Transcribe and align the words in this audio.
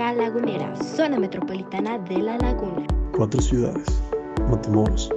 Lagunera, 0.00 0.74
zona 0.96 1.18
metropolitana 1.18 1.98
de 1.98 2.18
La 2.18 2.38
Laguna. 2.38 2.86
Cuatro 3.14 3.40
ciudades, 3.40 4.00
Matamoros, 4.50 5.10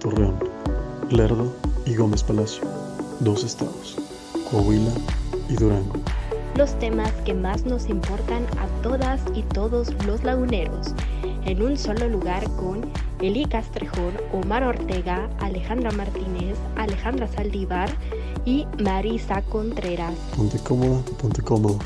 Torreón, 0.00 0.34
Lerdo 1.10 1.54
y 1.84 1.94
Gómez 1.94 2.22
Palacio. 2.24 2.64
Dos 3.20 3.44
estados, 3.44 3.98
Coahuila 4.50 4.90
y 5.50 5.54
Durango. 5.54 5.92
Los 6.56 6.76
temas 6.78 7.12
que 7.26 7.34
más 7.34 7.66
nos 7.66 7.88
importan 7.90 8.44
a 8.58 8.66
todas 8.82 9.20
y 9.34 9.42
todos 9.42 9.92
los 10.06 10.24
laguneros, 10.24 10.94
en 11.44 11.62
un 11.62 11.76
solo 11.76 12.08
lugar 12.08 12.42
con 12.56 12.80
Eli 13.20 13.44
Castrejón, 13.44 14.14
Omar 14.32 14.64
Ortega, 14.64 15.28
Alejandra 15.40 15.92
Martínez, 15.92 16.56
Alejandra 16.76 17.28
Saldívar 17.28 17.90
y 18.46 18.66
Marisa 18.82 19.42
Contreras. 19.42 20.14
Ponte 20.36 20.58
cómoda, 20.58 21.02
ponte 21.20 21.42
cómodo, 21.42 21.78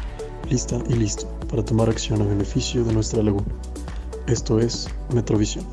lista 0.48 0.78
y 0.88 0.94
listo 0.94 1.35
para 1.56 1.64
tomar 1.64 1.88
acción 1.88 2.20
a 2.20 2.24
beneficio 2.26 2.84
de 2.84 2.92
nuestra 2.92 3.22
laguna. 3.22 3.46
Esto 4.26 4.58
es 4.60 4.94
Metrovisión. 5.14 5.64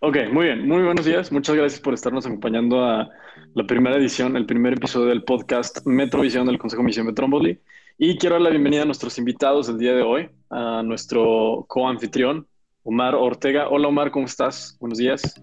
Ok, 0.00 0.16
muy 0.32 0.46
bien, 0.46 0.66
muy 0.66 0.82
buenos 0.82 1.04
días. 1.04 1.30
Muchas 1.30 1.56
gracias 1.56 1.78
por 1.78 1.92
estarnos 1.92 2.24
acompañando 2.24 2.82
a 2.82 3.10
la 3.52 3.66
primera 3.66 3.98
edición, 3.98 4.34
el 4.38 4.46
primer 4.46 4.72
episodio 4.72 5.08
del 5.08 5.24
podcast 5.24 5.86
Metrovisión 5.86 6.46
del 6.46 6.56
Consejo 6.56 6.82
Misión 6.82 7.04
Metromboli. 7.04 7.60
Y 7.98 8.16
quiero 8.16 8.36
dar 8.36 8.42
la 8.42 8.50
bienvenida 8.50 8.84
a 8.84 8.86
nuestros 8.86 9.18
invitados 9.18 9.66
del 9.66 9.76
día 9.76 9.92
de 9.92 10.00
hoy, 10.00 10.30
a 10.48 10.82
nuestro 10.82 11.66
co-anfitrión, 11.68 12.46
Omar 12.82 13.14
Ortega. 13.14 13.68
Hola 13.68 13.88
Omar, 13.88 14.10
¿cómo 14.10 14.24
estás? 14.24 14.78
Buenos 14.80 14.96
días. 14.96 15.38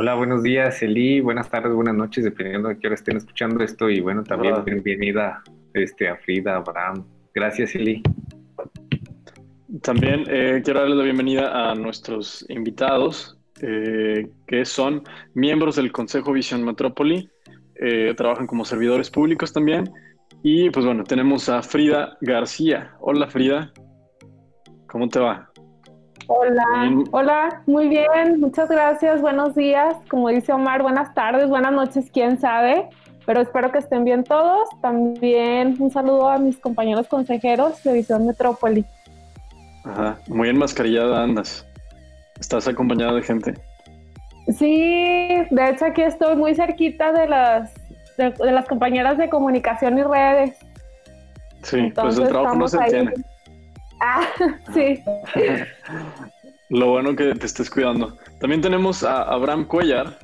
Hola, 0.00 0.14
buenos 0.14 0.44
días, 0.44 0.80
Eli. 0.80 1.20
Buenas 1.20 1.50
tardes, 1.50 1.72
buenas 1.72 1.96
noches, 1.96 2.22
dependiendo 2.22 2.68
de 2.68 2.78
qué 2.78 2.86
hora 2.86 2.94
estén 2.94 3.16
escuchando 3.16 3.64
esto. 3.64 3.90
Y 3.90 3.98
bueno, 3.98 4.22
también 4.22 4.54
Hola. 4.54 4.62
bienvenida 4.62 5.42
este, 5.74 6.08
a 6.08 6.14
Frida, 6.14 6.54
Abraham. 6.54 7.04
Gracias, 7.34 7.74
Eli. 7.74 8.00
También 9.82 10.22
eh, 10.28 10.62
quiero 10.64 10.78
darles 10.78 10.98
la 10.98 11.02
bienvenida 11.02 11.72
a 11.72 11.74
nuestros 11.74 12.46
invitados, 12.48 13.40
eh, 13.60 14.28
que 14.46 14.64
son 14.64 15.02
miembros 15.34 15.74
del 15.74 15.90
Consejo 15.90 16.32
Visión 16.32 16.64
Metrópoli, 16.64 17.28
eh, 17.74 18.14
trabajan 18.16 18.46
como 18.46 18.64
servidores 18.64 19.10
públicos 19.10 19.52
también. 19.52 19.90
Y 20.44 20.70
pues 20.70 20.86
bueno, 20.86 21.02
tenemos 21.02 21.48
a 21.48 21.60
Frida 21.60 22.16
García. 22.20 22.92
Hola 23.00 23.26
Frida, 23.26 23.72
¿cómo 24.86 25.08
te 25.08 25.18
va? 25.18 25.47
Hola, 26.26 26.64
Bien. 26.80 27.04
hola, 27.12 27.62
muy 27.66 27.88
bien, 27.88 28.40
muchas 28.40 28.68
gracias, 28.68 29.20
buenos 29.22 29.54
días, 29.54 29.96
como 30.10 30.28
dice 30.28 30.52
Omar, 30.52 30.82
buenas 30.82 31.14
tardes, 31.14 31.48
buenas 31.48 31.72
noches, 31.72 32.10
quién 32.12 32.38
sabe, 32.38 32.88
pero 33.24 33.40
espero 33.40 33.72
que 33.72 33.78
estén 33.78 34.04
bien 34.04 34.24
todos. 34.24 34.68
También 34.82 35.76
un 35.78 35.90
saludo 35.90 36.28
a 36.28 36.38
mis 36.38 36.58
compañeros 36.58 37.08
consejeros 37.08 37.82
de 37.82 37.92
Visión 37.94 38.26
Metrópoli. 38.26 38.84
Ajá, 39.84 40.18
muy 40.28 40.48
enmascarillada 40.50 41.22
andas. 41.22 41.66
Estás 42.38 42.68
acompañada 42.68 43.14
de 43.14 43.22
gente. 43.22 43.54
Sí, 44.58 45.28
de 45.50 45.70
hecho 45.70 45.86
aquí 45.86 46.02
estoy 46.02 46.36
muy 46.36 46.54
cerquita 46.54 47.12
de 47.12 47.26
las, 47.28 47.72
de, 48.16 48.30
de 48.30 48.52
las 48.52 48.66
compañeras 48.66 49.18
de 49.18 49.28
comunicación 49.28 49.98
y 49.98 50.02
redes. 50.02 50.56
Sí, 51.62 51.92
pues 51.94 52.18
el 52.18 52.28
trabajo 52.28 52.54
no 52.56 52.68
se 52.68 52.78
ahí. 52.78 52.84
detiene. 52.90 53.12
Ah, 54.00 54.28
sí, 54.74 55.02
Lo 56.68 56.90
bueno 56.90 57.16
que 57.16 57.34
te 57.34 57.46
estés 57.46 57.70
cuidando. 57.70 58.16
También 58.40 58.60
tenemos 58.60 59.02
a 59.02 59.22
Abraham 59.22 59.64
Cuellar. 59.66 60.18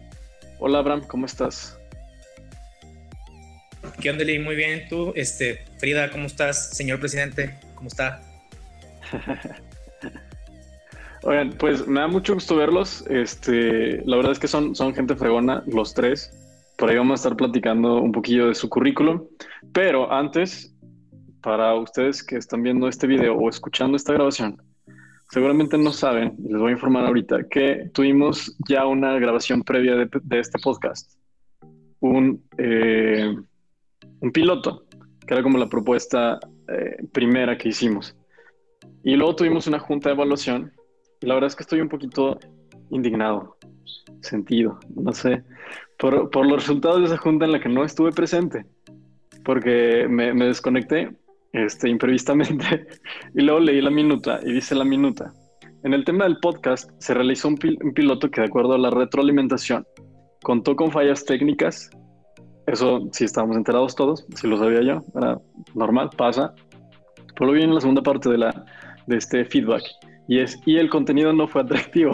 Hola 0.58 0.78
Abraham, 0.78 1.02
¿cómo 1.06 1.26
estás? 1.26 1.78
¿Qué 4.00 4.10
onda, 4.10 4.24
Lee? 4.24 4.38
Muy 4.38 4.56
bien. 4.56 4.86
¿Tú, 4.88 5.12
este, 5.16 5.64
Frida, 5.78 6.10
cómo 6.10 6.26
estás? 6.26 6.70
Señor 6.76 7.00
presidente, 7.00 7.58
¿cómo 7.74 7.88
está? 7.88 8.22
Oigan, 11.22 11.50
pues 11.58 11.86
me 11.86 12.00
da 12.00 12.06
mucho 12.06 12.34
gusto 12.34 12.56
verlos. 12.56 13.04
Este, 13.08 14.02
la 14.04 14.16
verdad 14.16 14.32
es 14.32 14.38
que 14.38 14.48
son, 14.48 14.74
son 14.74 14.94
gente 14.94 15.16
fregona, 15.16 15.62
los 15.66 15.94
tres. 15.94 16.30
Por 16.76 16.90
ahí 16.90 16.96
vamos 16.96 17.12
a 17.12 17.22
estar 17.22 17.36
platicando 17.36 18.00
un 18.00 18.12
poquillo 18.12 18.48
de 18.48 18.54
su 18.54 18.68
currículum. 18.68 19.24
Pero 19.72 20.12
antes, 20.12 20.73
para 21.44 21.74
ustedes 21.74 22.22
que 22.22 22.36
están 22.36 22.62
viendo 22.62 22.88
este 22.88 23.06
video 23.06 23.36
o 23.36 23.50
escuchando 23.50 23.96
esta 23.96 24.14
grabación, 24.14 24.56
seguramente 25.30 25.76
no 25.76 25.92
saben, 25.92 26.34
les 26.42 26.58
voy 26.58 26.70
a 26.70 26.72
informar 26.72 27.04
ahorita, 27.04 27.46
que 27.50 27.90
tuvimos 27.92 28.56
ya 28.66 28.86
una 28.86 29.18
grabación 29.18 29.62
previa 29.62 29.94
de, 29.94 30.08
de 30.22 30.38
este 30.40 30.58
podcast. 30.58 31.18
Un, 32.00 32.42
eh, 32.56 33.36
un 34.20 34.32
piloto, 34.32 34.86
que 35.26 35.34
era 35.34 35.42
como 35.42 35.58
la 35.58 35.68
propuesta 35.68 36.40
eh, 36.68 36.96
primera 37.12 37.58
que 37.58 37.68
hicimos. 37.68 38.16
Y 39.02 39.14
luego 39.14 39.36
tuvimos 39.36 39.66
una 39.66 39.78
junta 39.78 40.08
de 40.08 40.14
evaluación 40.14 40.72
y 41.20 41.26
la 41.26 41.34
verdad 41.34 41.48
es 41.48 41.56
que 41.56 41.62
estoy 41.62 41.82
un 41.82 41.90
poquito 41.90 42.38
indignado, 42.90 43.58
sentido, 44.22 44.78
no 44.96 45.12
sé, 45.12 45.44
por, 45.98 46.30
por 46.30 46.46
los 46.46 46.60
resultados 46.60 47.00
de 47.00 47.06
esa 47.06 47.18
junta 47.18 47.44
en 47.44 47.52
la 47.52 47.60
que 47.60 47.68
no 47.68 47.84
estuve 47.84 48.12
presente, 48.12 48.64
porque 49.44 50.06
me, 50.08 50.32
me 50.32 50.46
desconecté 50.46 51.14
este, 51.54 51.88
imprevistamente 51.88 52.86
y 53.34 53.42
luego 53.42 53.60
leí 53.60 53.80
la 53.80 53.90
minuta 53.90 54.40
y 54.44 54.52
dice 54.52 54.74
la 54.74 54.84
minuta. 54.84 55.32
En 55.84 55.94
el 55.94 56.04
tema 56.04 56.24
del 56.24 56.38
podcast 56.38 56.90
se 56.98 57.14
realizó 57.14 57.48
un, 57.48 57.56
pil- 57.56 57.78
un 57.82 57.94
piloto 57.94 58.30
que 58.30 58.40
de 58.42 58.46
acuerdo 58.48 58.74
a 58.74 58.78
la 58.78 58.90
retroalimentación 58.90 59.86
contó 60.42 60.76
con 60.76 60.90
fallas 60.90 61.24
técnicas. 61.24 61.90
Eso 62.66 63.08
sí 63.12 63.24
estábamos 63.24 63.56
enterados 63.56 63.94
todos, 63.94 64.26
si 64.34 64.46
lo 64.46 64.58
sabía 64.58 64.82
yo, 64.82 65.04
era 65.14 65.38
normal, 65.74 66.10
pasa. 66.16 66.54
Pero 67.34 67.46
luego 67.46 67.52
viene 67.54 67.74
la 67.74 67.80
segunda 67.80 68.02
parte 68.02 68.30
de, 68.30 68.38
la, 68.38 68.64
de 69.06 69.16
este 69.16 69.44
feedback 69.44 69.82
y 70.26 70.38
es 70.38 70.58
y 70.64 70.76
el 70.76 70.88
contenido 70.88 71.32
no 71.34 71.46
fue 71.46 71.60
atractivo, 71.62 72.12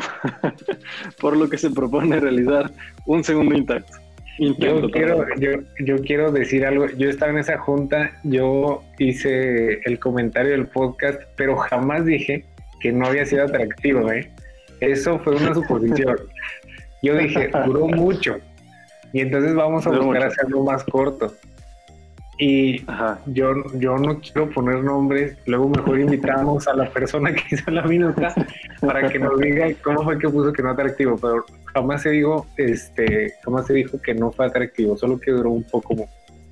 por 1.20 1.36
lo 1.36 1.48
que 1.48 1.58
se 1.58 1.70
propone 1.70 2.18
realizar 2.18 2.72
un 3.06 3.22
segundo 3.22 3.56
intacto. 3.56 3.92
Intento, 4.40 4.88
Yo 4.88 4.90
quiero, 4.90 5.26
yo, 5.38 5.50
yo 5.80 5.96
quiero 5.98 6.32
decir 6.32 6.64
algo. 6.64 6.86
Yo 6.96 7.10
estaba 7.10 7.30
en 7.30 7.38
esa 7.38 7.58
junta, 7.58 8.12
yo 8.24 8.82
hice 8.98 9.80
el 9.84 9.98
comentario 9.98 10.52
del 10.52 10.66
podcast, 10.66 11.20
pero 11.36 11.56
jamás 11.56 12.06
dije 12.06 12.46
que 12.80 12.90
no 12.90 13.04
había 13.06 13.26
sido 13.26 13.44
atractivo, 13.44 14.10
¿eh? 14.10 14.30
Eso 14.80 15.18
fue 15.18 15.36
una 15.36 15.52
suposición. 15.52 16.16
Yo 17.02 17.16
dije, 17.16 17.50
duró 17.66 17.86
mucho. 17.88 18.38
Y 19.12 19.20
entonces 19.20 19.54
vamos 19.54 19.86
a 19.86 19.90
Duró 19.90 20.04
buscar 20.06 20.24
mucho. 20.24 20.32
hacerlo 20.40 20.64
más 20.64 20.84
corto. 20.84 21.34
Y 22.38 22.82
Ajá. 22.88 23.18
yo, 23.26 23.52
yo 23.74 23.98
no 23.98 24.18
quiero 24.20 24.48
poner 24.48 24.82
nombres, 24.82 25.36
luego 25.44 25.68
mejor 25.68 26.00
invitamos 26.00 26.66
a 26.66 26.72
la 26.74 26.88
persona 26.88 27.34
que 27.34 27.42
hizo 27.54 27.70
la 27.70 27.82
minuta 27.82 28.34
para 28.80 29.06
que 29.10 29.18
nos 29.18 29.38
diga 29.38 29.66
cómo 29.82 30.02
fue 30.04 30.18
que 30.18 30.26
puso 30.30 30.50
que 30.50 30.62
no 30.62 30.70
atractivo, 30.70 31.18
pero 31.20 31.44
jamás 31.74 32.02
se 32.02 32.10
dijo, 32.10 32.46
este, 32.56 33.34
jamás 33.44 33.66
se 33.66 33.74
dijo 33.74 34.00
que 34.00 34.14
no 34.14 34.30
fue 34.32 34.46
atractivo, 34.46 34.96
solo 34.96 35.18
que 35.18 35.30
duró 35.30 35.50
un 35.50 35.64
poco, 35.64 36.08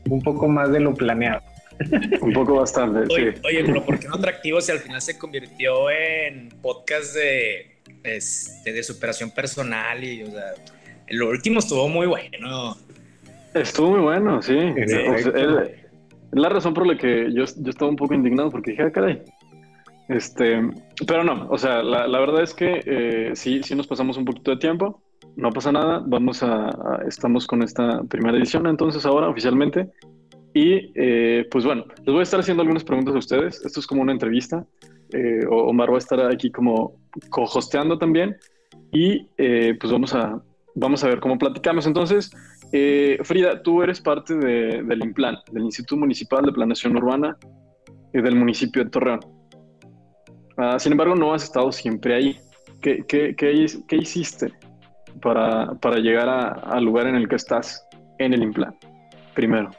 un 0.08 0.22
poco 0.22 0.48
más 0.48 0.70
de 0.72 0.80
lo 0.80 0.94
planeado. 0.94 1.42
Un 2.20 2.32
poco 2.32 2.56
bastante, 2.56 3.02
Oye, 3.14 3.34
sí. 3.34 3.40
oye, 3.44 3.62
pero 3.64 3.84
¿por 3.84 4.00
qué 4.00 4.08
no 4.08 4.16
atractivo 4.16 4.60
si 4.60 4.72
al 4.72 4.80
final 4.80 5.00
se 5.00 5.16
convirtió 5.16 5.88
en 5.92 6.48
podcast 6.60 7.14
de, 7.14 7.78
este, 8.02 8.72
de 8.72 8.82
superación 8.82 9.30
personal? 9.30 10.02
Y, 10.02 10.24
o 10.24 10.26
sea, 10.26 10.54
lo 11.10 11.28
último 11.28 11.60
estuvo 11.60 11.88
muy 11.88 12.08
bueno. 12.08 12.76
Estuvo 13.54 13.90
muy 13.90 14.00
bueno, 14.00 14.42
sí. 14.42 14.58
Es 14.76 15.24
la 16.32 16.48
razón 16.48 16.74
por 16.74 16.84
la 16.84 16.96
que 16.96 17.32
yo, 17.32 17.44
yo 17.44 17.70
estaba 17.70 17.90
un 17.90 17.96
poco 17.96 18.14
indignado 18.14 18.50
porque 18.50 18.72
dije, 18.72 18.82
ah, 18.82 18.90
caray. 18.90 19.22
Este, 20.08 20.60
pero 21.06 21.22
no, 21.22 21.48
o 21.50 21.58
sea, 21.58 21.82
la, 21.82 22.08
la 22.08 22.18
verdad 22.18 22.42
es 22.42 22.54
que 22.54 22.82
eh, 22.84 23.30
sí, 23.34 23.62
sí 23.62 23.74
nos 23.74 23.86
pasamos 23.86 24.16
un 24.16 24.24
poquito 24.24 24.50
de 24.50 24.56
tiempo, 24.56 25.02
no 25.38 25.50
pasa 25.50 25.70
nada, 25.72 26.02
vamos 26.04 26.42
a, 26.42 27.00
estamos 27.06 27.46
con 27.46 27.62
esta 27.62 28.02
primera 28.04 28.36
edición 28.36 28.66
entonces 28.66 29.06
ahora 29.06 29.28
oficialmente 29.28 29.88
y 30.52 30.90
eh, 30.94 31.46
pues 31.50 31.64
bueno, 31.64 31.84
les 31.98 32.06
voy 32.06 32.20
a 32.20 32.22
estar 32.24 32.40
haciendo 32.40 32.62
algunas 32.62 32.82
preguntas 32.84 33.14
a 33.14 33.18
ustedes, 33.18 33.64
esto 33.64 33.78
es 33.80 33.86
como 33.86 34.02
una 34.02 34.12
entrevista, 34.12 34.66
eh, 35.12 35.44
Omar 35.48 35.90
va 35.90 35.94
a 35.94 35.98
estar 35.98 36.20
aquí 36.30 36.50
como 36.50 36.96
co-hosteando 37.30 37.98
también 37.98 38.36
y 38.92 39.28
eh, 39.38 39.76
pues 39.80 39.92
vamos 39.92 40.12
a, 40.14 40.42
vamos 40.74 41.04
a 41.04 41.08
ver 41.08 41.20
cómo 41.20 41.38
platicamos 41.38 41.86
entonces. 41.86 42.30
Eh, 42.72 43.18
Frida, 43.22 43.62
tú 43.62 43.82
eres 43.82 44.00
parte 44.00 44.34
de- 44.34 44.82
del 44.82 45.02
IMPLAN, 45.02 45.36
del 45.52 45.64
Instituto 45.64 45.96
Municipal 45.96 46.44
de 46.44 46.52
Planeación 46.52 46.96
Urbana 46.96 47.36
del 48.12 48.34
municipio 48.36 48.84
de 48.84 48.90
Torreón. 48.90 49.20
Ah, 50.56 50.78
sin 50.78 50.92
embargo, 50.92 51.14
no 51.14 51.32
has 51.32 51.44
estado 51.44 51.70
siempre 51.72 52.14
ahí. 52.14 52.36
¿Qué, 52.80 53.04
qué- 53.06 53.34
qué 53.36 53.96
hiciste 53.96 54.52
para, 55.20 55.74
para 55.74 55.96
llegar 55.98 56.28
a- 56.28 56.48
al 56.48 56.84
lugar 56.84 57.06
en 57.06 57.14
el 57.16 57.28
que 57.28 57.36
estás 57.36 57.86
en 58.18 58.32
el 58.34 58.42
IMPLAN? 58.42 58.74
Primero. 59.34 59.70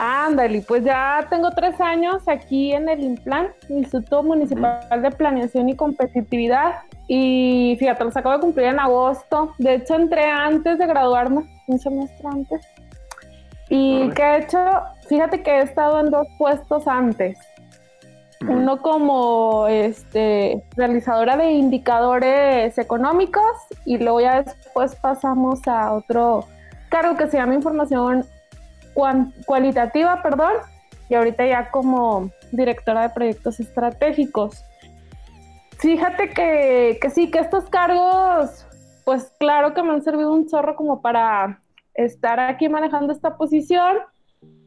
Ándale, 0.00 0.62
pues 0.62 0.84
ya 0.84 1.26
tengo 1.28 1.50
tres 1.50 1.80
años 1.80 2.22
aquí 2.28 2.72
en 2.72 2.88
el 2.88 3.02
IMPLAN, 3.02 3.48
Instituto 3.68 4.22
Municipal 4.22 5.02
de 5.02 5.10
Planeación 5.10 5.68
y 5.68 5.74
Competitividad. 5.76 6.76
Y 7.08 7.76
fíjate, 7.80 8.04
los 8.04 8.16
acabo 8.16 8.36
de 8.36 8.40
cumplir 8.40 8.66
en 8.66 8.78
agosto. 8.78 9.54
De 9.58 9.74
hecho, 9.74 9.96
entré 9.96 10.24
antes 10.26 10.78
de 10.78 10.86
graduarme, 10.86 11.46
un 11.66 11.78
semestre 11.80 12.28
antes. 12.30 12.60
¿Y 13.70 14.08
qué 14.10 14.22
he 14.22 14.38
hecho? 14.38 14.58
Fíjate 15.08 15.42
que 15.42 15.50
he 15.50 15.62
estado 15.62 15.98
en 16.00 16.10
dos 16.10 16.26
puestos 16.38 16.86
antes. 16.86 17.36
Uno 18.46 18.80
como 18.80 19.66
este, 19.66 20.62
realizadora 20.76 21.36
de 21.36 21.50
indicadores 21.52 22.78
económicos 22.78 23.42
y 23.84 23.98
luego 23.98 24.20
ya 24.20 24.42
después 24.42 24.94
pasamos 24.94 25.66
a 25.66 25.92
otro 25.92 26.44
cargo 26.88 27.16
que 27.16 27.26
se 27.26 27.36
llama 27.36 27.54
información 27.54 28.24
cualitativa, 29.44 30.22
perdón, 30.22 30.52
y 31.08 31.14
ahorita 31.14 31.46
ya 31.46 31.70
como 31.70 32.30
directora 32.52 33.02
de 33.02 33.10
proyectos 33.10 33.60
estratégicos. 33.60 34.64
Fíjate 35.78 36.30
que, 36.30 36.98
que 37.00 37.10
sí, 37.10 37.30
que 37.30 37.38
estos 37.38 37.68
cargos, 37.70 38.66
pues 39.04 39.32
claro 39.38 39.74
que 39.74 39.82
me 39.82 39.92
han 39.92 40.02
servido 40.02 40.32
un 40.32 40.48
chorro 40.48 40.74
como 40.74 41.00
para 41.00 41.60
estar 41.94 42.40
aquí 42.40 42.68
manejando 42.68 43.12
esta 43.12 43.36
posición 43.36 43.96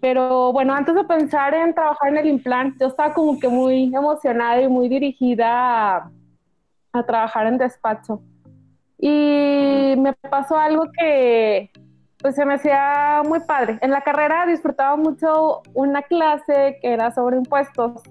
pero 0.02 0.52
bueno, 0.52 0.74
antes 0.74 0.96
de 0.96 1.04
pensar 1.04 1.54
en 1.54 1.76
trabajar 1.76 2.10
en 2.10 2.18
el 2.18 2.28
implante, 2.28 2.78
yo 2.80 2.88
estaba 2.88 3.14
como 3.14 3.40
que 3.40 3.48
muy 3.48 3.96
emocionada 3.96 4.60
y 4.60 4.68
muy 4.68 4.90
dirigida 4.90 6.12
a, 6.92 7.04
trabajar 7.06 7.46
en 7.46 7.60
despacho. 7.60 8.20
Y 8.98 9.94
me 9.98 10.14
pasó 10.14 10.58
algo 10.58 10.86
que 10.98 11.70
pues 12.18 12.36
se 12.36 12.46
me 12.46 12.56
hacía 12.56 13.22
muy 13.26 13.42
padre. 13.42 13.78
En 13.82 13.92
la 13.92 14.02
carrera 14.02 14.46
disfrutaba 14.48 14.96
mucho 14.96 15.62
una 15.74 16.02
clase 16.02 16.78
que 16.82 16.94
era 16.94 17.12
sobre 17.12 17.38
impuestos 17.38 18.02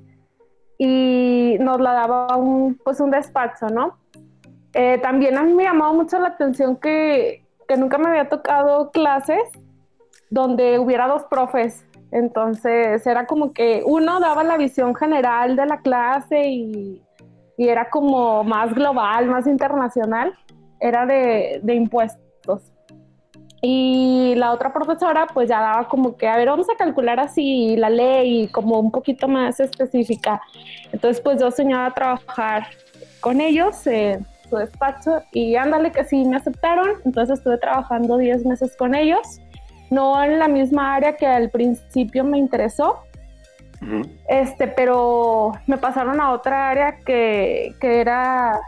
y 0.79 1.57
nos 1.61 1.81
la 1.81 1.93
daba 1.93 2.37
un, 2.37 2.77
pues 2.85 3.01
un 3.01 3.11
despacho, 3.11 3.69
¿no? 3.69 3.99
Eh, 4.75 4.99
también 5.03 5.37
a 5.37 5.43
mí 5.43 5.55
me 5.55 5.65
llamaba 5.65 5.93
mucho 5.93 6.19
la 6.21 6.29
atención 6.29 6.77
que, 6.77 7.45
que 7.69 7.77
nunca 7.77 7.99
me 7.99 8.09
había 8.09 8.29
tocado 8.29 8.91
clases 8.93 9.43
donde 10.31 10.79
hubiera 10.79 11.09
dos 11.09 11.25
profes. 11.25 11.85
Entonces 12.12 13.06
era 13.06 13.27
como 13.27 13.53
que 13.53 13.82
uno 13.85 14.19
daba 14.21 14.43
la 14.43 14.56
visión 14.56 14.94
general 14.94 15.56
de 15.56 15.67
la 15.67 15.81
clase 15.81 16.49
y, 16.49 17.03
era 17.59 17.91
como 17.91 18.43
más 18.43 18.75
global, 18.75 19.27
más 19.27 19.47
internacional, 19.47 20.32
era 20.81 21.05
de, 21.05 21.61
impuestos. 21.75 22.73
Y 23.61 24.32
la 24.37 24.53
otra 24.53 24.73
profesora 24.73 25.27
pues 25.35 25.50
ya 25.50 25.61
daba 25.61 25.87
como 25.87 26.17
que, 26.17 26.27
a 26.27 26.38
ver, 26.38 26.49
vamos 26.49 26.69
a 26.71 26.76
calcular 26.79 27.21
así 27.21 27.76
la 27.76 27.91
ley 27.91 28.49
como 28.49 28.81
un 28.81 28.91
poquito 28.91 29.29
más 29.29 29.61
específica. 29.61 30.41
Entonces 30.91 31.21
pues 31.21 31.38
yo 31.38 31.50
soñaba 31.50 31.93
trabajar 31.93 32.67
con 33.21 33.43
ellos 33.43 33.87
en 33.87 34.26
su 34.49 34.56
despacho 34.56 35.21
y 35.31 35.55
ándale 35.56 35.93
que 35.93 36.05
sí 36.05 36.25
me 36.25 36.37
aceptaron. 36.37 36.88
Entonces 37.05 37.41
estuve 37.41 37.59
trabajando 37.59 38.17
10 38.17 38.47
meses 38.47 38.75
con 38.75 38.94
ellos 38.94 39.38
no 39.91 40.23
en 40.23 40.39
la 40.39 40.49
misma 40.49 40.95
área 40.95 41.17
que 41.17 41.27
al 41.27 41.51
principio 41.51 42.25
me 42.25 42.39
interesó, 42.39 43.03
este, 44.29 44.69
pero 44.69 45.53
me 45.67 45.79
pasaron 45.79 46.21
a 46.21 46.33
otra 46.33 46.71
área 46.71 46.99
que, 46.99 47.75
que 47.81 48.01
era, 48.01 48.61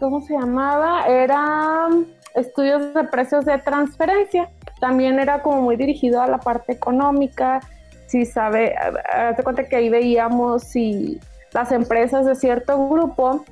¿cómo 0.00 0.22
se 0.22 0.34
llamaba? 0.34 1.06
Era 1.06 1.88
estudios 2.34 2.94
de 2.94 3.04
precios 3.04 3.44
de 3.44 3.58
transferencia. 3.58 4.48
También 4.80 5.18
era 5.18 5.42
como 5.42 5.62
muy 5.62 5.76
dirigido 5.76 6.22
a 6.22 6.26
la 6.26 6.38
parte 6.38 6.72
económica. 6.72 7.60
Si 8.06 8.24
sabe, 8.24 8.74
hazte 8.76 9.42
cuenta 9.42 9.64
que 9.64 9.76
ahí 9.76 9.90
veíamos 9.90 10.62
si 10.62 11.20
las 11.52 11.70
empresas 11.72 12.24
de 12.24 12.34
cierto 12.34 12.88
grupo 12.88 13.44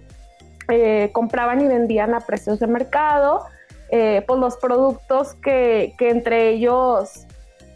eh, 0.68 1.10
compraban 1.12 1.60
y 1.60 1.66
vendían 1.66 2.14
a 2.14 2.20
precios 2.20 2.58
de 2.58 2.66
mercado 2.66 3.44
eh, 3.90 4.24
pues 4.26 4.40
los 4.40 4.56
productos 4.56 5.34
que, 5.34 5.94
que, 5.98 6.10
entre 6.10 6.50
ellos 6.50 7.26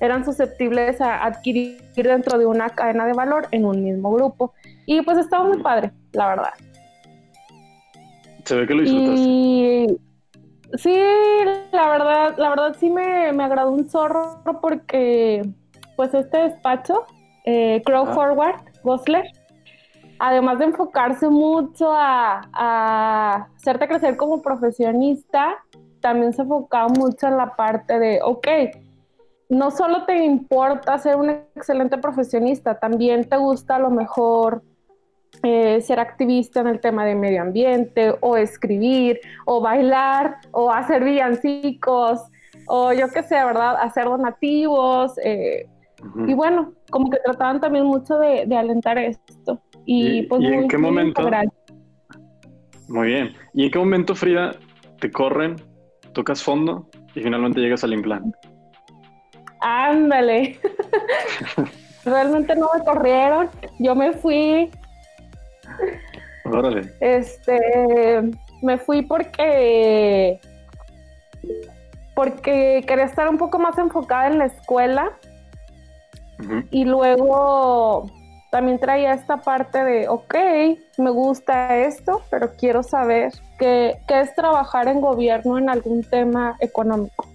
eran 0.01 0.25
susceptibles 0.25 1.01
a 1.01 1.25
adquirir 1.25 1.79
dentro 1.95 2.39
de 2.39 2.47
una 2.47 2.71
cadena 2.71 3.07
de 3.07 3.13
valor 3.13 3.49
en 3.51 3.65
un 3.65 3.85
mismo 3.85 4.13
grupo. 4.13 4.55
Y 4.87 5.03
pues 5.03 5.19
estaba 5.19 5.45
muy 5.45 5.63
padre, 5.63 5.93
la 6.13 6.29
verdad. 6.29 6.53
Se 8.45 8.57
ve 8.57 8.67
que 8.67 8.75
lo 8.75 8.83
disfrutaste. 8.83 9.21
Y 9.21 9.87
sí, 10.75 10.97
la 11.73 11.89
verdad, 11.89 12.35
la 12.39 12.49
verdad 12.49 12.77
sí 12.79 12.91
me, 12.91 13.33
me 13.33 13.45
agradó 13.45 13.71
un 13.71 13.89
zorro 13.89 14.43
porque 14.61 15.43
pues 15.97 16.15
este 16.15 16.39
despacho, 16.39 17.05
eh, 17.45 17.83
Crow 17.85 18.07
Forward, 18.07 18.63
Gosler, 18.83 19.25
además 20.19 20.59
de 20.59 20.67
enfocarse 20.67 21.29
mucho 21.29 21.93
a, 21.93 22.49
a 22.53 23.49
hacerte 23.57 23.87
crecer 23.87 24.17
como 24.17 24.41
profesionista, 24.41 25.59
también 26.01 26.33
se 26.33 26.43
enfocaba 26.43 26.89
mucho 26.89 27.29
en 27.29 27.37
la 27.37 27.57
parte 27.57 27.99
de, 27.99 28.21
ok, 28.23 28.49
no 29.51 29.71
solo 29.71 30.05
te 30.05 30.25
importa 30.25 30.97
ser 30.99 31.17
un 31.17 31.31
excelente 31.31 31.99
profesionista, 31.99 32.79
también 32.79 33.29
te 33.29 33.37
gusta 33.37 33.77
a 33.77 33.79
lo 33.81 33.91
mejor 33.91 34.63
eh, 35.43 35.81
ser 35.81 35.99
activista 35.99 36.61
en 36.61 36.69
el 36.69 36.81
tema 36.81 37.05
de 37.05 37.15
medio 37.15 37.43
ambiente, 37.43 38.15
o 38.21 38.37
escribir, 38.37 39.21
o 39.47 39.61
bailar, 39.61 40.37
o 40.53 40.71
hacer 40.71 41.03
villancicos, 41.03 42.21
o 42.67 42.93
yo 42.93 43.09
qué 43.09 43.23
sé, 43.23 43.37
¿verdad? 43.37 43.77
Hacer 43.81 44.05
donativos. 44.05 45.19
Eh, 45.25 45.67
y 46.27 46.35
bueno, 46.35 46.73
como 46.91 47.11
que 47.11 47.19
trataban 47.25 47.61
también 47.61 47.87
mucho 47.87 48.19
de, 48.19 48.43
alentar 48.57 48.99
esto. 48.99 49.61
Y, 49.85 50.23
pues 50.23 50.43
en 50.45 50.69
qué 50.69 50.79
momento? 50.79 51.29
Muy 52.89 53.09
bien. 53.09 53.33
¿Y 53.55 53.65
en 53.65 53.71
qué 53.71 53.79
momento, 53.79 54.15
Frida, 54.15 54.53
te 55.01 55.11
corren 55.11 55.57
tocas 56.13 56.43
fondo 56.43 56.87
y 57.15 57.21
finalmente 57.21 57.61
llegas 57.61 57.85
al 57.85 57.93
implante. 57.93 58.39
Ándale. 59.61 60.59
Realmente 62.05 62.57
no 62.57 62.69
me 62.77 62.85
corrieron, 62.85 63.51
yo 63.79 63.95
me 63.95 64.13
fui. 64.13 64.71
Órale. 66.45 66.93
Este, 67.01 67.61
me 68.63 68.79
fui 68.79 69.03
porque 69.03 70.41
porque 72.15 72.85
quería 72.87 73.05
estar 73.05 73.29
un 73.29 73.39
poco 73.39 73.59
más 73.59 73.79
enfocada 73.79 74.27
en 74.27 74.39
la 74.39 74.47
escuela 74.47 75.13
y 76.71 76.85
luego 76.85 78.11
también 78.51 78.79
traía 78.79 79.13
esta 79.13 79.39
parte 79.39 79.85
de, 79.85 80.09
ok, 80.09 80.35
me 80.99 81.11
gusta 81.11 81.77
esto, 81.77 82.23
pero 82.31 82.57
quiero 82.57 82.83
saber 82.83 83.33
qué, 83.61 84.01
es 84.09 84.35
trabajar 84.35 84.89
en 84.89 85.01
gobierno 85.01 85.59
en 85.59 85.69
algún 85.69 86.03
tema 86.03 86.57
económico. 86.61 87.29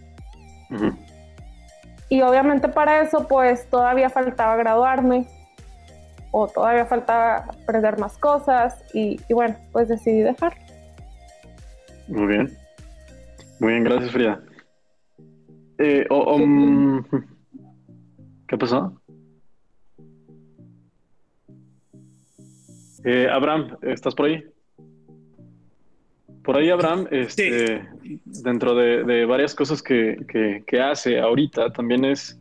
Y 2.10 2.22
obviamente 2.22 2.67
para 2.67 3.01
eso, 3.01 3.27
pues 3.27 3.70
todavía 3.70 4.10
faltaba 4.10 4.55
graduarme 4.58 5.27
o 6.32 6.48
todavía 6.48 6.86
faltaba 6.86 7.38
aprender 7.63 7.98
más 8.00 8.17
cosas 8.17 8.84
y, 8.94 9.17
bueno, 9.32 9.55
pues 9.72 9.88
decidí 9.88 10.22
dejar. 10.22 10.53
Muy 12.08 12.27
bien. 12.27 12.58
Muy 13.60 13.72
bien, 13.72 13.84
gracias 13.86 14.12
Frida. 14.12 14.41
Eh, 15.77 16.05
mm, 16.10 17.00
¿Qué 18.48 18.58
pasó? 18.58 19.01
Eh, 23.03 23.27
Abraham, 23.32 23.77
¿estás 23.82 24.15
por 24.15 24.25
ahí? 24.25 24.54
Por 26.45 26.57
ahí, 26.57 26.69
Abraham, 26.69 27.07
este, 27.11 27.87
dentro 28.23 28.75
de, 28.75 29.25
varias 29.25 29.55
cosas 29.55 29.81
que, 29.81 30.63
hace 30.81 31.19
ahorita, 31.19 31.71
también 31.73 32.05
es 32.05 32.37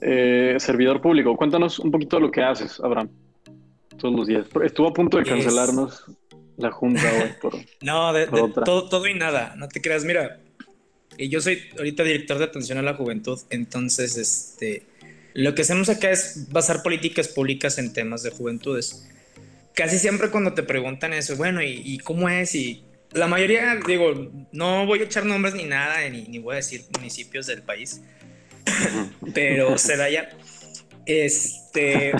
eh, 0.00 0.56
servidor 0.58 1.00
público. 1.00 1.36
Cuéntanos 1.36 1.78
un 1.78 1.90
poquito 1.90 2.16
de 2.16 2.22
lo 2.22 2.30
que 2.30 2.42
haces, 2.42 2.78
Abraham, 2.80 3.10
todos 3.98 4.14
los 4.14 4.26
días. 4.28 4.46
Estuvo 4.64 4.88
a 4.88 4.92
punto 4.92 5.18
de 5.18 5.24
cancelarnos 5.24 6.04
la 6.56 6.70
junta 6.70 7.02
hoy 7.02 7.30
por. 7.40 7.54
no, 7.82 8.12
de, 8.12 8.26
todo, 8.26 8.88
todo 8.88 9.06
y 9.06 9.14
nada, 9.14 9.54
no 9.56 9.68
te 9.68 9.80
creas. 9.82 10.04
Mira, 10.04 10.40
yo 11.18 11.40
soy 11.40 11.58
ahorita 11.76 12.04
director 12.04 12.38
de 12.38 12.44
atención 12.44 12.78
a 12.78 12.82
la 12.82 12.94
juventud, 12.94 13.38
entonces, 13.50 14.16
este, 14.16 14.84
lo 15.34 15.54
que 15.54 15.62
hacemos 15.62 15.88
acá 15.88 16.10
es 16.10 16.48
basar 16.52 16.82
políticas 16.82 17.28
públicas 17.28 17.78
en 17.78 17.92
temas 17.92 18.22
de 18.22 18.30
juventudes 18.30 19.08
casi 19.78 19.96
siempre 19.96 20.30
cuando 20.30 20.54
te 20.54 20.64
preguntan 20.64 21.12
eso, 21.12 21.36
bueno, 21.36 21.62
¿y, 21.62 21.98
cómo 21.98 22.28
es? 22.28 22.56
Y 22.56 22.82
la 23.12 23.26
mayoría, 23.26 23.78
digo, 23.86 24.30
no 24.52 24.86
voy 24.86 25.00
a 25.00 25.04
echar 25.04 25.24
nombres 25.24 25.54
ni 25.54 25.64
nada, 25.64 26.08
ni, 26.08 26.38
voy 26.38 26.54
a 26.54 26.56
decir 26.56 26.84
municipios 26.96 27.46
del 27.46 27.62
país, 27.62 28.02
pero 29.34 29.78
se 29.78 29.96
da 29.96 30.10
ya. 30.10 30.28
Este, 31.06 32.12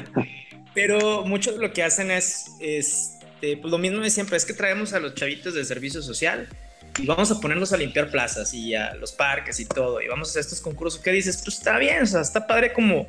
pero 0.75 1.25
mucho 1.27 1.53
de 1.53 1.59
lo 1.59 1.73
que 1.73 1.83
hacen 1.83 2.11
es, 2.11 2.47
este, 2.61 3.59
pues 3.59 3.71
lo 3.71 3.79
mismo 3.79 4.01
de 4.01 4.11
siempre, 4.11 4.37
es 4.37 4.47
que 4.47 4.55
traemos 4.55 4.95
a 4.95 5.01
los 5.01 5.15
chavitos 5.15 5.55
de 5.55 5.65
servicio 5.65 6.01
social 6.01 6.49
y 6.99 7.07
vamos 7.07 7.31
a 7.31 7.41
ponernos 7.41 7.73
a 7.73 7.77
limpiar 7.77 8.11
plazas 8.11 8.55
y 8.55 8.75
a 8.75 8.95
los 8.95 9.13
parques 9.13 9.61
y 9.61 9.67
todo, 9.67 10.01
y 10.01 10.09
vamos 10.09 10.29
a 10.29 10.31
hacer 10.31 10.41
estos 10.41 10.61
concursos. 10.63 11.01
¿Qué 11.01 11.13
dices? 11.13 11.43
Pues 11.45 11.59
está 11.59 11.79
bien, 11.79 12.03
o 12.03 12.07
sea, 12.07 12.23
está 12.23 12.47
padre 12.47 12.73
como, 12.73 13.07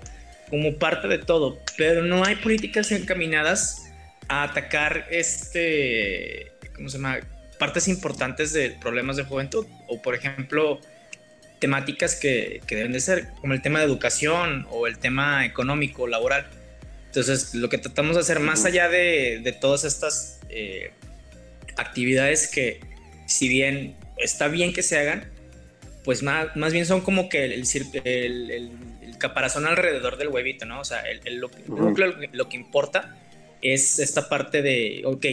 como 0.50 0.76
parte 0.78 1.08
de 1.08 1.20
todo, 1.20 1.58
pero 1.78 2.04
no 2.04 2.26
hay 2.26 2.36
políticas 2.36 2.92
encaminadas 2.92 3.84
a 4.28 4.44
atacar 4.44 5.08
este, 5.10 6.52
¿cómo 6.76 6.90
se 6.90 6.98
llama? 6.98 7.20
Partes 7.60 7.88
importantes 7.88 8.54
de 8.54 8.72
problemas 8.72 9.18
de 9.18 9.24
juventud. 9.24 9.68
O, 9.88 10.02
por 10.02 10.16
ejemplo, 10.16 10.80
temáticas 11.60 12.16
que, 12.16 12.62
que, 12.66 12.76
deben 12.76 12.94
de 12.94 13.02
ser, 13.02 13.28
como 13.42 13.54
el 13.54 13.62
tema 13.62 13.80
de 13.80 13.86
educación 13.86 14.66
o 14.72 14.88
el 14.88 14.98
tema 14.98 15.46
económico, 15.46 16.08
laboral. 16.08 16.48
Entonces, 17.06 17.54
lo 17.54 17.70
que 17.70 17.78
tratamos 17.78 18.16
de 18.16 18.22
hacer, 18.22 18.40
más 18.40 18.66
allá 18.66 18.88
de, 18.88 19.42
de 19.44 19.52
todas 19.52 19.84
estas 19.84 20.40
eh, 20.50 20.92
actividades 21.76 22.48
que, 22.48 22.80
si 23.28 23.48
bien 23.48 23.96
está 24.18 24.48
bien 24.48 24.74
que 24.74 24.82
se 24.82 24.98
hagan, 24.98 25.30
pues 26.04 26.24
más, 26.24 26.56
más 26.56 26.74
bien 26.74 26.86
son 26.86 27.02
como 27.02 27.30
que 27.30 27.46
el, 27.46 27.64
el, 28.04 28.52
el, 28.52 28.72
caparazón 29.18 29.68
alrededor 29.68 30.18
del 30.18 30.30
huevito, 30.30 30.66
¿no? 30.66 30.80
O 30.80 30.86
sea, 30.86 31.04
lo, 31.26 31.50
lo, 32.32 32.50
que 32.50 32.56
importa 32.56 33.18
es 33.62 34.00
esta 34.00 34.30
parte 34.30 34.62
de, 34.62 35.02
ok, 35.04 35.26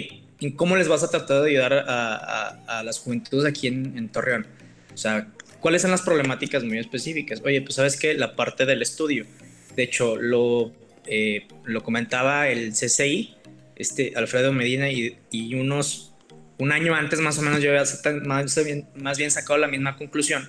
¿cómo 0.56 0.76
les 0.76 0.88
vas 0.88 1.02
a 1.02 1.10
tratar 1.10 1.42
de 1.42 1.50
ayudar 1.50 1.72
a, 1.72 2.48
a, 2.66 2.82
las 2.82 2.98
juventudes 2.98 3.46
aquí 3.46 3.66
en, 3.68 3.96
en 3.96 4.08
Torreón? 4.08 4.46
O 4.92 4.96
sea, 4.96 5.28
¿Cuáles 5.60 5.82
son 5.82 5.90
las 5.90 6.02
problemáticas 6.02 6.62
muy 6.62 6.78
específicas? 6.78 7.42
Oye, 7.44 7.60
pues 7.60 7.74
sabes 7.74 7.96
que 7.96 8.14
la 8.14 8.36
parte 8.36 8.66
del 8.66 8.82
estudio, 8.82 9.26
de 9.74 9.82
hecho, 9.82 10.14
lo, 10.14 10.72
eh, 11.06 11.48
lo 11.64 11.82
comentaba 11.82 12.48
el 12.48 12.72
CCI, 12.72 13.34
este 13.74 14.12
Alfredo 14.14 14.52
Medina, 14.52 14.90
y, 14.90 15.18
y, 15.32 15.54
unos, 15.54 16.14
un 16.58 16.70
año 16.70 16.94
antes 16.94 17.20
más 17.20 17.38
o 17.38 17.42
menos 17.42 17.62
yo 17.62 17.70
había 17.70 17.82
más 18.24 18.64
bien, 18.64 18.86
más 18.94 19.18
bien 19.18 19.32
sacado 19.32 19.58
la 19.58 19.66
misma 19.66 19.96
conclusión, 19.96 20.48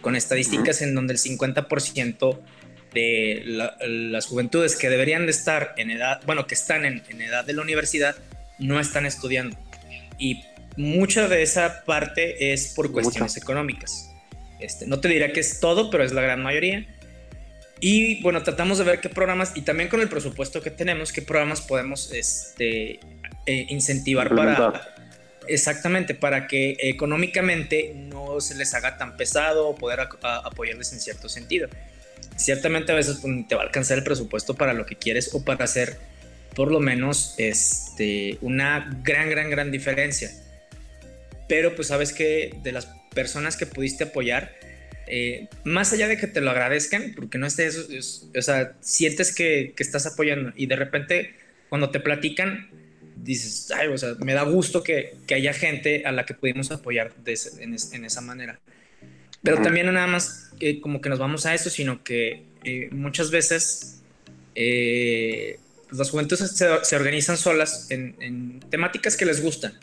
con 0.00 0.16
estadísticas 0.16 0.80
en 0.80 0.94
donde 0.94 1.12
el 1.12 1.18
50% 1.18 2.40
de 2.94 3.42
las 3.86 4.24
juventudes 4.24 4.76
que 4.76 4.88
deberían 4.88 5.26
de 5.26 5.32
estar 5.32 5.74
en 5.76 5.90
edad, 5.90 6.22
bueno, 6.24 6.46
que 6.46 6.54
están 6.54 6.86
en, 6.86 7.02
en 7.10 7.20
edad 7.20 7.44
de 7.44 7.52
la 7.52 7.60
universidad, 7.60 8.16
no 8.58 8.80
están 8.80 9.06
estudiando. 9.06 9.56
Y 10.18 10.44
mucha 10.76 11.28
de 11.28 11.42
esa 11.42 11.84
parte 11.84 12.52
es 12.52 12.72
por 12.74 12.92
cuestiones 12.92 13.36
económicas. 13.36 14.10
Este, 14.60 14.86
no 14.86 15.00
te 15.00 15.08
diré 15.08 15.32
que 15.32 15.40
es 15.40 15.60
todo, 15.60 15.90
pero 15.90 16.04
es 16.04 16.12
la 16.12 16.22
gran 16.22 16.42
mayoría. 16.42 16.86
Y 17.80 18.20
bueno, 18.22 18.42
tratamos 18.42 18.78
de 18.78 18.84
ver 18.84 19.00
qué 19.00 19.08
programas, 19.08 19.52
y 19.54 19.62
también 19.62 19.88
con 19.88 20.00
el 20.00 20.08
presupuesto 20.08 20.60
que 20.62 20.70
tenemos, 20.70 21.12
qué 21.12 21.22
programas 21.22 21.60
podemos 21.60 22.12
este, 22.12 23.00
eh, 23.46 23.66
incentivar 23.68 24.34
para... 24.34 24.94
Exactamente, 25.46 26.14
para 26.14 26.46
que 26.46 26.76
económicamente 26.78 27.94
no 27.94 28.38
se 28.38 28.54
les 28.54 28.74
haga 28.74 28.98
tan 28.98 29.16
pesado 29.16 29.68
o 29.68 29.74
poder 29.74 30.00
apoyarles 30.00 30.92
en 30.92 31.00
cierto 31.00 31.30
sentido. 31.30 31.68
Ciertamente 32.36 32.92
a 32.92 32.94
veces 32.94 33.18
pues, 33.22 33.48
te 33.48 33.54
va 33.54 33.62
a 33.62 33.64
alcanzar 33.64 33.96
el 33.96 34.04
presupuesto 34.04 34.54
para 34.54 34.74
lo 34.74 34.84
que 34.84 34.96
quieres 34.96 35.34
o 35.34 35.42
para 35.42 35.64
hacer 35.64 35.98
por 36.58 36.72
lo 36.72 36.80
menos 36.80 37.36
este, 37.38 38.36
una 38.40 39.00
gran, 39.04 39.30
gran, 39.30 39.48
gran 39.48 39.70
diferencia. 39.70 40.32
Pero 41.48 41.76
pues 41.76 41.86
sabes 41.86 42.12
que 42.12 42.52
de 42.64 42.72
las 42.72 42.86
personas 43.14 43.56
que 43.56 43.64
pudiste 43.64 44.02
apoyar, 44.02 44.56
eh, 45.06 45.46
más 45.62 45.92
allá 45.92 46.08
de 46.08 46.16
que 46.16 46.26
te 46.26 46.40
lo 46.40 46.50
agradezcan, 46.50 47.12
porque 47.14 47.38
no 47.38 47.46
estés, 47.46 48.20
o 48.36 48.42
sea, 48.42 48.72
sientes 48.80 49.32
que, 49.32 49.72
que, 49.76 49.84
estás 49.84 50.06
apoyando 50.06 50.52
y 50.56 50.66
de 50.66 50.74
repente 50.74 51.36
cuando 51.68 51.90
te 51.90 52.00
platican, 52.00 52.68
dices, 53.14 53.70
ay, 53.70 53.86
o 53.86 53.96
sea, 53.96 54.14
me 54.18 54.34
da 54.34 54.42
gusto 54.42 54.82
que, 54.82 55.14
que 55.28 55.34
haya 55.34 55.52
gente 55.52 56.02
a 56.06 56.10
la 56.10 56.26
que 56.26 56.34
pudimos 56.34 56.72
apoyar 56.72 57.12
en, 57.24 57.76
en, 57.92 58.04
esa 58.04 58.20
manera. 58.20 58.58
Pero 59.44 59.62
también 59.62 59.86
no 59.86 59.92
nada 59.92 60.08
más 60.08 60.50
eh, 60.58 60.80
como 60.80 61.00
que 61.00 61.08
nos 61.08 61.20
vamos 61.20 61.46
a 61.46 61.54
eso, 61.54 61.70
sino 61.70 62.02
que 62.02 62.42
eh, 62.64 62.88
muchas 62.90 63.30
veces 63.30 64.02
las 65.90 66.10
juventudes 66.10 66.50
se, 66.50 66.66
se 66.84 66.96
organizan 66.96 67.36
solas 67.36 67.90
en, 67.90 68.16
en 68.20 68.60
temáticas 68.70 69.16
que 69.16 69.24
les 69.26 69.42
gustan. 69.42 69.78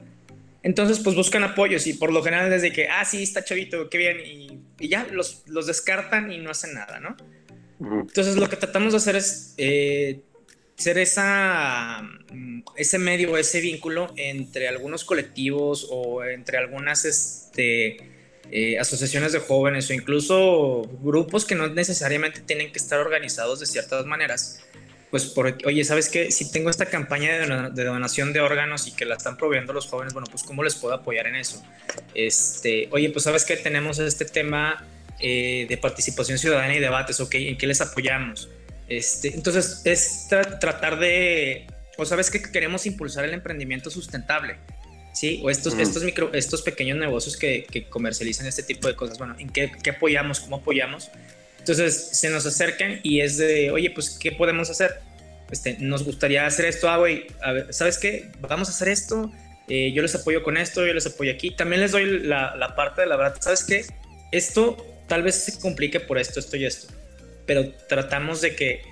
Entonces, 0.66 1.00
pues 1.00 1.16
buscan 1.16 1.44
apoyos 1.44 1.86
y 1.86 1.94
por 1.94 2.12
lo 2.12 2.24
general 2.24 2.50
desde 2.50 2.74
que, 2.74 2.88
ah, 2.88 3.06
sí, 3.06 3.22
está 3.22 3.44
chavito, 3.44 3.88
qué 3.88 4.00
bien, 4.00 4.20
y, 4.26 4.88
ya 4.88 5.08
los, 5.12 5.44
los, 5.46 5.68
descartan 5.68 6.32
y 6.32 6.40
no 6.40 6.50
hacen 6.50 6.74
nada, 6.74 7.00
¿no? 7.00 7.16
Entonces, 7.80 8.36
lo 8.36 8.50
que 8.50 8.56
tratamos 8.56 8.94
de 8.94 8.98
hacer 8.98 9.16
es 9.16 9.54
eh, 9.58 10.22
ser 10.76 10.98
esa, 10.98 12.02
mm, 12.32 12.64
ese 12.78 12.98
medio, 12.98 13.38
ese 13.38 13.62
vínculo 13.62 14.12
entre 14.18 14.68
algunos 14.68 15.06
colectivos 15.06 15.88
o 15.92 16.24
entre 16.24 16.58
algunas 16.58 17.06
este, 17.06 17.98
eh, 18.50 18.80
asociaciones 18.80 19.34
de 19.34 19.40
jóvenes 19.40 19.88
o 19.92 19.94
incluso 19.94 20.82
grupos 21.04 21.46
que 21.46 21.54
no 21.54 21.68
necesariamente 21.68 22.42
tienen 22.42 22.72
que 22.72 22.80
estar 22.80 23.00
organizados 23.00 23.60
de 23.60 23.68
ciertas 23.68 24.08
maneras 24.08 24.64
pues, 25.16 25.28
por, 25.28 25.58
oye, 25.66 25.86
¿sabes 25.86 26.10
qué? 26.10 26.30
Si 26.30 26.52
tengo 26.52 26.70
esta 26.70 26.88
campaña 26.88 27.70
de, 27.72 27.84
donación 27.86 28.34
de 28.34 28.42
órganos 28.42 28.86
y 28.86 28.92
que 28.92 29.06
la 29.06 29.16
están 29.16 29.38
proveyendo 29.38 29.72
los 29.72 29.88
jóvenes, 29.88 30.12
bueno, 30.12 30.28
pues, 30.30 30.44
¿cómo 30.44 30.62
les 30.62 30.76
puedo 30.76 30.94
apoyar 30.94 31.26
en 31.28 31.36
eso? 31.36 31.64
Este, 32.14 32.90
oye, 32.92 33.10
pues, 33.12 33.24
¿sabes 33.24 33.46
qué? 33.46 33.56
Tenemos 33.56 33.98
este 34.00 34.26
tema 34.26 34.86
eh, 35.22 35.68
de 35.70 35.78
participación 35.78 36.38
ciudadana 36.38 36.76
y 36.76 36.82
debates, 36.82 37.22
¿ok? 37.22 37.34
¿En 37.36 37.58
qué 37.58 37.66
les 37.66 37.80
apoyamos? 37.80 38.50
Este, 38.90 39.34
entonces, 39.34 39.84
es 39.86 40.28
tratar 40.60 41.00
de, 41.00 41.66
o 41.98 42.04
sabes 42.04 42.30
que 42.30 42.42
queremos 42.42 42.86
impulsar 42.86 43.24
el 43.24 43.34
emprendimiento 43.34 43.90
sustentable, 43.90 44.58
¿sí? 45.14 45.40
O 45.46 45.50
estos, 45.50 45.76
estos, 45.76 46.04
micro, 46.04 46.34
estos 46.34 46.62
pequeños 46.62 46.98
negocios 46.98 47.38
que, 47.38 47.66
que, 47.72 47.88
comercializan 47.88 48.48
este 48.48 48.64
tipo 48.64 48.90
de 48.90 48.98
cosas, 48.98 49.18
bueno, 49.18 49.34
¿en 49.40 49.50
qué, 49.50 49.72
qué 49.82 49.92
apoyamos? 49.92 50.42
¿Cómo 50.42 50.58
apoyamos? 50.58 51.10
Entonces 51.66 52.10
se 52.12 52.30
nos 52.30 52.46
acercan 52.46 53.00
y 53.02 53.22
es 53.22 53.38
de, 53.38 53.72
oye, 53.72 53.90
pues, 53.90 54.12
¿qué 54.12 54.32
podemos 54.32 54.70
hacer? 54.70 55.00
Este, 55.50 55.78
nos 55.80 56.04
gustaría 56.04 56.46
hacer 56.46 56.66
esto, 56.66 56.88
ah, 56.88 56.98
güey, 56.98 57.26
¿sabes 57.72 57.98
qué? 57.98 58.30
Vamos 58.40 58.68
a 58.68 58.72
hacer 58.72 58.88
esto, 58.90 59.32
eh, 59.68 59.92
yo 59.92 60.04
les 60.04 60.14
apoyo 60.14 60.44
con 60.44 60.58
esto, 60.58 60.86
yo 60.86 60.94
les 60.94 61.08
apoyo 61.08 61.32
aquí. 61.32 61.50
También 61.50 61.82
les 61.82 61.92
doy 61.92 62.20
la, 62.20 62.56
la, 62.56 62.76
parte 62.76 63.02
de 63.02 63.08
la 63.08 63.16
verdad, 63.16 63.38
¿sabes 63.42 63.64
qué? 63.64 63.84
Esto 64.32 64.78
tal 65.08 65.24
vez 65.24 65.44
se 65.44 65.60
complique 65.60 66.00
por 66.00 66.20
esto, 66.20 66.40
esto 66.40 66.56
y 66.56 66.66
esto, 66.66 66.94
pero 67.48 67.72
tratamos 67.90 68.42
de 68.42 68.56
que 68.56 68.84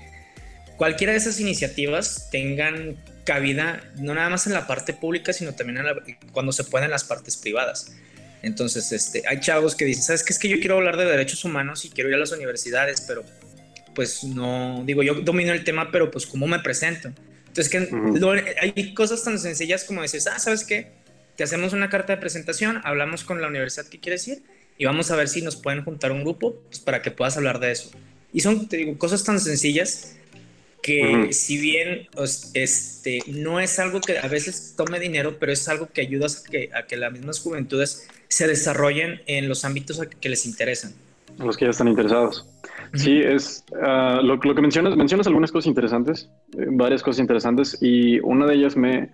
cualquiera 0.75 1.13
de 1.13 1.19
esas 1.19 1.39
iniciativas 1.39 2.27
tengan 2.31 2.97
cabida 3.23 3.83
no 3.97 4.15
nada 4.15 4.31
más 4.31 4.47
en 4.47 4.53
la 4.53 4.65
parte 4.65 4.93
pública, 4.93 5.31
sino 5.31 5.53
también 5.53 5.85
cuando 6.31 6.51
se 6.51 6.63
pueden 6.63 6.85
en 6.85 6.91
las 6.91 7.03
partes 7.03 7.37
privadas. 7.37 7.93
Entonces, 8.43 8.91
este, 8.91 9.23
hay 9.25 9.39
chavos 9.39 9.73
que 9.73 9.85
dicen, 9.85 10.03
¿sabes 10.03 10.23
qué? 10.23 10.33
Es 10.33 10.39
que 10.39 10.49
yo 10.49 10.59
quiero 10.59 10.75
hablar 10.75 10.97
de 10.97 11.05
derechos 11.05 11.43
humanos 11.45 11.85
y 11.85 11.89
quiero 11.89 12.09
ir 12.09 12.15
a 12.15 12.19
las 12.19 12.31
universidades, 12.33 13.01
pero 13.07 13.23
pues 13.95 14.23
no, 14.23 14.83
digo, 14.85 15.01
yo 15.01 15.15
domino 15.15 15.53
el 15.53 15.63
tema, 15.63 15.91
pero 15.91 16.11
pues 16.11 16.25
¿cómo 16.25 16.45
me 16.45 16.59
presento? 16.59 17.11
Entonces, 17.47 17.69
que 17.69 18.55
hay 18.59 18.93
cosas 18.93 19.23
tan 19.23 19.39
sencillas 19.39 19.85
como 19.85 20.01
decir, 20.01 20.21
ah, 20.29 20.39
¿sabes 20.39 20.65
qué? 20.65 20.91
Te 21.37 21.43
hacemos 21.43 21.71
una 21.71 21.89
carta 21.89 22.13
de 22.13 22.19
presentación, 22.19 22.81
hablamos 22.83 23.23
con 23.23 23.41
la 23.41 23.47
universidad 23.47 23.87
que 23.87 23.99
quieres 23.99 24.27
ir 24.27 24.43
y 24.77 24.85
vamos 24.85 25.09
a 25.11 25.15
ver 25.15 25.29
si 25.29 25.41
nos 25.41 25.55
pueden 25.55 25.83
juntar 25.83 26.11
un 26.11 26.23
grupo 26.23 26.55
pues, 26.67 26.79
para 26.79 27.01
que 27.01 27.11
puedas 27.11 27.37
hablar 27.37 27.59
de 27.59 27.71
eso. 27.71 27.91
Y 28.33 28.41
son, 28.41 28.67
te 28.67 28.77
digo, 28.77 28.97
cosas 28.97 29.23
tan 29.23 29.39
sencillas 29.39 30.15
que 30.83 31.31
si 31.31 31.57
bien 31.57 32.07
este, 32.53 33.23
no 33.27 33.59
es 33.59 33.79
algo 33.79 34.01
que 34.01 34.19
a 34.19 34.27
veces 34.27 34.75
tome 34.77 34.99
dinero, 34.99 35.37
pero 35.39 35.51
es 35.51 35.67
algo 35.69 35.87
que 35.91 36.01
ayuda 36.01 36.27
a 36.27 36.51
que, 36.51 36.69
a 36.75 36.85
que 36.85 36.97
las 36.97 37.11
mismas 37.11 37.39
juventudes 37.39 38.07
se 38.27 38.47
desarrollen 38.47 39.21
en 39.25 39.47
los 39.47 39.63
ámbitos 39.65 39.99
que 40.19 40.29
les 40.29 40.45
interesan. 40.45 40.93
A 41.39 41.45
los 41.45 41.57
que 41.57 41.65
ya 41.65 41.71
están 41.71 41.87
interesados. 41.87 42.45
Sí, 42.95 43.19
es 43.19 43.63
ah, 43.81 44.19
lo, 44.21 44.35
lo, 44.35 44.55
que 44.55 44.61
mencionas, 44.61 44.95
mencionas 44.95 45.25
algunas 45.25 45.51
cosas 45.51 45.67
interesantes, 45.67 46.29
eh, 46.57 46.65
varias 46.69 47.01
cosas 47.01 47.21
interesantes, 47.21 47.77
y 47.81 48.19
una 48.19 48.45
de 48.45 48.55
ellas 48.55 48.75
me, 48.75 49.09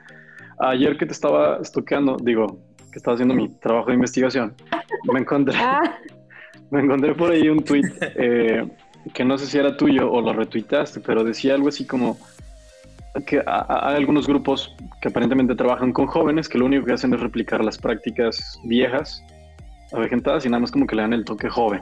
ayer 0.60 0.98
que 0.98 1.06
te 1.06 1.14
estaba 1.14 1.60
estoqueando, 1.62 2.18
digo, 2.22 2.60
que 2.92 2.98
estaba 2.98 3.14
haciendo 3.14 3.36
mi 3.36 3.48
trabajo 3.48 3.90
de 3.90 3.94
investigación, 3.94 4.56
me 5.14 5.20
encontré, 5.20 5.56
ah. 5.58 5.82
me 6.72 6.82
encontré 6.82 7.14
por 7.14 7.32
ahí 7.32 7.48
un 7.48 7.64
tweet 7.64 7.90
eh, 8.02 8.68
que 9.14 9.24
no 9.24 9.38
sé 9.38 9.48
si 9.48 9.58
era 9.58 9.78
tuyo 9.78 10.12
o 10.12 10.22
lo 10.22 10.34
retuitaste, 10.34 11.00
pero 11.00 11.24
decía 11.24 11.56
algo 11.56 11.70
así 11.70 11.86
como 11.86 12.18
que 13.26 13.42
hay 13.46 13.96
algunos 13.96 14.28
grupos 14.28 14.76
que 15.02 15.10
aparentemente 15.10 15.56
trabajan 15.56 15.92
con 15.92 16.08
jóvenes 16.08 16.48
que 16.48 16.58
lo 16.58 16.66
único 16.66 16.86
que 16.86 16.94
hacen 16.94 17.14
es 17.14 17.20
replicar 17.20 17.64
las 17.64 17.78
prácticas 17.78 18.60
viejas, 18.64 19.24
avejentadas 19.92 20.46
y 20.46 20.50
nada 20.50 20.62
más 20.62 20.72
como 20.72 20.86
que 20.86 20.96
le 20.96 21.02
dan 21.02 21.14
el 21.14 21.26
toque 21.26 21.50
joven. 21.50 21.82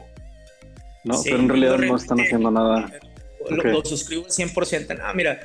¿no? 1.03 1.15
Pero 1.23 1.37
en 1.37 1.49
realidad 1.49 1.77
no 1.77 1.95
están 1.95 2.19
haciendo 2.19 2.51
nada. 2.51 2.91
Lo, 3.49 3.83
suscribo 3.85 4.25
100%. 4.25 4.99
Ah, 5.01 5.13
mira, 5.13 5.39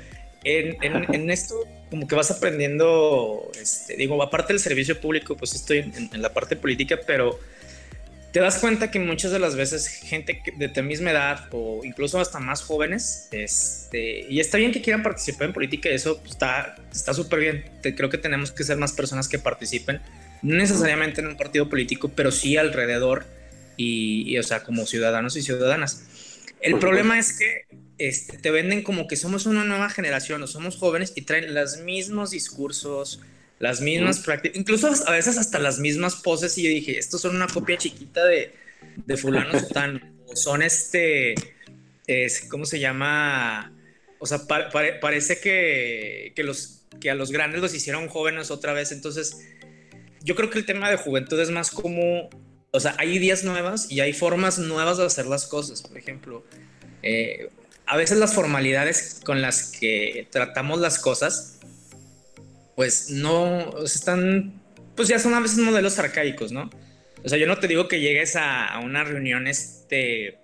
en, 0.45 0.77
en, 1.15 1.31
esto 1.31 1.55
como 1.91 2.07
que 2.09 2.15
vas 2.15 2.31
aprendiendo, 2.31 3.51
este, 3.61 3.97
digo, 3.97 4.21
aparte 4.23 4.53
del 4.53 4.61
servicio 4.61 5.01
público, 5.01 5.37
pues 5.37 5.55
estoy 5.55 5.79
en, 5.79 6.23
la 6.23 6.33
parte 6.33 6.57
política, 6.57 6.99
pero 7.07 7.39
te 8.33 8.41
das 8.41 8.59
cuenta 8.59 8.91
que 8.91 8.99
muchas 8.99 9.31
de 9.31 9.39
las 9.39 9.57
veces 9.57 9.87
gente 9.89 10.43
de 10.57 10.69
tu 10.69 10.83
misma 10.83 11.11
edad 11.11 11.49
o 11.53 11.83
incluso 11.85 12.19
hasta 12.19 12.41
más 12.41 12.63
jóvenes, 12.63 13.29
este, 13.31 14.27
y 14.29 14.41
está 14.41 14.57
bien 14.57 14.73
que 14.73 14.81
quieran 14.81 15.03
participar 15.03 15.49
en 15.49 15.53
política, 15.53 15.91
eso 15.91 16.21
está 16.25 16.77
está 16.91 17.13
súper 17.13 17.41
bien. 17.41 17.65
Te, 17.83 17.95
creo 17.95 18.09
que 18.09 18.17
tenemos 18.17 18.51
que 18.51 18.65
ser 18.65 18.79
más 18.79 18.93
personas 18.93 19.29
que 19.29 19.39
participen, 19.39 20.01
no 20.41 20.57
necesariamente 20.57 21.21
en 21.21 21.27
un 21.27 21.37
partido 21.37 21.69
político, 21.69 22.09
pero 22.09 22.31
sí 22.31 22.57
alrededor 22.57 23.27
y, 23.77 24.39
o 24.39 24.43
sea, 24.43 24.63
como 24.63 24.87
ciudadanos 24.87 25.37
y 25.37 25.43
ciudadanas. 25.43 26.05
El 26.61 26.79
problema 26.79 27.19
es 27.19 27.37
que 27.37 27.67
este, 27.99 28.39
te 28.39 28.51
venden 28.51 28.83
como 28.83 29.09
que 29.09 29.17
somos 29.17 29.47
una 29.47 29.65
nueva 29.65 29.91
generación 29.91 30.43
o 30.43 30.47
somos 30.47 30.77
jóvenes 30.77 31.13
y 31.17 31.23
traen 31.23 31.53
los 31.53 31.79
mismos 31.79 32.31
discursos, 32.31 33.21
las 33.63 33.81
mismas 33.81 34.19
prácticas, 34.19 34.59
incluso 34.59 34.91
a 35.07 35.13
veces 35.13 35.39
hasta 35.39 35.61
las 35.61 35.79
mismas 35.79 36.17
poses 36.17 36.59
y 36.59 36.65
yo 36.65 36.69
dije, 36.69 36.99
estos 36.99 37.21
son 37.21 37.37
una 37.37 37.47
copia 37.47 37.79
chiquita 37.79 38.25
de, 38.25 38.53
de 38.97 39.17
fulano 39.17 39.57
sutano, 39.61 40.01
o 40.27 40.35
son 40.35 40.63
este, 40.63 41.37
es, 42.09 42.41
¿cómo 42.49 42.67
se 42.67 42.81
llama? 42.81 43.73
O 44.19 44.27
sea, 44.27 44.49
parece 44.49 45.39
que, 45.39 46.33
que, 46.35 46.43
los, 46.43 46.83
que 47.01 47.09
a 47.09 47.15
los 47.15 47.31
grandes 47.31 47.61
los 47.61 47.73
hicieron 47.73 48.09
jóvenes 48.09 48.51
otra 48.51 48.73
vez, 48.73 48.91
entonces 48.91 49.39
yo 50.25 50.35
creo 50.35 50.51
que 50.51 50.59
el 50.59 50.67
tema 50.67 50.91
de 50.91 50.97
juventud 50.97 51.39
es 51.39 51.51
más 51.51 51.71
como, 51.71 52.31
o 52.73 52.81
sea, 52.81 52.97
hay 52.99 53.13
ideas 53.13 53.45
nuevas 53.45 53.93
y 53.93 54.01
hay 54.01 54.13
formas 54.13 54.59
nuevas 54.59 54.99
de 54.99 55.07
hacer 55.07 55.27
las 55.27 55.47
cosas, 55.47 55.83
por 55.83 55.97
ejemplo, 55.97 56.45
eh, 57.05 57.49
a 57.87 57.97
veces 57.97 58.19
las 58.19 58.35
formalidades 58.35 59.21
con 59.25 59.41
las 59.41 59.71
que 59.71 60.27
tratamos 60.33 60.81
las 60.81 60.99
cosas, 60.99 61.61
pues 62.77 63.11
no 63.11 63.83
están, 63.85 64.61
pues 64.97 65.09
ya 65.09 65.19
son 65.19 65.35
a 65.35 65.41
veces 65.41 65.59
modelos 65.59 65.99
arcaicos, 65.99 66.53
¿no? 66.53 66.71
O 67.25 67.29
sea, 67.29 67.39
yo 67.39 67.47
no 67.47 67.59
te 67.59 67.69
digo 67.69 67.89
que 67.89 68.01
llegues 68.01 68.37
a, 68.37 68.81
una 68.83 69.05
reunión 69.05 69.47
este, 69.47 70.39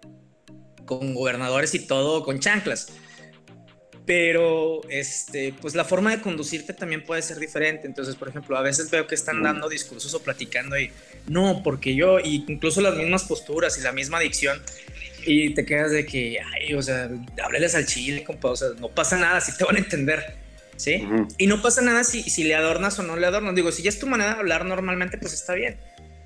con 0.85 1.15
gobernadores 1.15 1.75
y 1.75 1.87
todo 1.87 2.23
con 2.23 2.39
chanclas, 2.39 2.93
pero 4.07 4.81
este, 4.89 5.53
pues 5.61 5.75
la 5.75 5.85
forma 5.85 6.11
de 6.13 6.23
conducirte 6.23 6.73
también 6.73 7.05
puede 7.05 7.21
ser 7.23 7.39
diferente. 7.39 7.87
Entonces, 7.87 8.15
por 8.15 8.29
ejemplo, 8.29 8.57
a 8.57 8.63
veces 8.63 8.91
veo 8.91 9.07
que 9.07 9.15
están 9.15 9.43
dando 9.43 9.69
discursos 9.69 10.15
o 10.15 10.23
platicando 10.23 10.79
y 10.79 10.91
no, 11.27 11.63
porque 11.63 11.95
yo, 11.95 12.21
y 12.21 12.45
incluso 12.49 12.81
las 12.81 12.95
mismas 12.95 13.25
posturas 13.25 13.77
y 13.77 13.83
la 13.83 13.93
misma 13.93 14.21
dicción, 14.21 14.63
y 15.27 15.53
te 15.53 15.67
quedas 15.67 15.91
de 15.91 16.07
que, 16.07 16.39
ay, 16.41 16.75
o 16.75 16.81
sea, 16.81 17.11
hábleles 17.45 17.75
al 17.75 17.87
chile, 17.87 18.25
compa, 18.25 18.51
o 18.51 18.57
sea, 18.57 18.69
no 18.79 18.89
pasa 18.89 19.19
nada, 19.19 19.41
si 19.41 19.57
te 19.57 19.65
van 19.65 19.77
a 19.77 19.81
entender. 19.81 20.48
¿Sí? 20.79 21.07
Y 21.37 21.47
no 21.47 21.61
pasa 21.61 21.83
nada 21.83 22.05
si, 22.05 22.23
si 22.23 22.45
le 22.45 22.55
adornas 22.55 22.99
o 22.99 23.03
no 23.03 23.17
le 23.17 23.27
adornas. 23.27 23.55
Digo, 23.55 23.71
si 23.71 23.83
ya 23.83 23.91
es 23.91 23.99
tu 23.99 24.07
manera 24.07 24.35
de 24.35 24.41
hablar 24.41 24.65
normalmente, 24.65 25.19
pues 25.19 25.35
está 25.35 25.53
bien. 25.53 25.77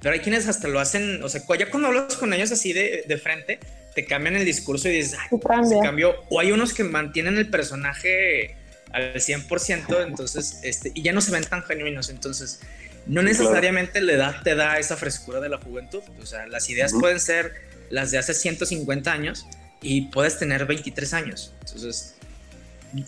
Pero 0.00 0.14
hay 0.14 0.20
quienes 0.20 0.46
hasta 0.48 0.68
lo 0.68 0.78
hacen, 0.78 1.22
o 1.22 1.28
sea, 1.28 1.42
ya 1.58 1.70
cuando 1.70 1.88
hablas 1.88 2.16
con 2.16 2.32
ellos 2.32 2.50
así 2.52 2.72
de, 2.72 3.04
de 3.06 3.18
frente, 3.18 3.58
te 3.94 4.04
cambian 4.04 4.36
el 4.36 4.44
discurso 4.44 4.88
y 4.88 4.92
dices, 4.92 5.18
ay, 5.18 5.38
se 5.68 5.78
cambió. 5.80 6.14
O 6.30 6.40
hay 6.40 6.52
unos 6.52 6.72
que 6.72 6.84
mantienen 6.84 7.38
el 7.38 7.48
personaje 7.48 8.56
al 8.92 9.14
100%, 9.14 10.06
entonces, 10.06 10.60
este, 10.62 10.92
y 10.94 11.02
ya 11.02 11.12
no 11.12 11.20
se 11.20 11.30
ven 11.32 11.44
tan 11.44 11.62
genuinos. 11.62 12.10
Entonces, 12.10 12.60
no 13.06 13.22
necesariamente 13.22 14.00
la 14.00 14.12
edad 14.12 14.42
te 14.42 14.54
da 14.54 14.78
esa 14.78 14.96
frescura 14.96 15.40
de 15.40 15.48
la 15.48 15.58
juventud. 15.58 16.02
O 16.20 16.26
sea, 16.26 16.46
las 16.46 16.68
ideas 16.68 16.92
pueden 16.92 17.20
ser 17.20 17.52
las 17.90 18.10
de 18.10 18.18
hace 18.18 18.34
150 18.34 19.12
años 19.12 19.46
y 19.80 20.02
puedes 20.08 20.38
tener 20.38 20.66
23 20.66 21.14
años. 21.14 21.54
Entonces, 21.60 22.16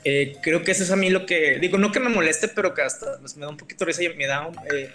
eh, 0.04 0.36
creo 0.42 0.62
que 0.62 0.70
eso 0.70 0.82
es 0.82 0.90
a 0.90 0.96
mí 0.96 1.10
lo 1.10 1.26
que 1.26 1.58
digo, 1.58 1.78
no 1.78 1.92
que 1.92 2.00
me 2.00 2.08
moleste, 2.08 2.48
pero 2.48 2.74
que 2.74 2.82
hasta 2.82 3.18
pues, 3.20 3.36
me 3.36 3.44
da 3.44 3.50
un 3.50 3.56
poquito 3.56 3.84
de 3.84 3.86
risa 3.86 4.02
y 4.02 4.14
me 4.16 4.26
da 4.26 4.50
eh, 4.72 4.90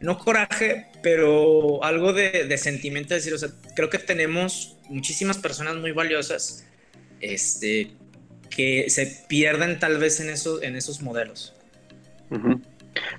no 0.00 0.18
coraje, 0.18 0.86
pero 1.02 1.82
algo 1.82 2.12
de, 2.12 2.56
sentimiento 2.58 3.10
de 3.10 3.16
decir, 3.16 3.34
o 3.34 3.38
sea, 3.38 3.48
creo 3.74 3.90
que 3.90 3.98
tenemos 3.98 4.76
muchísimas 4.88 5.38
personas 5.38 5.76
muy 5.76 5.92
valiosas 5.92 6.66
este, 7.20 7.92
que 8.50 8.88
se 8.88 9.24
pierden 9.28 9.78
tal 9.78 9.98
vez 9.98 10.20
en, 10.20 10.30
eso, 10.30 10.62
en 10.62 10.76
esos 10.76 11.02
modelos. 11.02 11.54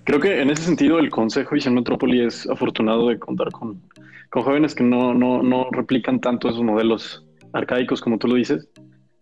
Creo 0.03 0.19
que 0.19 0.41
en 0.41 0.49
ese 0.49 0.63
sentido 0.63 0.99
el 0.99 1.09
Consejo 1.09 1.55
Visión 1.55 1.73
Metrópoli 1.73 2.25
es 2.25 2.47
afortunado 2.47 3.09
de 3.09 3.19
contar 3.19 3.51
con, 3.51 3.81
con 4.29 4.43
jóvenes 4.43 4.75
que 4.75 4.83
no, 4.83 5.13
no, 5.13 5.41
no 5.41 5.69
replican 5.71 6.21
tanto 6.21 6.49
esos 6.49 6.63
modelos 6.63 7.25
arcaicos 7.53 8.01
como 8.01 8.17
tú 8.17 8.27
lo 8.27 8.35
dices, 8.35 8.67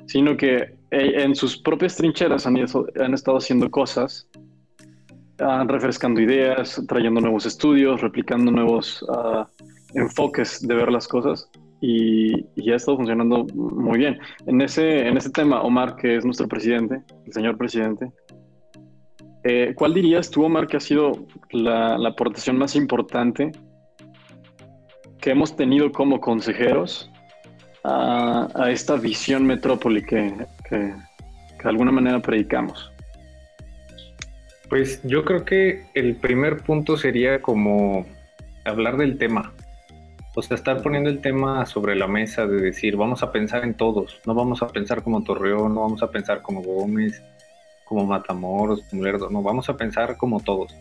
sino 0.06 0.36
que 0.38 0.76
en 0.94 1.36
sus 1.36 1.58
propias 1.58 1.96
trincheras 1.96 2.46
han, 2.46 2.56
han 2.58 3.14
estado 3.14 3.38
haciendo 3.38 3.70
cosas, 3.70 4.30
refrescando 5.68 6.22
ideas, 6.22 6.82
trayendo 6.88 7.20
nuevos 7.20 7.46
estudios, 7.46 8.02
replicando 8.02 8.52
nuevos 8.52 9.04
ah, 9.10 9.48
enfoques 9.96 10.66
de 10.66 10.76
ver 10.76 10.92
las 10.92 11.08
cosas 11.08 11.50
y, 11.82 12.34
ha 12.72 12.76
estado 12.76 12.98
funcionando 12.98 13.46
muy 13.54 13.98
bien. 13.98 14.20
En 14.46 14.62
ese, 14.62 15.08
en 15.08 15.18
ese 15.18 15.32
tema, 15.32 15.62
Omar, 15.62 15.96
que 15.96 16.18
es 16.18 16.26
nuestro 16.26 16.48
presidente, 16.48 17.02
el 17.26 17.34
señor 17.34 17.58
presidente, 17.58 18.12
eh, 19.44 19.74
¿cuál 19.76 19.94
dirías 19.94 20.30
tú, 20.30 20.46
Omar, 20.46 20.68
que 20.68 20.78
ha 20.78 20.80
sido 20.80 21.12
la, 21.52 21.98
la 21.98 22.10
aportación 22.10 22.58
más 22.58 22.76
importante 22.76 23.52
que 25.20 25.32
hemos 25.32 25.56
tenido 25.56 25.92
como 25.92 26.20
consejeros 26.22 27.10
a, 27.84 28.70
esta 28.70 28.96
visión 28.96 29.46
metrópoli 29.46 30.04
que, 30.04 30.34
de 30.70 30.96
alguna 31.64 31.92
manera 31.92 32.20
predicamos? 32.22 32.92
Pues 34.70 35.02
yo 35.04 35.24
creo 35.24 35.46
que 35.46 35.86
el 35.94 36.16
primer 36.16 36.64
punto 36.64 36.98
sería 36.98 37.42
como 37.42 38.06
hablar 38.66 38.98
del 38.98 39.18
tema. 39.18 39.54
O 40.36 40.42
sea, 40.42 40.56
estar 40.56 40.82
poniendo 40.82 41.10
el 41.10 41.22
tema 41.22 41.66
sobre 41.66 41.96
la 41.96 42.08
mesa 42.08 42.48
de 42.48 42.60
decir, 42.60 42.96
vamos 42.96 43.22
a 43.22 43.32
pensar 43.32 43.64
en 43.64 43.76
todos, 43.76 44.20
no 44.26 44.34
vamos 44.34 44.64
a 44.64 44.68
pensar 44.68 45.04
como 45.04 45.24
Torreón, 45.24 45.76
no 45.76 45.82
vamos 45.82 46.02
a 46.02 46.10
pensar 46.10 46.42
como 46.42 46.64
Gómez, 46.64 47.22
como 47.86 48.06
Matamoros, 48.06 48.82
como 48.90 49.04
Lerdo, 49.04 49.30
no, 49.30 49.44
vamos 49.44 49.70
a 49.70 49.78
pensar 49.78 50.18
como 50.18 50.40
todos. 50.40 50.76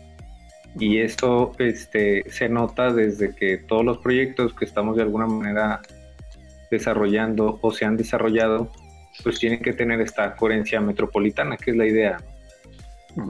Y 0.79 0.97
esto 0.99 1.51
este, 1.59 2.27
se 2.31 2.49
nota 2.49 2.91
desde 2.91 3.35
que 3.35 3.57
todos 3.57 3.85
los 3.85 3.99
proyectos 3.99 4.55
que 4.55 4.65
estamos 4.65 4.95
de 4.95 5.03
alguna 5.03 5.27
manera 5.27 5.81
desarrollando 6.71 7.59
o 7.61 7.71
se 7.71 7.85
han 7.85 7.95
desarrollado, 7.95 8.71
pues 9.21 9.39
tienen 9.39 9.61
que 9.61 9.73
tener 9.73 10.01
esta 10.01 10.35
coherencia 10.35 10.81
metropolitana, 10.81 11.57
que 11.57 11.71
es 11.71 11.77
la 11.77 11.85
idea. 11.85 12.17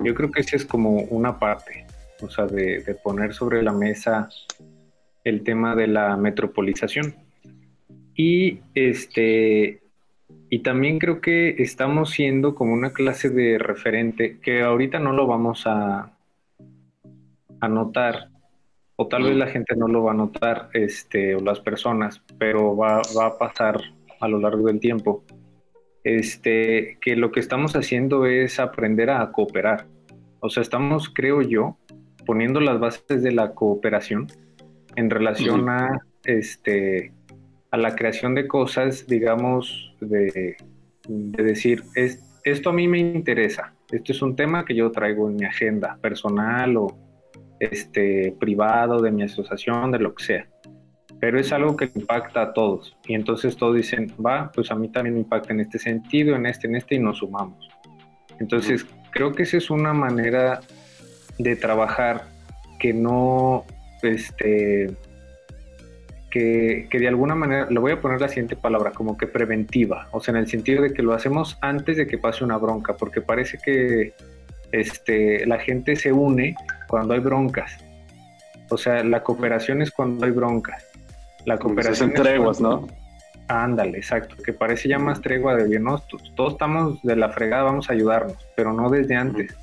Yo 0.04 0.14
creo 0.14 0.32
que 0.32 0.42
esa 0.42 0.56
es 0.56 0.66
como 0.66 0.92
una 0.92 1.40
parte, 1.40 1.86
o 2.22 2.30
sea, 2.30 2.46
de, 2.46 2.98
poner 3.04 3.34
sobre 3.34 3.62
la 3.62 3.74
mesa 3.74 4.30
el 5.24 5.44
tema 5.44 5.76
de 5.76 5.88
la 5.88 6.16
metropolización. 6.16 7.16
Y 8.16 8.60
este 8.76 9.82
y 10.50 10.60
también 10.60 11.00
creo 11.00 11.20
que 11.20 11.56
estamos 11.64 12.12
siendo 12.12 12.54
como 12.54 12.74
una 12.74 12.94
clase 12.94 13.30
de 13.30 13.58
referente 13.58 14.38
que 14.40 14.62
ahorita 14.62 15.00
no 15.00 15.12
lo 15.12 15.26
vamos 15.26 15.64
a, 15.66 16.12
a 17.60 17.68
notar, 17.68 18.30
o 18.96 19.08
tal 19.08 19.24
vez 19.24 19.36
la 19.36 19.48
gente 19.48 19.76
no 19.76 19.88
lo 19.88 20.04
va 20.04 20.12
a 20.12 20.16
notar, 20.16 20.70
este, 20.74 21.36
o 21.36 21.40
las 21.40 21.60
personas, 21.60 22.22
pero 22.38 22.76
va, 22.76 23.00
a 23.00 23.38
pasar 23.38 23.82
a 24.20 24.28
lo 24.28 24.38
largo 24.40 24.68
del 24.68 24.80
tiempo. 24.80 25.24
Este, 26.04 26.98
que 27.02 27.16
lo 27.16 27.32
que 27.32 27.40
estamos 27.40 27.76
haciendo 27.76 28.26
es 28.26 28.60
aprender 28.60 29.10
a 29.10 29.32
cooperar. 29.32 29.88
O 30.40 30.50
sea, 30.50 30.62
estamos, 30.62 31.10
creo 31.10 31.42
yo, 31.42 31.78
poniendo 32.26 32.60
las 32.60 32.80
bases 32.80 33.24
de 33.24 33.32
la 33.32 33.54
cooperación 33.54 34.28
en 34.96 35.10
relación 35.10 35.70
a, 35.70 36.00
este, 36.26 37.14
a 37.72 37.78
la 37.78 37.96
creación 37.96 38.36
de 38.36 38.48
cosas, 38.48 39.08
digamos, 39.08 39.96
de, 40.02 40.58
de 41.08 41.44
decir, 41.44 41.84
es, 41.96 42.40
esto 42.44 42.72
a 42.72 42.74
mí 42.74 42.88
me 42.88 43.00
interesa, 43.00 43.74
esto 43.92 44.12
es 44.12 44.22
un 44.22 44.36
tema 44.36 44.66
que 44.66 44.76
yo 44.76 44.92
traigo 44.92 45.30
en 45.30 45.38
mi 45.38 45.46
agenda 45.46 45.98
personal 46.02 46.76
o, 46.78 46.98
este, 47.60 48.36
privado, 48.40 49.02
de 49.02 49.12
mi 49.12 49.24
asociación, 49.24 49.92
de 49.92 50.00
lo 50.00 50.14
que 50.14 50.24
sea. 50.24 50.48
Pero 51.24 51.40
es 51.40 51.54
algo 51.54 51.78
que 51.78 51.90
impacta 51.96 52.42
a 52.42 52.54
todos. 52.54 52.98
Y 53.08 53.14
entonces 53.14 53.56
todos 53.56 53.78
dicen, 53.78 54.12
va, 54.20 54.52
pues 54.54 54.70
a 54.72 54.76
mí 54.76 54.90
también 54.90 55.14
me 55.14 55.22
impacta 55.22 55.54
en 55.54 55.62
este 55.62 55.80
sentido, 55.80 56.36
en 56.36 56.46
este, 56.46 56.68
en 56.68 56.76
este, 56.76 56.96
y 56.96 57.00
nos 57.00 57.20
sumamos. 57.20 57.70
Entonces, 58.42 58.86
creo 59.10 59.32
que 59.32 59.44
esa 59.44 59.56
es 59.56 59.70
una 59.70 59.94
manera 59.94 60.60
de 61.40 61.56
trabajar 61.56 62.26
que 62.78 62.94
no, 62.94 63.64
este, 64.02 64.94
que, 66.30 66.88
que, 66.90 67.00
de 67.00 67.08
alguna 67.08 67.36
manera, 67.36 67.70
le 67.70 67.80
voy 67.80 67.94
a 67.94 68.02
poner 68.02 68.20
la 68.20 68.28
siguiente 68.28 68.58
palabra, 68.58 68.92
como 68.92 69.18
que 69.18 69.26
preventiva, 69.26 70.10
o 70.12 70.20
sea, 70.20 70.34
en 70.34 70.40
el 70.40 70.48
sentido 70.48 70.84
de 70.84 70.92
que 70.92 71.04
lo 71.04 71.14
hacemos 71.14 71.58
antes 71.62 71.96
de 71.96 72.06
que 72.06 72.18
pase 72.18 72.44
una 72.44 72.58
bronca, 72.58 72.98
porque 72.98 73.22
parece 73.22 73.60
que 73.64 74.12
este, 74.74 75.46
la 75.46 75.58
gente 75.58 75.96
se 75.96 76.12
une 76.12 76.58
cuando 76.90 77.14
hay 77.14 77.22
broncas. 77.22 77.78
O 78.70 78.78
sea, 78.78 79.06
la 79.06 79.24
cooperación 79.24 79.82
es 79.82 79.90
cuando 79.90 80.26
hay 80.26 80.32
broncas. 80.32 80.93
La 81.46 81.58
cooperación 81.58 82.12
es 82.14 82.22
treguas, 82.22 82.62
¿no? 82.62 82.88
Ándale, 83.48 83.98
exacto, 83.98 84.36
que 84.42 84.54
parece 84.54 84.88
ya 84.88 85.00
más 85.00 85.22
tregua 85.22 85.56
de 85.56 85.68
bien, 85.68 85.84
¿no? 85.84 86.02
Todos 86.36 86.54
estamos 86.54 87.02
de 87.04 87.16
la 87.16 87.30
fregada, 87.30 87.64
vamos 87.64 87.90
a 87.90 87.94
ayudarnos, 87.94 88.38
pero 88.56 88.72
no 88.74 88.90
desde 88.90 89.16
antes. 89.16 89.56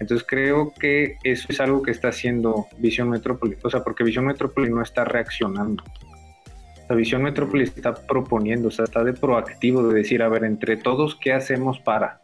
Entonces 0.00 0.26
creo 0.26 0.72
que 0.72 1.16
eso 1.22 1.46
es 1.50 1.60
algo 1.60 1.82
que 1.82 1.90
está 1.90 2.08
haciendo 2.08 2.66
Visión 2.78 3.10
Metrópoli, 3.10 3.56
o 3.62 3.68
sea, 3.68 3.84
porque 3.84 4.02
Visión 4.02 4.24
Metrópoli 4.24 4.70
no 4.70 4.80
está 4.80 5.04
reaccionando. 5.04 5.84
La 6.88 6.96
Visión 6.96 7.22
Metrópoli 7.22 7.64
está 7.64 7.94
proponiendo, 7.94 8.68
o 8.68 8.70
sea, 8.70 8.86
está 8.86 9.04
de 9.04 9.12
proactivo 9.12 9.86
de 9.86 9.94
decir, 9.94 10.22
a 10.22 10.28
ver, 10.28 10.44
entre 10.44 10.78
todos, 10.78 11.16
¿qué 11.16 11.34
hacemos 11.34 11.78
para? 11.78 12.22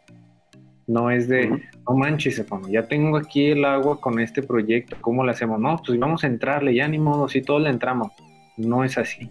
No 0.87 1.11
es 1.11 1.27
de, 1.27 1.49
no 1.87 1.95
manches, 1.95 2.43
ya 2.69 2.87
tengo 2.87 3.17
aquí 3.17 3.51
el 3.51 3.63
agua 3.63 4.01
con 4.01 4.19
este 4.19 4.41
proyecto, 4.41 4.97
¿cómo 4.99 5.23
lo 5.23 5.29
hacemos? 5.29 5.59
No, 5.59 5.79
pues 5.85 5.99
vamos 5.99 6.23
a 6.23 6.27
entrarle, 6.27 6.73
ya 6.73 6.87
ni 6.87 6.97
modo, 6.97 7.27
si 7.27 7.41
todos 7.43 7.61
le 7.61 7.69
entramos. 7.69 8.11
No 8.57 8.83
es 8.83 8.97
así. 8.97 9.29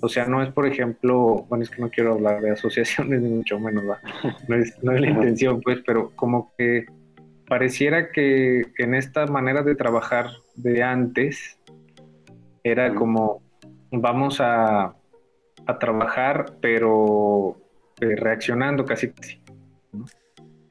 O 0.00 0.08
sea, 0.08 0.26
no 0.26 0.42
es, 0.42 0.50
por 0.50 0.66
ejemplo, 0.66 1.46
bueno, 1.48 1.62
es 1.62 1.70
que 1.70 1.80
no 1.80 1.90
quiero 1.90 2.14
hablar 2.14 2.40
de 2.40 2.50
asociaciones 2.50 3.20
ni 3.22 3.28
mucho 3.28 3.58
menos, 3.58 3.84
No 4.48 4.56
es, 4.56 4.82
no 4.82 4.92
es 4.92 5.00
la 5.00 5.10
intención, 5.10 5.60
pues, 5.60 5.80
pero 5.86 6.10
como 6.16 6.52
que 6.56 6.86
pareciera 7.48 8.10
que 8.10 8.62
en 8.78 8.94
esta 8.94 9.26
manera 9.26 9.62
de 9.62 9.74
trabajar 9.74 10.30
de 10.54 10.82
antes 10.82 11.58
era 12.64 12.94
como 12.94 13.42
vamos 13.90 14.40
a, 14.40 14.94
trabajar, 15.78 16.56
pero 16.60 17.56
eh, 18.00 18.16
reaccionando 18.16 18.84
casi. 18.84 19.10
casi 19.10 19.42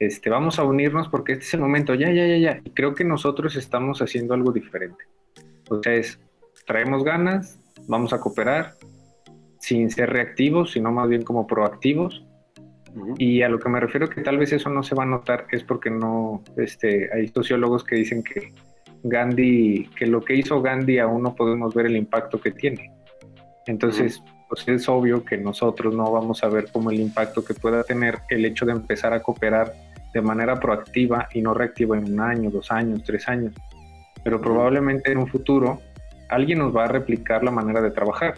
este, 0.02 0.32
vamos 0.32 0.58
a 0.58 0.64
unirnos 0.64 1.10
porque 1.10 1.34
este 1.34 1.46
es 1.46 1.54
el 1.54 1.60
momento, 1.60 1.94
ya, 1.94 2.12
ya, 2.12 2.26
ya, 2.26 2.38
ya. 2.38 2.62
Y 2.64 2.72
creo 2.72 2.96
que 2.96 3.04
nosotros 3.04 3.56
estamos 3.56 4.02
haciendo 4.02 4.34
algo 4.34 4.52
diferente. 4.52 5.06
O 5.70 5.80
sea, 5.82 5.94
es, 5.94 6.20
traemos 6.66 7.04
ganas, 7.04 7.60
vamos 7.88 8.14
a 8.14 8.20
cooperar, 8.20 8.76
sin 9.60 9.90
ser 9.90 10.10
reactivos, 10.10 10.72
sino 10.72 10.92
más 10.92 11.08
bien 11.08 11.24
como 11.24 11.48
proactivos. 11.48 12.26
Y 13.18 13.42
a 13.42 13.50
lo 13.50 13.60
que 13.60 13.70
me 13.70 13.80
refiero 13.80 14.10
que 14.10 14.22
tal 14.22 14.38
vez 14.38 14.52
eso 14.52 14.70
no 14.70 14.84
se 14.84 14.96
va 14.96 15.04
a 15.04 15.06
notar 15.06 15.48
es 15.52 15.64
porque 15.64 15.90
no, 15.90 16.44
este, 16.58 17.10
hay 17.14 17.28
sociólogos 17.30 17.86
que 17.86 17.96
dicen 17.96 18.22
que 18.22 18.54
Gandhi, 19.04 19.90
que 19.96 20.06
lo 20.06 20.22
que 20.22 20.36
hizo 20.36 20.62
Gandhi 20.62 21.00
aún 21.00 21.24
no 21.24 21.36
podemos 21.36 21.74
ver 21.74 21.86
el 21.86 21.96
impacto 21.96 22.42
que 22.42 22.52
tiene. 22.52 22.92
Entonces, 23.66 24.22
pues 24.50 24.68
es 24.68 24.90
obvio 24.90 25.24
que 25.24 25.38
nosotros 25.38 25.94
no 25.96 26.12
vamos 26.12 26.44
a 26.44 26.50
ver 26.50 26.70
como 26.72 26.92
el 26.92 27.00
impacto 27.00 27.46
que 27.46 27.54
pueda 27.54 27.84
tener 27.84 28.20
el 28.30 28.44
hecho 28.44 28.66
de 28.66 28.74
empezar 28.74 29.14
a 29.14 29.22
cooperar 29.22 29.74
de 30.14 30.22
manera 30.22 30.60
proactiva 30.60 31.30
y 31.34 31.42
no 31.42 31.54
reactiva 31.54 31.98
en 31.98 32.12
un 32.14 32.20
año, 32.20 32.52
dos 32.52 32.72
años, 32.72 33.04
tres 33.06 33.28
años. 33.30 33.54
Pero 34.24 34.42
probablemente 34.42 35.12
en 35.12 35.20
un 35.20 35.28
futuro 35.28 35.80
alguien 36.32 36.60
nos 36.60 36.76
va 36.76 36.86
a 36.86 36.88
replicar 36.88 37.44
la 37.44 37.52
manera 37.52 37.82
de 37.82 37.92
trabajar. 37.92 38.34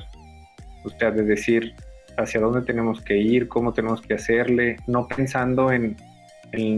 O 0.84 0.89
sea, 0.89 1.12
de 1.12 1.23
decir 1.23 1.73
hacia 2.17 2.41
dónde 2.41 2.62
tenemos 2.62 3.01
que 3.01 3.17
ir, 3.17 3.47
cómo 3.47 3.73
tenemos 3.73 4.01
que 4.01 4.15
hacerle, 4.15 4.77
no 4.88 5.08
pensando 5.08 5.71
en, 5.71 5.95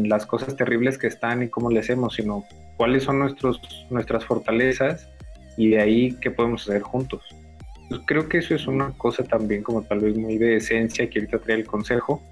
las 0.08 0.25
cosas 0.25 0.56
terribles 0.56 0.97
que 0.97 1.08
están 1.08 1.43
y 1.43 1.49
cómo 1.49 1.69
le 1.69 1.82
hacemos, 1.82 2.15
sino 2.15 2.45
cuáles 2.78 3.04
son 3.04 3.19
nuestros, 3.19 3.60
nuestras 3.89 4.23
fortalezas 4.23 5.10
y 5.58 5.71
de 5.71 5.82
ahí 5.82 6.17
qué 6.21 6.32
podemos 6.32 6.62
hacer 6.69 6.82
juntos. 6.82 7.23
Pues 7.89 7.99
creo 8.06 8.30
que 8.30 8.38
eso 8.38 8.56
es 8.56 8.67
una 8.67 8.91
cosa 8.97 9.25
también 9.25 9.63
como 9.63 9.82
tal 9.82 9.99
vez 9.99 10.15
muy 10.15 10.38
de 10.38 10.56
esencia 10.56 11.10
que 11.10 11.19
ahorita 11.19 11.39
trae 11.39 11.58
el 11.58 11.65
consejo 11.65 12.23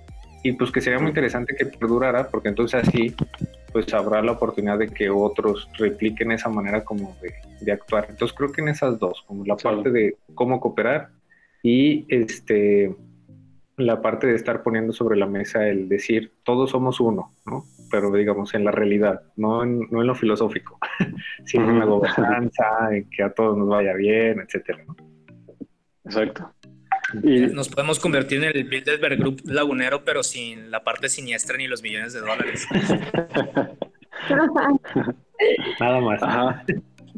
y 0.42 0.54
pues 0.54 0.72
que 0.72 0.80
sería 0.80 1.00
muy 1.00 1.10
interesante 1.10 1.54
que 1.54 1.66
perdurara 1.66 2.30
porque 2.30 2.48
entonces 2.48 2.88
así 2.88 3.14
pues 3.74 3.94
habrá 3.94 4.22
la 4.22 4.34
oportunidad 4.34 4.78
de 4.78 4.88
que 4.88 5.10
otros 5.10 5.68
repliquen 5.78 6.32
esa 6.32 6.48
manera 6.48 6.86
como 6.86 7.18
de, 7.22 7.72
actuar. 7.72 8.08
Entonces 8.10 8.36
creo 8.38 8.52
que 8.52 8.62
en 8.62 8.70
esas 8.70 9.00
dos, 9.00 9.24
como 9.26 9.46
la 9.46 9.56
parte 9.56 9.90
de 9.90 10.18
cómo 10.36 10.60
cooperar 10.60 11.10
y 11.64 12.06
este 12.14 12.94
la 13.76 14.02
parte 14.02 14.28
de 14.28 14.36
estar 14.36 14.62
poniendo 14.62 14.94
sobre 14.94 15.18
la 15.18 15.26
mesa 15.26 15.68
el 15.68 15.90
decir 15.90 16.34
todos 16.44 16.70
somos 16.70 17.00
uno, 17.00 17.32
¿no? 17.46 17.66
Pero 17.90 18.12
digamos 18.12 18.54
en 18.54 18.66
la 18.66 18.72
realidad, 18.72 19.24
no 19.36 19.64
en, 19.64 19.88
no 19.90 20.02
en 20.02 20.08
lo 20.08 20.14
filosófico, 20.14 20.78
sino 21.46 21.70
en 21.72 21.80
la 21.80 21.86
gobernanza, 21.86 22.90
en 22.92 23.10
que 23.10 23.24
a 23.24 23.34
todos 23.34 23.58
nos 23.58 23.70
vaya 23.70 23.94
bien, 23.94 24.42
etcétera. 24.42 24.86
Exacto. 26.06 26.52
Y 27.22 27.42
nos 27.48 27.70
podemos 27.70 28.00
convertir 28.00 28.44
en 28.44 28.56
el 28.56 28.64
Bilderberg 28.64 29.20
Group 29.20 29.42
lagunero, 29.46 30.04
pero 30.04 30.24
sin 30.24 30.72
la 30.72 30.84
parte 30.84 31.10
siniestra 31.10 31.58
ni 31.58 31.68
los 31.68 31.84
millones 31.84 32.14
de 32.14 32.22
dólares. 32.22 32.68
Nada 35.80 36.00
más. 36.00 36.22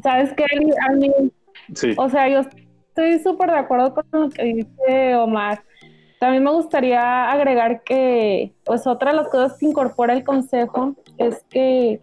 ¿Sabes 0.02 0.32
qué? 0.36 0.44
A 0.88 0.92
mí, 0.92 1.10
sí. 1.74 1.94
o 1.96 2.08
sea, 2.10 2.28
yo 2.28 2.40
estoy 2.88 3.18
súper 3.20 3.50
de 3.50 3.58
acuerdo 3.58 3.94
con 3.94 4.04
lo 4.12 4.28
que 4.30 4.44
dice 4.44 5.14
Omar. 5.14 5.62
También 6.18 6.44
me 6.44 6.50
gustaría 6.50 7.30
agregar 7.30 7.82
que, 7.82 8.54
pues, 8.64 8.86
otra 8.86 9.10
de 9.10 9.18
las 9.18 9.28
cosas 9.28 9.58
que 9.58 9.66
incorpora 9.66 10.14
el 10.14 10.24
consejo 10.24 10.96
es 11.18 11.44
que 11.50 12.00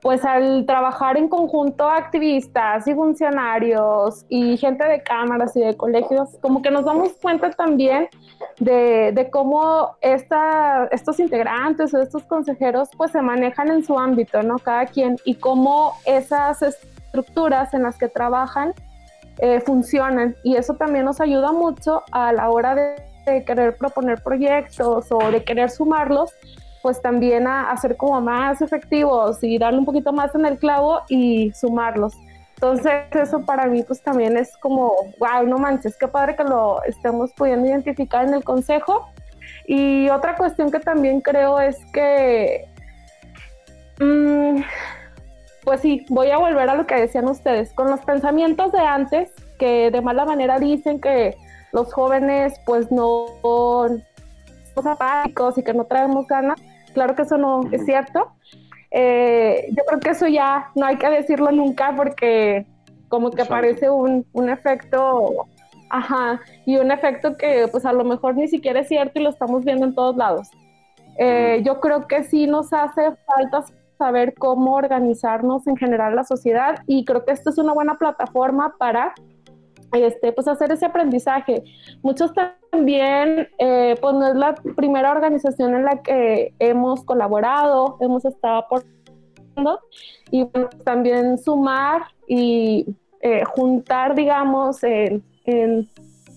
pues 0.00 0.24
al 0.24 0.66
trabajar 0.66 1.16
en 1.16 1.28
conjunto 1.28 1.88
activistas 1.88 2.86
y 2.86 2.94
funcionarios 2.94 4.24
y 4.28 4.56
gente 4.56 4.86
de 4.86 5.02
cámaras 5.02 5.56
y 5.56 5.60
de 5.60 5.76
colegios, 5.76 6.30
como 6.40 6.62
que 6.62 6.70
nos 6.70 6.84
damos 6.84 7.12
cuenta 7.20 7.50
también 7.50 8.08
de, 8.58 9.28
cómo 9.30 9.96
estos 10.00 11.20
integrantes 11.20 11.94
o 11.94 12.00
estos 12.00 12.24
consejeros 12.24 12.88
pues 12.96 13.12
se 13.12 13.22
manejan 13.22 13.70
en 13.70 13.84
su 13.84 13.98
ámbito, 13.98 14.42
¿no? 14.42 14.58
Cada 14.58 14.86
quien 14.86 15.16
y 15.24 15.36
cómo 15.36 15.94
esas 16.04 16.62
estructuras 16.62 17.72
en 17.74 17.82
las 17.82 17.98
que 17.98 18.08
trabajan 18.08 18.72
eh, 19.38 19.60
funcionan 19.60 20.36
y 20.42 20.56
eso 20.56 20.74
también 20.74 21.04
nos 21.04 21.20
ayuda 21.20 21.52
mucho 21.52 22.02
a 22.10 22.32
la 22.32 22.50
hora 22.50 22.74
de 22.74 23.44
querer 23.44 23.76
proponer 23.76 24.22
proyectos 24.22 25.06
o 25.10 25.30
de 25.30 25.44
querer 25.44 25.70
sumarlos 25.70 26.32
pues 26.82 27.00
también 27.00 27.46
a, 27.46 27.74
ser 27.76 27.96
como 27.96 28.20
más 28.20 28.60
efectivos 28.60 29.38
y 29.42 29.58
darle 29.58 29.78
un 29.78 29.84
poquito 29.84 30.12
más 30.12 30.34
en 30.34 30.44
el 30.46 30.58
clavo 30.58 31.00
y 31.08 31.52
sumarlos. 31.52 32.14
Entonces 32.54 33.04
eso 33.12 33.44
para 33.44 33.66
mí 33.66 33.82
pues 33.82 34.02
también 34.02 34.36
es 34.36 34.56
como, 34.58 34.92
wow, 35.18 35.46
no 35.46 35.58
manches, 35.58 35.96
qué 35.96 36.08
padre 36.08 36.36
que 36.36 36.44
lo 36.44 36.82
estemos 36.84 37.32
pudiendo 37.34 37.66
identificar 37.66 38.26
en 38.26 38.34
el 38.34 38.44
consejo. 38.44 39.08
Y 39.66 40.08
otra 40.10 40.36
cuestión 40.36 40.70
que 40.70 40.80
también 40.80 41.20
creo 41.20 41.60
es 41.60 41.78
que, 41.92 42.68
mm, 44.00 44.62
pues 45.64 45.80
sí, 45.80 46.04
voy 46.08 46.30
a 46.30 46.38
volver 46.38 46.68
a 46.68 46.74
lo 46.74 46.86
que 46.86 46.96
decían 46.96 47.28
ustedes, 47.28 47.72
con 47.72 47.90
los 47.90 48.00
pensamientos 48.00 48.72
de 48.72 48.80
antes, 48.80 49.30
que 49.58 49.90
de 49.90 50.00
mala 50.00 50.24
manera 50.24 50.58
dicen 50.58 51.00
que 51.00 51.36
los 51.72 51.92
jóvenes 51.92 52.54
pues 52.66 52.90
no 52.90 53.26
son 53.42 54.88
apáticos 54.88 55.58
y 55.58 55.62
que 55.62 55.74
no 55.74 55.84
traemos 55.84 56.26
ganas, 56.26 56.60
Claro 56.92 57.14
que 57.14 57.22
eso 57.22 57.38
no 57.38 57.62
es 57.70 57.84
cierto. 57.84 58.32
Eh, 58.90 59.68
yo 59.70 59.84
creo 59.86 60.00
que 60.00 60.10
eso 60.10 60.26
ya 60.26 60.70
no 60.74 60.86
hay 60.86 60.96
que 60.96 61.08
decirlo 61.08 61.50
nunca 61.50 61.94
porque 61.96 62.66
como 63.08 63.30
que 63.30 63.44
parece 63.44 63.90
un, 63.90 64.26
un, 64.32 64.48
efecto, 64.50 65.46
ajá, 65.90 66.40
y 66.66 66.76
un 66.76 66.90
efecto 66.90 67.36
que 67.36 67.68
pues 67.70 67.84
a 67.84 67.92
lo 67.92 68.04
mejor 68.04 68.36
ni 68.36 68.48
siquiera 68.48 68.80
es 68.80 68.88
cierto 68.88 69.18
y 69.18 69.22
lo 69.22 69.30
estamos 69.30 69.64
viendo 69.64 69.86
en 69.86 69.94
todos 69.94 70.16
lados. 70.16 70.48
Eh, 71.18 71.62
yo 71.64 71.80
creo 71.80 72.06
que 72.06 72.24
sí 72.24 72.46
nos 72.46 72.72
hace 72.72 73.12
falta 73.26 73.64
saber 73.98 74.34
cómo 74.34 74.74
organizarnos 74.74 75.66
en 75.66 75.76
general 75.76 76.16
la 76.16 76.24
sociedad 76.24 76.76
y 76.86 77.04
creo 77.04 77.24
que 77.24 77.32
esto 77.32 77.50
es 77.50 77.58
una 77.58 77.72
buena 77.72 77.96
plataforma 77.98 78.74
para 78.78 79.14
este, 79.92 80.32
pues 80.32 80.48
hacer 80.48 80.72
ese 80.72 80.86
aprendizaje. 80.86 81.62
Muchos 82.02 82.32
también, 82.32 83.48
eh, 83.58 83.96
pues 84.00 84.14
no 84.14 84.26
es 84.26 84.34
la 84.34 84.54
primera 84.54 85.10
organización 85.10 85.74
en 85.74 85.84
la 85.84 86.02
que 86.02 86.54
hemos 86.58 87.04
colaborado, 87.04 87.98
hemos 88.00 88.24
estado 88.24 88.56
aportando 88.56 89.80
y 90.30 90.46
también 90.84 91.38
sumar 91.38 92.02
y 92.26 92.86
eh, 93.20 93.44
juntar, 93.44 94.14
digamos, 94.14 94.82
en, 94.82 95.22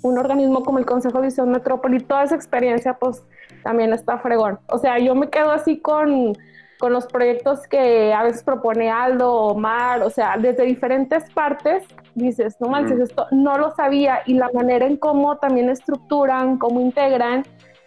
un 0.01 0.19
organismo 0.19 0.63
como 0.63 0.77
el 0.77 0.85
Consejo 0.85 1.19
de 1.19 1.27
Visión 1.27 1.49
Metrópoli, 1.49 1.99
toda 1.99 2.23
esa 2.23 2.35
experiencia, 2.35 2.93
pues 2.93 3.23
también 3.63 3.91
está 3.91 4.19
fregón. 4.19 4.59
O 4.67 4.77
sea, 4.77 4.99
yo 4.99 5.15
me 5.15 5.29
quedo 5.29 5.51
así 5.51 5.79
con, 5.79 6.33
con 6.79 6.93
los 6.93 7.07
proyectos 7.07 7.67
que 7.67 8.13
a 8.13 8.21
veces 8.21 8.43
propone 8.43 8.91
Aldo 8.91 9.33
Omar, 9.33 10.03
o 10.03 10.11
sea, 10.11 10.37
desde 10.37 10.63
diferentes 10.63 11.27
partes 11.33 11.83
dices, 12.15 12.55
no 12.59 12.69
manches, 12.69 12.99
esto 12.99 13.27
no 13.31 13.57
lo 13.57 13.75
sabía 13.75 14.21
y 14.25 14.33
la 14.33 14.49
manera 14.53 14.85
en 14.87 14.97
cómo 14.97 15.37
también 15.37 15.69
estructuran, 15.69 16.57
cómo 16.57 16.81
integran 16.81 17.43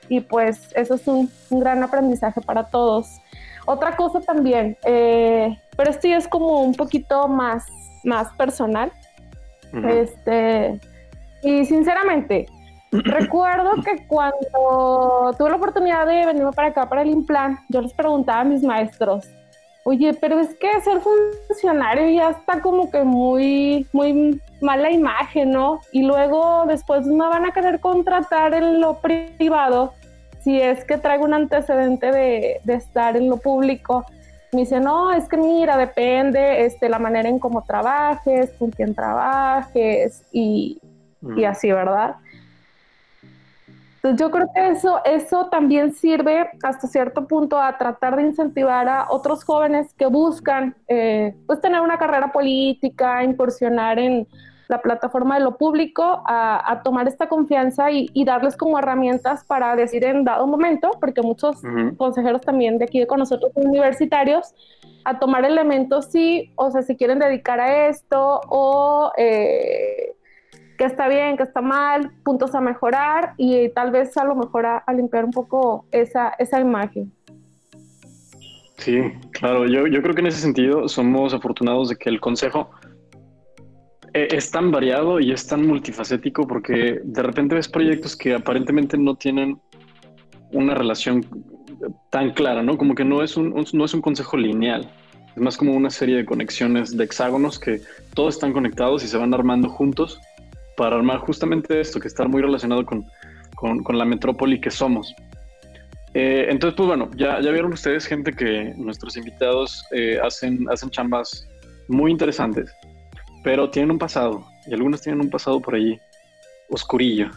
y 0.08 0.20
pues 0.20 0.70
eso 0.74 0.94
es 0.94 1.06
un, 1.08 1.30
gran 1.50 1.82
aprendizaje 1.82 2.40
para 2.40 2.64
todos. 2.64 3.20
Otra 3.66 3.96
cosa 3.96 4.20
también, 4.20 4.76
eh, 4.84 5.58
pero 5.76 5.90
esto 5.90 6.08
ya 6.08 6.16
es 6.16 6.28
como 6.28 6.60
un 6.62 6.74
poquito 6.74 7.28
más, 7.28 7.66
más 8.04 8.32
personal. 8.34 8.92
Este, 9.86 10.80
y 11.42 11.66
sinceramente, 11.66 12.46
recuerdo 12.92 13.72
que 13.84 14.06
cuando 14.06 15.34
tuve 15.36 15.50
la 15.50 15.56
oportunidad 15.56 16.06
de 16.06 16.24
venirme 16.24 16.52
para 16.52 16.68
acá, 16.68 16.88
para 16.88 17.02
el 17.02 17.10
Implan, 17.10 17.58
yo 17.68 17.82
les 17.82 17.92
preguntaba 17.92 18.40
a 18.40 18.44
mis 18.44 18.62
maestros, 18.62 19.28
Oye, 19.90 20.12
pero 20.12 20.38
es 20.38 20.54
que 20.56 20.68
ser 20.82 21.00
funcionario 21.00 22.10
ya 22.10 22.28
está 22.28 22.60
como 22.60 22.90
que 22.90 23.04
muy, 23.04 23.86
muy 23.94 24.38
mala 24.60 24.90
imagen, 24.90 25.52
¿no? 25.52 25.80
Y 25.92 26.02
luego 26.02 26.66
después 26.66 27.06
no 27.06 27.30
van 27.30 27.46
a 27.46 27.52
querer 27.52 27.80
contratar 27.80 28.52
en 28.52 28.82
lo 28.82 29.00
privado 29.00 29.94
si 30.40 30.60
es 30.60 30.84
que 30.84 30.98
traigo 30.98 31.24
un 31.24 31.32
antecedente 31.32 32.12
de, 32.12 32.60
estar 32.66 33.16
en 33.16 33.30
lo 33.30 33.38
público. 33.38 34.04
Me 34.52 34.60
dice, 34.60 34.78
no, 34.78 35.10
es 35.10 35.26
que 35.26 35.38
mira, 35.38 35.78
depende 35.78 36.66
este, 36.66 36.90
la 36.90 36.98
manera 36.98 37.30
en 37.30 37.38
cómo 37.38 37.64
trabajes, 37.64 38.50
con 38.58 38.70
quién 38.70 38.94
trabajes 38.94 40.22
y, 40.32 40.82
y 41.22 41.26
mm. 41.26 41.44
así, 41.46 41.72
¿verdad? 41.72 42.16
Entonces 43.98 44.20
yo 44.20 44.30
creo 44.30 44.46
que 44.54 44.68
eso, 44.68 45.00
eso 45.04 45.48
también 45.50 45.92
sirve 45.92 46.48
hasta 46.62 46.86
cierto 46.86 47.26
punto 47.26 47.60
a 47.60 47.76
tratar 47.76 48.14
de 48.14 48.22
incentivar 48.22 48.88
a 48.88 49.08
otros 49.10 49.42
jóvenes 49.42 49.92
que 49.94 50.06
buscan 50.06 50.76
eh, 50.86 51.34
pues 51.46 51.60
tener 51.60 51.80
una 51.80 51.98
carrera 51.98 52.30
política, 52.30 53.24
incursionar 53.24 53.98
en 53.98 54.28
la 54.68 54.80
plataforma 54.82 55.36
de 55.36 55.44
lo 55.44 55.56
público 55.56 56.22
a, 56.26 56.80
tomar 56.84 57.08
esta 57.08 57.28
confianza 57.28 57.90
y, 57.90 58.24
darles 58.24 58.56
como 58.56 58.78
herramientas 58.78 59.42
para 59.44 59.74
decir 59.74 60.04
en 60.04 60.24
dado 60.24 60.46
momento, 60.46 60.90
porque 61.00 61.22
muchos 61.22 61.62
consejeros 61.96 62.42
también 62.42 62.78
de 62.78 62.84
aquí 62.84 63.04
con 63.06 63.18
nosotros 63.18 63.50
universitarios, 63.54 64.54
a 65.04 65.18
tomar 65.18 65.44
elementos 65.46 66.06
sí, 66.06 66.52
o 66.54 66.70
sea, 66.70 66.82
si 66.82 66.96
quieren 66.96 67.18
dedicar 67.18 67.60
a 67.60 67.88
esto 67.88 68.42
o 68.48 69.10
eh, 69.16 70.14
que 70.78 70.84
está 70.84 71.08
bien, 71.08 71.36
que 71.36 71.42
está 71.42 71.60
mal, 71.60 72.12
puntos 72.24 72.54
a 72.54 72.60
mejorar 72.60 73.34
y 73.36 73.68
tal 73.70 73.90
vez 73.90 74.16
a 74.16 74.24
lo 74.24 74.36
mejor 74.36 74.64
a, 74.64 74.84
limpiar 74.96 75.24
un 75.24 75.32
poco 75.32 75.86
esa, 75.90 76.30
esa 76.38 76.60
imagen. 76.60 77.12
Sí, 78.76 79.02
claro, 79.32 79.66
yo, 79.66 79.88
yo 79.88 80.00
creo 80.00 80.14
que 80.14 80.20
en 80.20 80.28
ese 80.28 80.40
sentido 80.40 80.88
somos 80.88 81.34
afortunados 81.34 81.88
de 81.88 81.96
que 81.96 82.08
el 82.08 82.20
Consejo 82.20 82.70
eh, 84.14 84.28
es 84.30 84.52
tan 84.52 84.70
variado 84.70 85.18
y 85.18 85.32
es 85.32 85.48
tan 85.48 85.66
multifacético 85.66 86.46
porque 86.46 87.00
de 87.02 87.22
repente 87.22 87.56
ves 87.56 87.68
proyectos 87.68 88.16
que 88.16 88.34
aparentemente 88.34 88.96
no 88.96 89.16
tienen 89.16 89.60
una 90.52 90.74
relación 90.74 91.26
tan 92.10 92.30
clara, 92.30 92.62
¿no? 92.62 92.78
Como 92.78 92.94
que 92.94 93.04
no 93.04 93.22
es 93.24 93.36
un, 93.36 93.52
no 93.72 93.84
es 93.84 93.94
un 93.94 94.00
consejo 94.00 94.36
lineal. 94.36 94.88
Es 95.34 95.42
más 95.42 95.56
como 95.56 95.74
una 95.74 95.90
serie 95.90 96.16
de 96.16 96.24
conexiones 96.24 96.96
de 96.96 97.04
hexágonos 97.04 97.58
que 97.58 97.80
todos 98.14 98.36
están 98.36 98.52
conectados 98.52 99.04
y 99.04 99.08
se 99.08 99.16
van 99.16 99.34
armando 99.34 99.68
juntos 99.68 100.20
para 100.78 100.96
armar 100.96 101.18
justamente 101.18 101.80
esto, 101.80 101.98
que 101.98 102.06
está 102.06 102.26
muy 102.28 102.40
relacionado 102.40 102.86
con, 102.86 103.04
con, 103.56 103.98
la 103.98 104.04
metrópoli 104.04 104.60
que 104.60 104.70
somos. 104.70 105.12
Eh, 106.14 106.46
entonces, 106.48 106.76
pues 106.76 106.86
bueno, 106.86 107.10
ya, 107.16 107.40
ya 107.40 107.50
vieron 107.50 107.72
ustedes 107.72 108.06
gente 108.06 108.32
que 108.32 108.72
nuestros 108.76 109.16
invitados 109.16 109.84
eh, 109.90 110.18
hacen, 110.22 110.66
hacen 110.70 110.88
chambas 110.90 111.46
muy 111.88 112.12
interesantes, 112.12 112.72
pero 113.42 113.68
tienen 113.68 113.90
un 113.90 113.98
pasado, 113.98 114.46
y 114.66 114.72
algunos 114.72 115.02
tienen 115.02 115.20
un 115.20 115.30
pasado 115.30 115.60
por 115.60 115.74
allí, 115.74 115.98
oscurillo. 116.70 117.28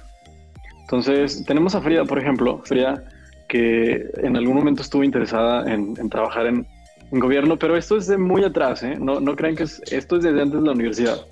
Entonces, 0.82 1.43
tenemos 1.45 1.73
a 1.73 1.82
Frida, 1.82 2.06
por 2.06 2.19
ejemplo, 2.19 2.62
Frida, 2.63 3.04
que 3.49 4.08
en 4.17 4.38
algún 4.38 4.56
momento 4.56 4.84
estuvo 4.84 5.04
interesada 5.04 5.73
en, 5.73 5.95
trabajar 6.10 6.45
en, 6.45 6.67
en, 7.12 7.19
gobierno, 7.19 7.58
pero 7.58 7.75
esto 7.75 7.97
es 7.97 8.06
de 8.06 8.17
muy 8.17 8.43
atrás, 8.43 8.84
¿eh? 8.84 8.97
No, 8.99 9.19
no 9.19 9.36
crean 9.36 9.56
que 9.56 9.63
esto 9.63 10.17
es 10.17 10.23
desde 10.23 10.41
antes 10.41 10.60
de 10.60 10.65
la 10.65 10.73
universidad 10.73 11.25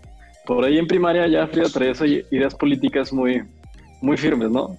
por 0.50 0.66
ahí 0.66 0.80
en 0.80 0.88
primaria 0.88 1.28
ya 1.28 1.46
Frida 1.46 1.70
traía 1.72 1.94
ideas 2.32 2.56
políticas 2.56 3.14
muy, 3.14 3.48
muy 4.02 4.18
firmes, 4.18 4.50
¿no? 4.50 4.76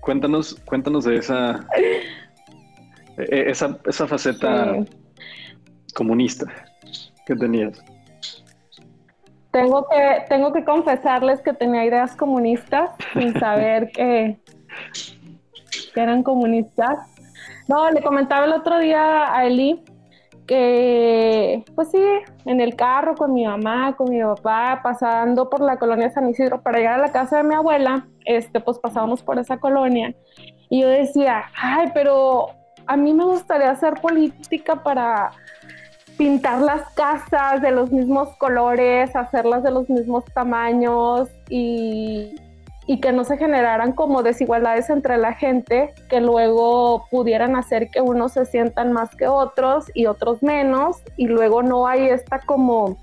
Cuéntanos, 0.00 0.56
cuéntanos 0.64 1.04
de 1.04 1.14
esa, 1.14 1.64
e, 3.16 3.50
esa, 3.50 3.78
esa 3.86 4.08
faceta 4.08 4.84
comunista 5.94 6.46
que 7.24 7.36
tenías. 7.36 7.80
Tengo 9.52 9.86
que, 9.88 10.24
tengo 10.28 10.52
que 10.52 10.64
confesarles 10.64 11.40
que 11.42 11.52
tenía 11.52 11.84
ideas 11.84 12.16
comunistas 12.16 12.90
sin 13.12 13.32
saber 13.38 13.92
que, 13.92 14.40
que 15.94 16.00
eran 16.00 16.24
comunistas. 16.24 16.98
No, 17.68 17.88
le 17.92 18.02
comentaba 18.02 18.46
el 18.46 18.54
otro 18.54 18.80
día 18.80 19.32
a 19.32 19.46
Eli 19.46 19.84
que, 20.46 21.64
pues 21.74 21.90
sí, 21.90 22.02
en 22.44 22.60
el 22.60 22.76
carro 22.76 23.14
con 23.14 23.32
mi 23.32 23.44
mamá, 23.44 23.94
con 23.96 24.10
mi 24.10 24.22
papá, 24.22 24.80
pasando 24.82 25.48
por 25.48 25.60
la 25.60 25.78
colonia 25.78 26.10
San 26.10 26.28
Isidro 26.28 26.62
para 26.62 26.78
llegar 26.78 27.00
a 27.00 27.06
la 27.06 27.12
casa 27.12 27.38
de 27.38 27.44
mi 27.44 27.54
abuela, 27.54 28.06
este, 28.24 28.60
pues 28.60 28.78
pasábamos 28.78 29.22
por 29.22 29.38
esa 29.38 29.58
colonia 29.58 30.14
y 30.68 30.80
yo 30.80 30.88
decía, 30.88 31.44
ay, 31.54 31.90
pero 31.92 32.48
a 32.86 32.96
mí 32.96 33.12
me 33.12 33.24
gustaría 33.24 33.70
hacer 33.70 33.94
política 34.00 34.82
para 34.82 35.32
pintar 36.16 36.60
las 36.60 36.88
casas 36.94 37.60
de 37.62 37.70
los 37.70 37.90
mismos 37.90 38.34
colores, 38.38 39.14
hacerlas 39.14 39.62
de 39.62 39.70
los 39.70 39.88
mismos 39.88 40.24
tamaños 40.34 41.28
y 41.48 42.34
y 42.86 43.00
que 43.00 43.12
no 43.12 43.24
se 43.24 43.36
generaran 43.36 43.92
como 43.92 44.22
desigualdades 44.22 44.90
entre 44.90 45.16
la 45.16 45.34
gente 45.34 45.94
que 46.08 46.20
luego 46.20 47.06
pudieran 47.10 47.56
hacer 47.56 47.88
que 47.90 48.00
unos 48.00 48.32
se 48.32 48.44
sientan 48.44 48.92
más 48.92 49.14
que 49.14 49.28
otros 49.28 49.86
y 49.94 50.06
otros 50.06 50.42
menos 50.42 50.96
y 51.16 51.28
luego 51.28 51.62
no 51.62 51.86
hay 51.86 52.08
esta 52.08 52.40
como 52.40 52.98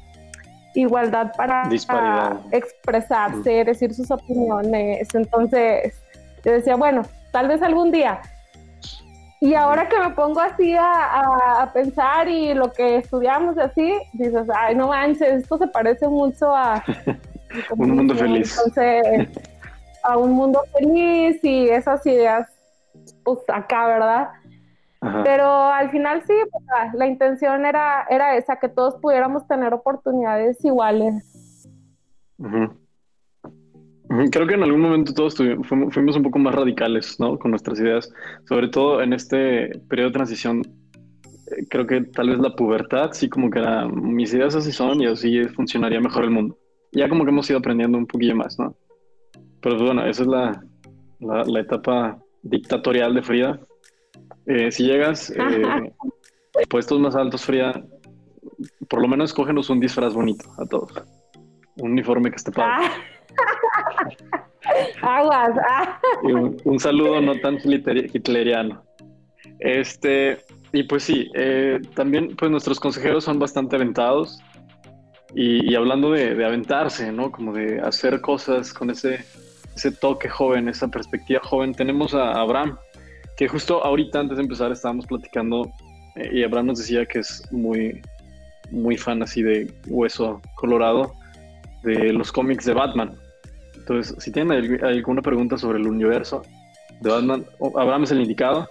igualdad 0.73 1.31
para 1.35 1.69
expresarse, 2.51 3.63
decir 3.63 3.93
sus 3.93 4.11
opiniones. 4.11 5.07
Entonces 5.13 5.93
yo 6.43 6.51
decía, 6.51 6.75
bueno, 6.75 7.03
tal 7.31 7.47
vez 7.47 7.61
algún 7.61 7.91
día. 7.91 8.21
Y 9.41 9.53
ahora 9.53 9.87
que 9.87 9.97
me 9.97 10.09
pongo 10.09 10.41
así 10.41 10.75
a, 10.77 11.69
pensar 11.73 12.27
y 12.27 12.53
lo 12.53 12.73
que 12.73 12.97
estudiamos 12.97 13.57
así, 13.57 13.97
dices, 14.13 14.47
ay, 14.53 14.75
no 14.75 14.87
manches, 14.87 15.43
esto 15.43 15.57
se 15.57 15.67
parece 15.67 16.07
mucho 16.07 16.53
a... 16.53 16.83
Un 17.77 17.95
mundo 17.95 18.15
feliz. 18.15 18.55
Entonces, 18.57 19.29
a 20.09 20.17
un 20.17 20.31
mundo 20.31 20.63
feliz 20.73 21.43
y 21.43 21.69
esas 21.69 22.05
ideas, 22.05 22.47
pues 23.23 23.39
acá, 23.47 23.87
¿verdad? 23.87 24.29
Pero 25.23 25.45
al 25.45 25.89
final 25.91 26.21
sí, 26.27 26.33
pues, 26.51 26.93
la, 26.93 27.07
intención 27.07 27.65
era, 27.65 28.05
era 28.09 28.35
esa, 28.35 28.57
que 28.57 28.67
todos 28.67 28.95
pudiéramos 28.95 29.47
tener 29.47 29.73
oportunidades 29.73 30.63
iguales. 30.65 31.23
Creo 34.31 34.47
que 34.47 34.55
en 34.55 34.63
algún 34.63 34.81
momento 34.81 35.13
todos 35.13 35.35
fuimos, 35.35 36.15
un 36.17 36.23
poco 36.23 36.39
más 36.39 36.53
radicales, 36.53 37.17
¿no? 37.19 37.39
Con 37.39 37.51
nuestras 37.51 37.79
ideas, 37.79 38.11
sobre 38.47 38.67
todo 38.67 39.01
en 39.01 39.13
este 39.13 39.69
periodo 39.87 40.09
de 40.09 40.13
transición. 40.13 40.61
Eh, 41.51 41.65
creo 41.69 41.87
que 41.87 42.01
tal 42.01 42.31
vez 42.31 42.39
la 42.39 42.55
pubertad, 42.55 43.11
sí, 43.13 43.29
como 43.29 43.49
que 43.49 43.59
era, 43.59 43.87
mis 43.87 44.33
ideas 44.33 44.55
así 44.55 44.71
son 44.71 45.01
y 45.01 45.05
así 45.05 45.45
funcionaría 45.49 46.01
mejor 46.01 46.25
el 46.25 46.31
mundo. 46.31 46.57
Ya 46.91 47.07
como 47.07 47.23
que 47.23 47.29
hemos 47.29 47.49
ido 47.49 47.59
aprendiendo 47.59 47.97
un 47.97 48.07
poquillo 48.07 48.35
más, 48.35 48.59
¿no? 48.59 48.75
Pero 49.61 49.77
bueno, 49.77 50.05
esa 50.05 50.23
es 50.23 50.27
la, 50.27 50.63
la, 51.19 51.59
etapa 51.59 52.17
dictatorial 52.43 53.13
de 53.13 53.21
Frida. 53.21 53.59
Eh, 54.45 54.71
si 54.71 54.85
llegas 54.85 55.31
eh, 55.31 55.93
puestos 56.69 56.99
más 56.99 57.15
altos, 57.15 57.43
Frida, 57.43 57.83
por 58.89 59.01
lo 59.01 59.07
menos 59.07 59.31
escógenos 59.31 59.69
un 59.69 59.79
disfraz 59.79 60.13
bonito 60.13 60.45
a 60.57 60.65
todos. 60.65 60.91
Un 61.77 61.91
uniforme 61.91 62.29
que 62.29 62.37
esté 62.37 62.51
padre. 62.51 62.87
Ah. 62.87 62.91
Aguas. 65.19 65.51
Ah. 65.69 65.99
un, 66.63 66.79
saludo 66.79 67.21
no 67.21 67.35
tan 67.39 67.57
hitleriano. 67.57 68.83
Este, 69.59 70.39
y 70.71 70.83
pues 70.83 71.03
sí, 71.03 71.29
eh, 71.35 71.79
también 71.95 72.35
pues 72.35 72.51
nuestros 72.51 72.79
consejeros 72.79 73.23
son 73.23 73.39
bastante 73.39 73.75
aventados. 73.75 74.39
Y, 75.35 75.71
y 75.71 75.75
hablando 75.75 76.11
de, 76.11 76.33
de, 76.33 76.45
aventarse, 76.45 77.11
¿no? 77.11 77.31
Como 77.31 77.53
de 77.53 77.79
hacer 77.81 78.19
cosas 78.19 78.73
con 78.73 78.89
ese 78.89 79.23
ese 79.79 79.91
toque 79.91 80.27
joven, 80.29 80.67
esa 80.67 80.87
perspectiva 80.87 81.39
joven. 81.43 81.73
Tenemos 81.73 82.13
a 82.13 82.33
Abraham, 82.33 82.77
que 83.37 83.47
justo 83.47 83.83
ahorita 83.83 84.19
antes 84.19 84.37
de 84.37 84.43
empezar 84.43 84.71
estábamos 84.71 85.05
platicando 85.07 85.71
eh, 86.15 86.29
y 86.33 86.43
Abraham 86.43 86.67
nos 86.67 86.79
decía 86.79 87.05
que 87.05 87.19
es 87.19 87.41
muy, 87.51 88.01
muy 88.71 88.97
fan 88.97 89.23
así 89.23 89.41
de 89.41 89.73
hueso 89.87 90.41
colorado 90.55 91.13
de 91.83 92.11
los 92.11 92.31
cómics 92.31 92.65
de 92.65 92.73
Batman. 92.73 93.15
Entonces, 93.75 94.15
si 94.19 94.31
tienen 94.31 94.83
alguna 94.83 95.21
pregunta 95.21 95.57
sobre 95.57 95.79
el 95.79 95.87
universo 95.87 96.43
de 96.99 97.09
Batman, 97.09 97.45
Abraham 97.75 98.03
es 98.03 98.11
el 98.11 98.21
indicado, 98.21 98.69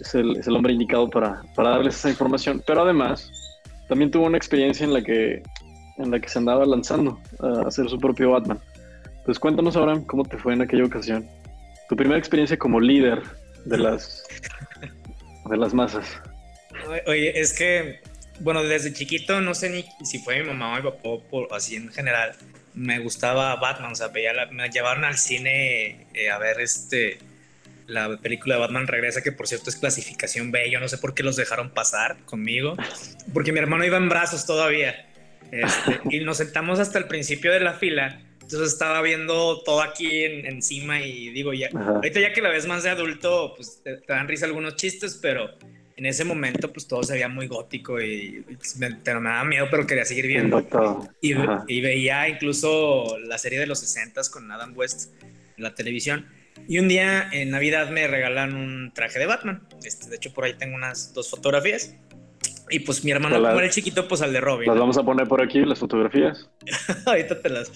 es 0.00 0.14
el, 0.14 0.36
es 0.38 0.46
el 0.46 0.56
hombre 0.56 0.72
indicado 0.72 1.08
para, 1.10 1.42
para 1.54 1.70
darles 1.70 1.96
esa 1.96 2.08
información. 2.08 2.62
Pero 2.66 2.82
además, 2.82 3.30
también 3.88 4.10
tuvo 4.10 4.24
una 4.24 4.38
experiencia 4.38 4.84
en 4.84 4.94
la 4.94 5.02
que, 5.02 5.42
en 5.98 6.10
la 6.10 6.18
que 6.18 6.28
se 6.28 6.38
andaba 6.38 6.64
lanzando 6.64 7.18
a 7.40 7.68
hacer 7.68 7.88
su 7.90 7.98
propio 7.98 8.30
Batman. 8.30 8.58
Pues 9.30 9.38
cuéntanos 9.38 9.76
ahora 9.76 10.02
cómo 10.08 10.24
te 10.24 10.36
fue 10.36 10.54
en 10.54 10.62
aquella 10.62 10.84
ocasión. 10.84 11.24
Tu 11.88 11.94
primera 11.94 12.18
experiencia 12.18 12.58
como 12.58 12.80
líder 12.80 13.22
de 13.64 13.78
las, 13.78 14.24
de 15.48 15.56
las 15.56 15.72
masas. 15.72 16.20
Oye, 17.06 17.38
es 17.38 17.56
que, 17.56 18.00
bueno, 18.40 18.64
desde 18.64 18.92
chiquito, 18.92 19.40
no 19.40 19.54
sé 19.54 19.70
ni 19.70 19.84
si 20.04 20.18
fue 20.18 20.40
mi 20.40 20.48
mamá 20.48 20.72
o 20.72 20.76
mi 20.78 20.82
papá, 20.82 21.00
por, 21.30 21.46
así 21.52 21.76
en 21.76 21.92
general, 21.92 22.32
me 22.74 22.98
gustaba 22.98 23.54
Batman, 23.54 23.92
o 23.92 23.94
sea, 23.94 24.08
me 24.50 24.68
llevaron 24.68 25.04
al 25.04 25.16
cine 25.16 26.08
eh, 26.12 26.28
a 26.28 26.38
ver 26.38 26.60
este 26.60 27.18
la 27.86 28.16
película 28.16 28.56
de 28.56 28.62
Batman 28.62 28.88
Regresa, 28.88 29.22
que 29.22 29.30
por 29.30 29.46
cierto 29.46 29.70
es 29.70 29.76
clasificación 29.76 30.50
B, 30.50 30.72
yo 30.72 30.80
no 30.80 30.88
sé 30.88 30.98
por 30.98 31.14
qué 31.14 31.22
los 31.22 31.36
dejaron 31.36 31.70
pasar 31.70 32.16
conmigo, 32.24 32.74
porque 33.32 33.52
mi 33.52 33.60
hermano 33.60 33.84
iba 33.84 33.96
en 33.96 34.08
brazos 34.08 34.44
todavía, 34.44 35.06
este, 35.52 36.00
y 36.10 36.18
nos 36.18 36.38
sentamos 36.38 36.80
hasta 36.80 36.98
el 36.98 37.04
principio 37.04 37.52
de 37.52 37.60
la 37.60 37.74
fila, 37.74 38.22
entonces 38.50 38.72
estaba 38.72 39.00
viendo 39.00 39.62
todo 39.62 39.80
aquí 39.80 40.24
encima 40.24 41.00
y 41.00 41.30
digo, 41.30 41.52
ya, 41.52 41.68
ahorita 41.72 42.18
ya 42.18 42.32
que 42.32 42.42
la 42.42 42.48
ves 42.48 42.66
más 42.66 42.82
de 42.82 42.90
adulto, 42.90 43.54
pues 43.54 43.80
te, 43.84 44.00
dan 44.08 44.26
risa 44.26 44.46
algunos 44.46 44.74
chistes, 44.74 45.16
pero 45.22 45.50
en 45.96 46.04
ese 46.04 46.24
momento 46.24 46.72
pues 46.72 46.88
todo 46.88 47.04
se 47.04 47.12
veía 47.12 47.28
muy 47.28 47.46
gótico 47.46 48.00
y, 48.00 48.44
me, 48.78 48.90
daba 49.04 49.44
miedo, 49.44 49.68
pero 49.70 49.86
quería 49.86 50.04
seguir 50.04 50.26
viendo. 50.26 50.66
Y, 51.20 51.34
y, 51.68 51.80
veía 51.80 52.28
incluso 52.28 53.18
la 53.20 53.38
serie 53.38 53.60
de 53.60 53.66
los 53.68 53.78
60 53.78 54.20
con 54.32 54.50
Adam 54.50 54.76
West 54.76 55.12
en 55.22 55.62
la 55.62 55.72
televisión. 55.76 56.26
Y 56.66 56.80
un 56.80 56.88
día 56.88 57.28
en 57.30 57.50
Navidad 57.50 57.90
me 57.90 58.08
regalan 58.08 58.56
un 58.56 58.92
traje 58.92 59.20
de 59.20 59.26
Batman. 59.26 59.62
Este, 59.84 60.08
de 60.08 60.16
hecho, 60.16 60.32
por 60.32 60.44
ahí 60.44 60.54
tengo 60.54 60.74
unas 60.74 61.14
dos 61.14 61.30
fotografías. 61.30 61.94
Y 62.70 62.80
pues 62.80 63.04
mi 63.04 63.10
hermano, 63.10 63.36
como 63.36 63.58
era 63.58 63.68
chiquito, 63.68 64.06
pues 64.06 64.22
al 64.22 64.32
de 64.32 64.40
Robin. 64.40 64.68
Las 64.68 64.78
vamos 64.78 64.96
a 64.96 65.02
poner 65.02 65.26
por 65.26 65.42
aquí, 65.42 65.60
las 65.64 65.78
fotografías. 65.78 66.48
Ahorita 67.06 67.40
te 67.40 67.48
las. 67.48 67.70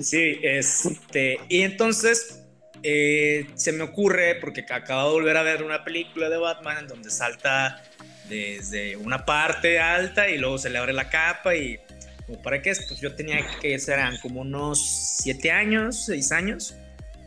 Sí, 0.00 0.38
este. 0.42 1.38
Y 1.48 1.62
entonces 1.62 2.44
eh, 2.82 3.46
se 3.54 3.72
me 3.72 3.84
ocurre, 3.84 4.36
porque 4.40 4.64
acabo 4.68 5.08
de 5.08 5.14
volver 5.14 5.36
a 5.36 5.42
ver 5.42 5.62
una 5.62 5.84
película 5.84 6.28
de 6.28 6.38
Batman 6.38 6.78
en 6.78 6.88
donde 6.88 7.10
salta 7.10 7.82
desde 8.28 8.96
una 8.96 9.24
parte 9.24 9.78
alta 9.78 10.28
y 10.28 10.38
luego 10.38 10.58
se 10.58 10.70
le 10.70 10.78
abre 10.78 10.92
la 10.92 11.10
capa 11.10 11.54
y. 11.54 11.78
¿Para 12.42 12.60
qué 12.60 12.70
es? 12.70 12.86
Pues 12.86 13.00
yo 13.00 13.14
tenía 13.14 13.38
que 13.60 13.78
serán 13.78 14.18
como 14.18 14.42
unos 14.42 15.16
siete 15.18 15.50
años, 15.50 16.04
seis 16.04 16.30
años. 16.30 16.74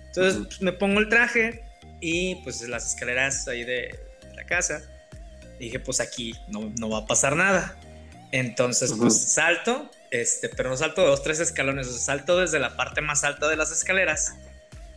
Entonces 0.07 0.45
pues, 0.45 0.61
me 0.61 0.73
pongo 0.73 0.99
el 0.99 1.09
traje 1.09 1.63
y 2.01 2.35
pues 2.43 2.61
las 2.67 2.93
escaleras 2.93 3.47
ahí 3.47 3.63
de 3.63 3.97
la 4.35 4.45
casa 4.45 4.90
dije, 5.65 5.79
pues 5.79 5.99
aquí 5.99 6.33
no, 6.47 6.71
no 6.79 6.89
va 6.89 6.99
a 6.99 7.05
pasar 7.05 7.35
nada. 7.35 7.79
Entonces, 8.31 8.93
pues 8.97 9.19
salto, 9.19 9.89
este, 10.09 10.49
pero 10.49 10.69
no 10.69 10.77
salto 10.77 11.01
de 11.01 11.07
dos, 11.07 11.21
tres 11.21 11.39
escalones, 11.39 11.87
salto 12.01 12.39
desde 12.39 12.59
la 12.59 12.77
parte 12.77 13.01
más 13.01 13.23
alta 13.23 13.47
de 13.49 13.57
las 13.57 13.71
escaleras. 13.71 14.35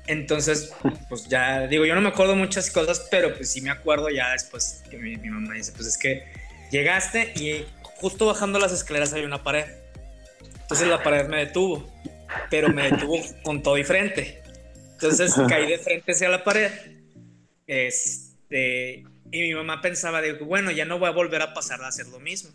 Entonces, 0.06 0.72
pues 1.08 1.28
ya 1.28 1.66
digo, 1.66 1.84
yo 1.84 1.94
no 1.94 2.00
me 2.00 2.08
acuerdo 2.08 2.36
muchas 2.36 2.70
cosas, 2.70 3.06
pero 3.10 3.34
pues 3.34 3.50
sí 3.50 3.60
me 3.60 3.70
acuerdo 3.70 4.08
ya 4.10 4.32
después 4.32 4.82
que 4.90 4.98
mi, 4.98 5.16
mamá 5.16 5.54
dice, 5.54 5.72
pues 5.72 5.88
es 5.88 5.98
que 5.98 6.24
llegaste 6.70 7.32
y 7.36 7.66
justo 7.82 8.26
bajando 8.26 8.58
las 8.58 8.72
escaleras 8.72 9.12
hay 9.12 9.24
una 9.24 9.42
pared. 9.42 9.66
Entonces 10.62 10.88
la 10.88 11.02
pared 11.02 11.26
me 11.26 11.38
detuvo, 11.38 11.92
pero 12.50 12.68
me 12.68 12.90
detuvo 12.90 13.20
con 13.42 13.62
todo 13.62 13.76
y 13.78 13.84
frente. 13.84 14.42
Entonces 14.92 15.34
caí 15.48 15.66
de 15.66 15.78
frente 15.78 16.12
hacia 16.12 16.28
la 16.28 16.44
pared. 16.44 16.70
Este, 17.66 19.04
y 19.34 19.40
mi 19.40 19.54
mamá 19.54 19.82
pensaba, 19.82 20.20
de, 20.20 20.34
bueno, 20.34 20.70
ya 20.70 20.84
no 20.84 21.00
voy 21.00 21.08
a 21.08 21.12
volver 21.12 21.42
a 21.42 21.52
pasar 21.52 21.82
a 21.82 21.88
hacer 21.88 22.06
lo 22.06 22.20
mismo. 22.20 22.50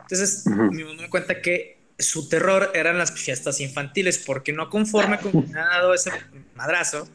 Entonces, 0.00 0.44
mi 0.46 0.84
mamá 0.84 1.02
me 1.02 1.08
cuenta 1.08 1.40
que 1.40 1.78
su 1.98 2.28
terror 2.28 2.70
eran 2.74 2.98
las 2.98 3.12
fiestas 3.12 3.60
infantiles, 3.60 4.18
porque 4.18 4.52
no 4.52 4.68
conforme 4.68 5.18
con 5.18 5.32
que 5.32 5.52
me 5.52 5.58
ha 5.58 5.68
dado 5.68 5.94
ese 5.94 6.10
madrazo, 6.54 7.08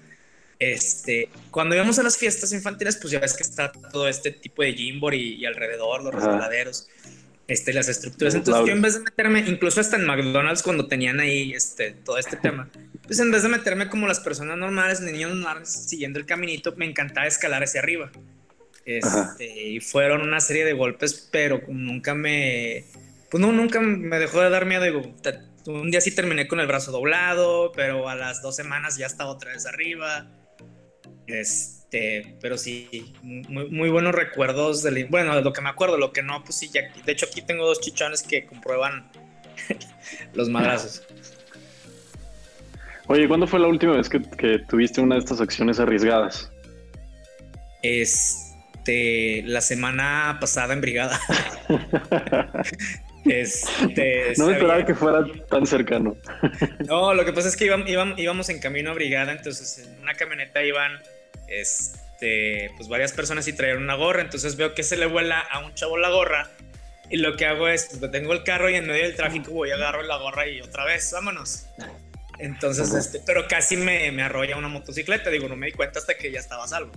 este, 0.58 1.30
cuando 1.52 1.76
íbamos 1.76 2.00
a 2.00 2.04
las 2.04 2.18
fiestas 2.18 2.54
infantiles, 2.54 2.98
pues 2.98 3.12
ya 3.12 3.20
ves 3.20 3.36
que 3.36 3.44
está 3.44 3.72
todo 3.72 4.08
este 4.08 4.32
tipo 4.32 4.64
de 4.64 4.74
gimbor 4.74 5.14
y, 5.14 5.46
alrededor, 5.46 6.04
los 6.04 6.14
resbaladeros, 6.14 6.88
este, 7.48 7.72
las 7.72 7.90
estructuras. 7.90 8.34
Entonces, 8.34 8.66
yo 8.66 8.74
en 8.74 8.82
vez 8.82 8.96
de 8.96 9.02
meterme, 9.02 9.42
incluso 9.42 9.80
hasta 9.80 9.98
en 9.98 10.06
McDonald's, 10.06 10.64
cuando 10.64 10.88
tenían 10.88 11.20
ahí 11.20 11.54
este, 11.54 11.92
todo 11.92 12.18
este 12.18 12.38
tema, 12.38 12.68
pues 13.06 13.20
en 13.20 13.30
vez 13.30 13.44
de 13.44 13.50
meterme 13.50 13.90
como 13.90 14.08
las 14.08 14.20
personas 14.22 14.58
normales, 14.58 15.02
niños 15.02 15.36
normales, 15.36 15.70
siguiendo 15.70 16.18
el 16.18 16.26
caminito, 16.26 16.74
me 16.78 16.86
encantaba 16.86 17.28
escalar 17.28 17.64
hacia 17.64 17.82
arriba. 17.82 18.10
Este, 18.86 19.46
y 19.46 19.80
fueron 19.80 20.22
una 20.22 20.42
serie 20.42 20.66
de 20.66 20.74
golpes, 20.74 21.30
pero 21.32 21.62
nunca 21.68 22.14
me. 22.14 22.86
Pues 23.30 23.42
no, 23.42 23.52
nunca 23.52 23.80
me 23.80 24.20
dejó 24.20 24.42
de 24.42 24.50
dar 24.50 24.66
miedo. 24.66 24.84
Digo, 24.84 25.02
un 25.68 25.92
día 25.92 26.02
sí 26.02 26.14
terminé 26.14 26.48
con 26.48 26.60
el 26.60 26.68
brazo 26.68 26.92
doblado, 26.92 27.72
pero 27.74 28.10
a 28.10 28.16
las 28.16 28.42
dos 28.42 28.56
semanas 28.56 28.98
ya 28.98 29.06
estaba 29.06 29.32
otra 29.32 29.52
vez 29.52 29.66
arriba. 29.66 30.28
Este, 31.28 32.36
pero 32.42 32.58
sí, 32.58 33.14
muy, 33.22 33.90
buenos 33.90 34.14
recuerdos 34.14 34.84
de 34.84 35.06
bueno, 35.06 35.36
de 35.36 35.42
lo 35.42 35.54
que 35.54 35.62
me 35.62 35.70
acuerdo, 35.70 35.98
lo 35.98 36.12
que 36.12 36.22
no, 36.22 36.44
pues 36.44 36.58
sí, 36.58 36.70
ya, 36.74 36.82
de 37.06 37.12
hecho 37.12 37.28
aquí 37.28 37.42
tengo 37.42 37.66
dos 37.66 37.80
chichones 37.80 38.24
que 38.24 38.46
comprueban 38.46 39.10
los 40.34 40.50
madrazos. 40.50 41.04
Oye, 43.08 43.28
¿cuándo 43.28 43.48
fue 43.48 43.60
la 43.60 43.68
última 43.68 43.98
vez 43.98 44.10
que, 44.10 44.22
que 44.22 44.60
tuviste 44.60 45.02
una 45.02 45.16
de 45.16 45.20
estas 45.20 45.42
acciones 45.42 45.80
arriesgadas? 45.80 46.50
Es, 47.82 48.43
este, 48.84 49.44
la 49.46 49.62
semana 49.62 50.38
pasada 50.42 50.74
en 50.74 50.82
Brigada. 50.82 51.18
este, 53.26 54.34
no 54.38 54.48
me 54.48 54.54
esperaba 54.54 54.86
que 54.86 54.94
fuera 54.94 55.24
tan 55.50 55.66
cercano. 55.66 56.18
no, 56.86 57.14
lo 57.14 57.24
que 57.24 57.32
pasa 57.32 57.48
es 57.48 57.56
que 57.56 57.66
íbamos, 57.66 58.50
en 58.50 58.60
camino 58.60 58.92
a 58.92 58.94
Brigada, 58.94 59.32
entonces 59.32 59.88
en 59.88 60.02
una 60.02 60.16
camioneta 60.16 60.62
iban 60.64 61.02
este, 61.48 62.72
pues 62.76 62.90
varias 62.90 63.14
personas 63.14 63.48
y 63.48 63.54
traían 63.54 63.78
una 63.78 63.96
gorra, 63.96 64.22
entonces 64.22 64.58
veo 64.58 64.74
que 64.74 64.84
se 64.84 64.98
le 64.98 65.06
vuela 65.06 65.40
a 65.40 65.60
un 65.60 65.74
chavo 65.76 65.98
la 65.98 66.10
gorra 66.10 66.50
y 67.10 67.18
lo 67.18 67.38
que 67.38 67.46
hago 67.46 67.70
es, 67.70 67.88
pues 67.98 68.12
tengo 68.12 68.34
el 68.34 68.44
carro 68.44 68.70
y 68.70 68.76
en 68.76 68.86
medio 68.86 69.04
del 69.04 69.16
tráfico 69.16 69.52
voy, 69.52 69.72
a 69.72 69.76
agarro 69.76 70.02
la 70.04 70.18
gorra 70.18 70.46
y 70.48 70.60
otra 70.60 70.84
vez, 70.84 71.10
vámonos. 71.14 71.68
Entonces, 72.38 72.94
este, 72.94 73.22
pero 73.26 73.48
casi 73.48 73.78
me, 73.78 74.12
me 74.12 74.24
arrolla 74.24 74.58
una 74.58 74.68
motocicleta, 74.68 75.30
digo, 75.30 75.48
no 75.48 75.56
me 75.56 75.68
di 75.68 75.72
cuenta 75.72 76.00
hasta 76.00 76.16
que 76.16 76.32
ya 76.32 76.42
estaba 76.42 76.68
salvo. 76.68 76.92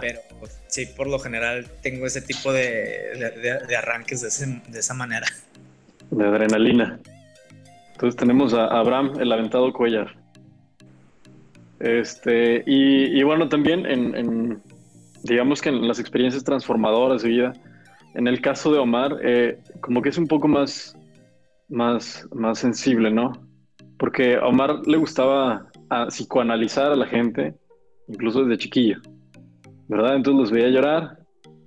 Pero 0.00 0.20
sí, 0.68 0.86
por 0.96 1.08
lo 1.08 1.18
general 1.18 1.66
tengo 1.82 2.06
ese 2.06 2.22
tipo 2.22 2.52
de, 2.52 3.58
de, 3.66 3.76
arranques 3.76 4.20
de, 4.20 4.78
esa 4.78 4.94
manera. 4.94 5.26
De 6.10 6.24
adrenalina. 6.24 7.00
Entonces 7.92 8.16
tenemos 8.16 8.54
a 8.54 8.66
Abraham, 8.66 9.14
el 9.18 9.32
aventado 9.32 9.72
Cuellar. 9.72 10.14
Este, 11.80 12.62
y, 12.66 13.20
bueno, 13.24 13.48
también 13.48 13.84
en, 13.86 14.62
digamos 15.24 15.60
que 15.60 15.70
en 15.70 15.88
las 15.88 15.98
experiencias 15.98 16.44
transformadoras 16.44 17.22
de 17.22 17.28
vida, 17.28 17.52
en 18.14 18.28
el 18.28 18.40
caso 18.40 18.72
de 18.72 18.78
Omar, 18.78 19.18
eh, 19.22 19.58
como 19.80 20.02
que 20.02 20.10
es 20.10 20.18
un 20.18 20.28
poco 20.28 20.46
más, 20.46 20.96
más, 21.68 22.28
más 22.32 22.60
sensible, 22.60 23.10
¿no? 23.10 23.32
Porque 23.98 24.36
a 24.36 24.46
Omar 24.46 24.86
le 24.86 24.96
gustaba 24.98 25.66
a, 25.90 26.06
psicoanalizar 26.06 26.92
a 26.92 26.96
la 26.96 27.06
gente, 27.06 27.54
incluso 28.06 28.44
desde 28.44 28.58
chiquillo. 28.58 29.00
¿Verdad? 29.88 30.16
Entonces 30.16 30.40
los 30.40 30.50
veía 30.50 30.68
llorar 30.68 31.18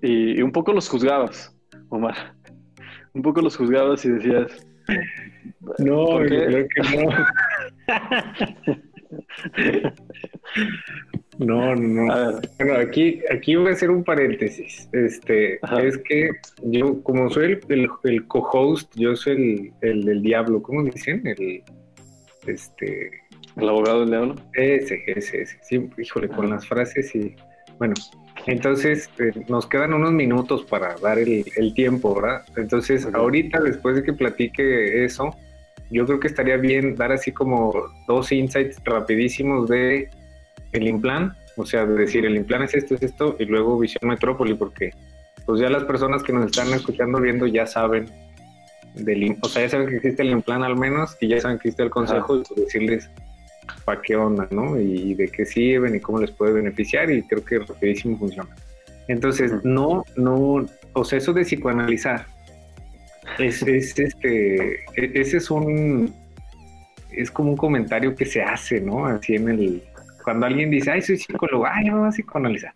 y, 0.02 0.42
un 0.42 0.52
poco 0.52 0.74
los 0.74 0.90
juzgabas, 0.90 1.56
Omar. 1.90 2.36
Un 3.14 3.22
poco 3.22 3.42
los 3.42 3.56
juzgabas 3.58 4.06
y 4.06 4.10
decías... 4.12 4.68
No, 5.80 6.20
creo 6.20 6.68
que 6.68 6.82
no. 6.96 7.10
No, 11.40 11.76
no, 11.76 12.40
Bueno, 12.58 12.76
aquí, 12.80 13.22
aquí 13.32 13.56
voy 13.56 13.70
a 13.70 13.74
hacer 13.74 13.92
un 13.92 14.04
paréntesis. 14.04 14.90
Este, 14.92 15.60
es 15.84 15.98
que 16.00 16.32
yo, 16.64 17.02
como 17.04 17.30
soy 17.30 17.60
el, 17.70 17.90
el, 18.04 18.28
co-host, 18.28 18.92
yo 18.96 19.16
soy 19.16 19.72
el, 19.82 20.10
el, 20.10 20.22
diablo, 20.24 20.64
¿cómo 20.64 20.84
dicen? 20.84 21.22
El, 21.28 21.64
este, 22.48 23.12
el 23.56 23.70
abogado 23.70 24.02
del 24.02 24.10
diablo. 24.10 24.36
Ese, 24.54 25.04
ese, 25.06 25.42
ese. 25.42 25.60
Sí, 25.62 25.88
híjole, 26.00 26.28
con 26.28 26.50
las 26.50 26.68
frases 26.68 27.14
y 27.14 27.36
bueno, 27.78 27.94
entonces 28.46 29.10
eh, 29.20 29.32
nos 29.48 29.68
quedan 29.68 29.94
unos 29.94 30.12
minutos 30.12 30.64
para 30.64 30.96
dar 30.96 31.20
el, 31.20 31.74
tiempo, 31.76 32.16
¿verdad? 32.16 32.44
Entonces, 32.56 33.08
ahorita, 33.14 33.60
después 33.60 33.96
de 33.96 34.04
que 34.04 34.14
platique 34.14 35.04
eso, 35.04 35.36
yo 35.90 36.06
creo 36.06 36.20
que 36.20 36.28
estaría 36.28 36.58
bien 36.58 36.96
dar 36.96 37.12
así 37.12 37.32
como 37.32 37.74
dos 38.08 38.32
insights 38.32 38.82
rapidísimos 38.84 39.68
de 39.68 40.10
el 40.72 40.88
implant, 40.88 41.34
o 41.56 41.66
sea, 41.66 41.86
de 41.86 41.96
decir 41.96 42.26
el 42.26 42.36
implant 42.36 42.66
es 42.66 42.76
esto, 42.76 42.96
es 42.96 43.04
esto, 43.04 43.36
y 43.40 43.46
luego 43.46 43.80
Visión 43.80 44.10
Metrópoli, 44.10 44.54
porque 44.54 44.92
pues 45.46 45.62
ya 45.62 45.70
las 45.70 45.86
personas 45.86 46.24
que 46.24 46.34
nos 46.34 46.46
están 46.46 46.74
escuchando, 46.74 47.20
viendo, 47.22 47.48
ya 47.48 47.66
saben 47.66 48.10
del, 48.96 49.38
o 49.42 49.48
sea, 49.48 49.64
ya 49.64 49.70
saben 49.70 49.88
que 49.88 49.96
existe 49.98 50.24
el 50.24 50.32
implant 50.32 50.64
al 50.64 50.78
menos, 50.78 51.18
y 51.22 51.30
ya 51.30 51.40
saben 51.40 51.58
que 51.58 51.70
existe 51.70 51.84
el 51.84 51.90
consejo, 51.90 52.38
y 52.38 52.44
pues 52.44 52.66
decirles 52.66 53.10
para 53.86 54.02
qué 54.02 54.16
onda, 54.16 54.48
¿no? 54.52 54.80
Y 54.80 55.14
de 55.14 55.28
qué 55.30 55.46
sirven 55.46 55.96
y 55.96 56.00
cómo 56.00 56.20
les 56.20 56.32
puede 56.32 56.54
beneficiar 56.54 57.10
y 57.12 57.24
creo 57.24 57.44
que 57.44 57.60
rapidísimo 57.60 58.18
funciona. 58.18 58.50
Entonces, 59.08 59.54
no, 59.64 60.04
no, 60.16 60.66
o 60.94 61.04
sea, 61.06 61.18
eso 61.18 61.34
de 61.34 61.44
psicoanalizar, 61.44 62.26
es, 63.40 63.62
este, 63.64 64.74
e, 64.74 65.12
ese 65.14 65.38
es 65.38 65.50
un, 65.50 66.14
es 67.12 67.32
como 67.32 67.52
un 67.52 67.58
comentario 67.58 68.16
que 68.16 68.26
se 68.26 68.42
hace, 68.42 68.82
¿no? 68.82 69.06
Así 69.06 69.36
en 69.36 69.50
el, 69.50 69.84
cuando 70.24 70.46
alguien 70.46 70.70
dice, 70.70 70.92
ay, 70.92 71.02
soy 71.02 71.18
psicólogo, 71.18 71.66
ay, 71.66 71.86
me 71.86 72.00
voy 72.00 72.08
a 72.08 72.12
psicoanalizar. 72.12 72.74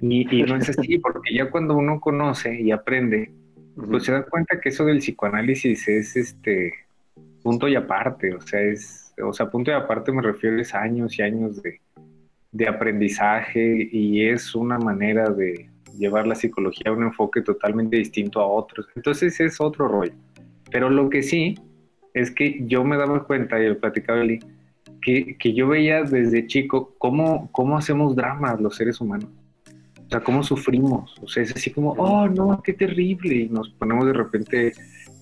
Y, 0.00 0.34
y 0.34 0.42
no 0.42 0.56
es 0.56 0.68
así, 0.68 0.98
porque 0.98 1.34
ya 1.34 1.50
cuando 1.50 1.76
uno 1.76 2.00
conoce 2.00 2.60
y 2.60 2.70
aprende, 2.70 3.32
pues 3.90 4.04
se 4.04 4.12
da 4.12 4.22
cuenta 4.22 4.60
que 4.60 4.70
eso 4.70 4.84
del 4.84 4.98
psicoanálisis 4.98 5.88
es 5.88 6.16
este 6.16 6.72
punto 7.42 7.68
y 7.68 7.76
aparte, 7.76 8.34
o 8.34 8.40
sea, 8.40 8.60
es 8.60 9.05
o 9.22 9.32
sea, 9.32 9.50
punto 9.50 9.70
y 9.70 9.74
aparte 9.74 10.12
me 10.12 10.22
refiero 10.22 10.56
a 10.72 10.78
años 10.78 11.18
y 11.18 11.22
años 11.22 11.62
de, 11.62 11.80
aprendizaje 12.66 13.88
y 13.92 14.26
es 14.26 14.54
una 14.54 14.78
manera 14.78 15.28
de 15.28 15.68
llevar 15.98 16.26
la 16.26 16.34
psicología 16.34 16.90
a 16.90 16.94
un 16.94 17.02
enfoque 17.02 17.42
totalmente 17.42 17.96
distinto 17.96 18.40
a 18.40 18.46
otros. 18.46 18.86
Entonces 18.94 19.38
es 19.40 19.60
otro 19.60 19.88
rollo. 19.88 20.14
Pero 20.70 20.88
lo 20.88 21.10
que 21.10 21.22
sí 21.22 21.58
es 22.14 22.30
que 22.30 22.64
yo 22.66 22.82
me 22.82 22.96
daba 22.96 23.24
cuenta, 23.24 23.62
y 23.62 23.68
lo 23.68 23.78
platicaba 23.78 24.22
que, 25.02 25.36
que 25.38 25.52
yo 25.52 25.68
veía 25.68 26.02
desde 26.02 26.46
chico 26.46 26.94
cómo, 26.98 27.50
cómo 27.52 27.76
hacemos 27.76 28.16
dramas 28.16 28.60
los 28.60 28.76
seres 28.76 29.00
humanos. 29.00 29.28
O 30.06 30.08
sea, 30.08 30.20
cómo 30.20 30.42
sufrimos. 30.42 31.14
O 31.22 31.28
sea, 31.28 31.42
es 31.42 31.54
así 31.54 31.70
como, 31.70 31.92
oh, 31.92 32.28
no, 32.28 32.62
qué 32.62 32.72
terrible. 32.72 33.34
Y 33.34 33.48
nos 33.48 33.68
ponemos 33.70 34.06
de 34.06 34.12
repente 34.12 34.72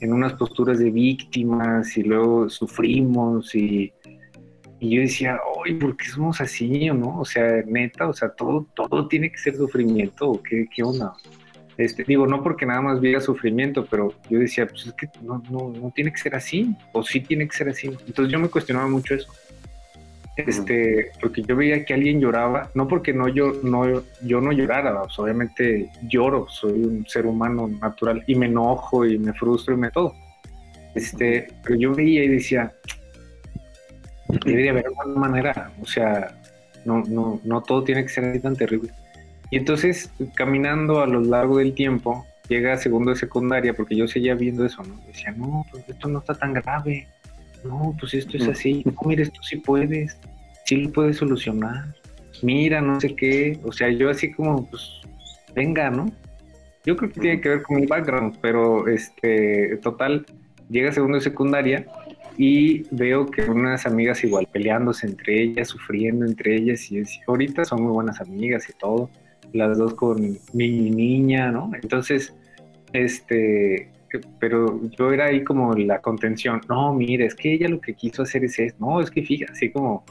en 0.01 0.13
unas 0.13 0.35
posturas 0.35 0.79
de 0.79 0.91
víctimas 0.91 1.97
y 1.97 2.03
luego 2.03 2.49
sufrimos 2.49 3.55
y, 3.55 3.93
y 4.81 4.97
yo 4.97 5.01
decía, 5.01 5.39
ay, 5.65 5.75
¿por 5.75 5.97
qué 5.97 6.07
somos 6.07 6.41
así 6.41 6.89
o 6.91 6.95
no? 6.95 7.21
O 7.21 7.25
sea, 7.25 7.63
neta, 7.67 8.09
o 8.09 8.13
sea, 8.13 8.31
todo, 8.31 8.67
todo 8.75 9.09
tiene 9.09 9.31
que 9.31 9.39
ser 9.39 9.57
sufrimiento 9.57 10.41
qué, 10.49 10.67
qué 10.75 10.83
onda. 10.83 11.15
Este, 11.77 12.05
digo, 12.05 12.27
no 12.27 12.43
porque 12.43 12.67
nada 12.67 12.81
más 12.81 13.01
viera 13.01 13.21
sufrimiento, 13.21 13.87
pero 13.91 14.13
yo 14.31 14.39
decía, 14.39 14.67
pues 14.67 14.87
es 14.87 14.93
que 14.93 15.09
no, 15.23 15.43
no, 15.51 15.71
no 15.71 15.93
tiene 15.95 16.13
que 16.13 16.19
ser 16.19 16.35
así, 16.35 16.75
o 16.93 17.03
sí 17.03 17.21
tiene 17.21 17.49
que 17.49 17.57
ser 17.57 17.69
así. 17.69 17.89
Entonces 18.07 18.33
yo 18.33 18.39
me 18.39 18.49
cuestionaba 18.49 18.89
mucho 18.89 19.15
eso. 19.15 19.33
Este, 20.37 21.13
porque 21.21 21.43
yo 21.43 21.55
veía 21.55 21.85
que 21.85 21.95
alguien 21.95 22.21
lloraba, 22.21 22.69
no 22.75 22.89
porque 22.89 23.13
no 23.13 23.29
yo 23.29 23.53
no 23.63 24.03
yo 24.23 24.41
no 24.41 24.51
llorara, 24.51 25.01
pues, 25.03 25.17
obviamente 25.19 25.91
lloro, 26.09 26.47
soy 26.49 26.73
un 26.73 27.07
ser 27.07 27.27
humano 27.27 27.69
natural 27.69 28.25
y 28.27 28.35
me 28.35 28.47
enojo 28.47 29.07
y 29.07 29.17
me 29.17 29.33
frustro 29.33 29.75
y 29.75 29.77
me 29.77 29.91
todo. 29.93 30.13
Este, 30.95 31.49
pero 31.63 31.77
yo 31.77 31.95
veía 31.95 32.25
y 32.25 32.29
decía, 32.29 32.73
debería 34.45 34.73
haber 34.73 34.87
una 34.91 35.21
manera, 35.21 35.73
o 35.81 35.87
sea, 35.87 36.37
no, 36.85 37.03
no, 37.07 37.41
no 37.45 37.63
todo 37.63 37.85
tiene 37.85 38.03
que 38.03 38.09
ser 38.09 38.25
así 38.25 38.41
tan 38.41 38.57
terrible. 38.57 38.91
Y 39.51 39.57
entonces, 39.57 40.11
caminando 40.35 41.01
a 41.01 41.07
lo 41.07 41.21
largo 41.21 41.59
del 41.59 41.75
tiempo, 41.75 42.27
llega 42.49 42.73
a 42.73 42.77
segundo 42.77 43.11
de 43.11 43.17
secundaria, 43.17 43.75
porque 43.75 43.97
yo 43.97 44.09
seguía 44.09 44.35
viendo 44.35 44.65
eso, 44.65 44.83
¿no? 44.83 44.97
Decía, 45.07 45.33
no, 45.33 45.65
pues 45.71 45.89
esto 45.89 46.09
no 46.09 46.19
está 46.19 46.35
tan 46.35 46.53
grave, 46.55 47.07
no, 47.65 47.97
pues 47.99 48.15
esto 48.15 48.37
es 48.37 48.49
así, 48.49 48.83
no, 48.85 48.95
mira, 49.07 49.23
esto 49.23 49.41
sí 49.43 49.57
puedes, 49.57 50.19
sí 50.67 50.77
lo 50.77 50.93
puedes 50.93 51.17
solucionar, 51.17 51.95
mira, 52.43 52.81
no 52.81 53.01
sé 53.01 53.15
qué, 53.15 53.59
o 53.65 53.73
sea, 53.73 53.91
yo 53.91 54.11
así 54.11 54.33
como, 54.33 54.69
pues, 54.69 55.01
venga, 55.55 55.91
¿no? 55.91 56.13
Yo 56.85 56.97
creo 56.97 57.11
que 57.11 57.21
tiene 57.21 57.41
que 57.41 57.49
ver 57.49 57.63
con 57.63 57.77
mi 57.77 57.87
background, 57.87 58.39
pero 58.43 58.87
este, 58.89 59.79
total, 59.83 60.27
llega 60.69 60.93
segundo 60.93 61.17
de 61.17 61.23
secundaria 61.23 61.87
y 62.37 62.83
veo 62.95 63.27
que 63.27 63.43
unas 63.43 63.87
amigas 63.87 64.23
igual 64.25 64.47
peleándose 64.53 65.07
entre 65.07 65.43
ellas, 65.43 65.69
sufriendo 65.69 66.27
entre 66.27 66.57
ellas, 66.57 66.91
y 66.91 67.03
ahorita 67.27 67.65
son 67.65 67.83
muy 67.83 67.93
buenas 67.93 68.21
amigas 68.21 68.69
y 68.69 68.73
todo, 68.75 69.11
las 69.53 69.79
dos 69.79 69.95
con 69.95 70.39
mi 70.53 70.91
niña, 70.91 71.51
¿no? 71.51 71.71
Entonces, 71.81 72.35
este, 72.93 73.89
pero 74.39 74.81
yo 74.99 75.13
era 75.13 75.27
ahí 75.27 75.45
como 75.45 75.75
la 75.75 76.01
contención, 76.01 76.61
no, 76.69 76.93
mire, 76.95 77.27
es 77.27 77.35
que 77.35 77.53
ella 77.53 77.69
lo 77.69 77.81
que 77.81 77.95
quiso 77.95 78.23
hacer 78.23 78.45
es 78.45 78.59
eso, 78.59 78.77
no, 78.79 79.01
es 79.01 79.11
que 79.11 79.23
fíjate, 79.23 79.53
así 79.53 79.71
como 79.71 80.05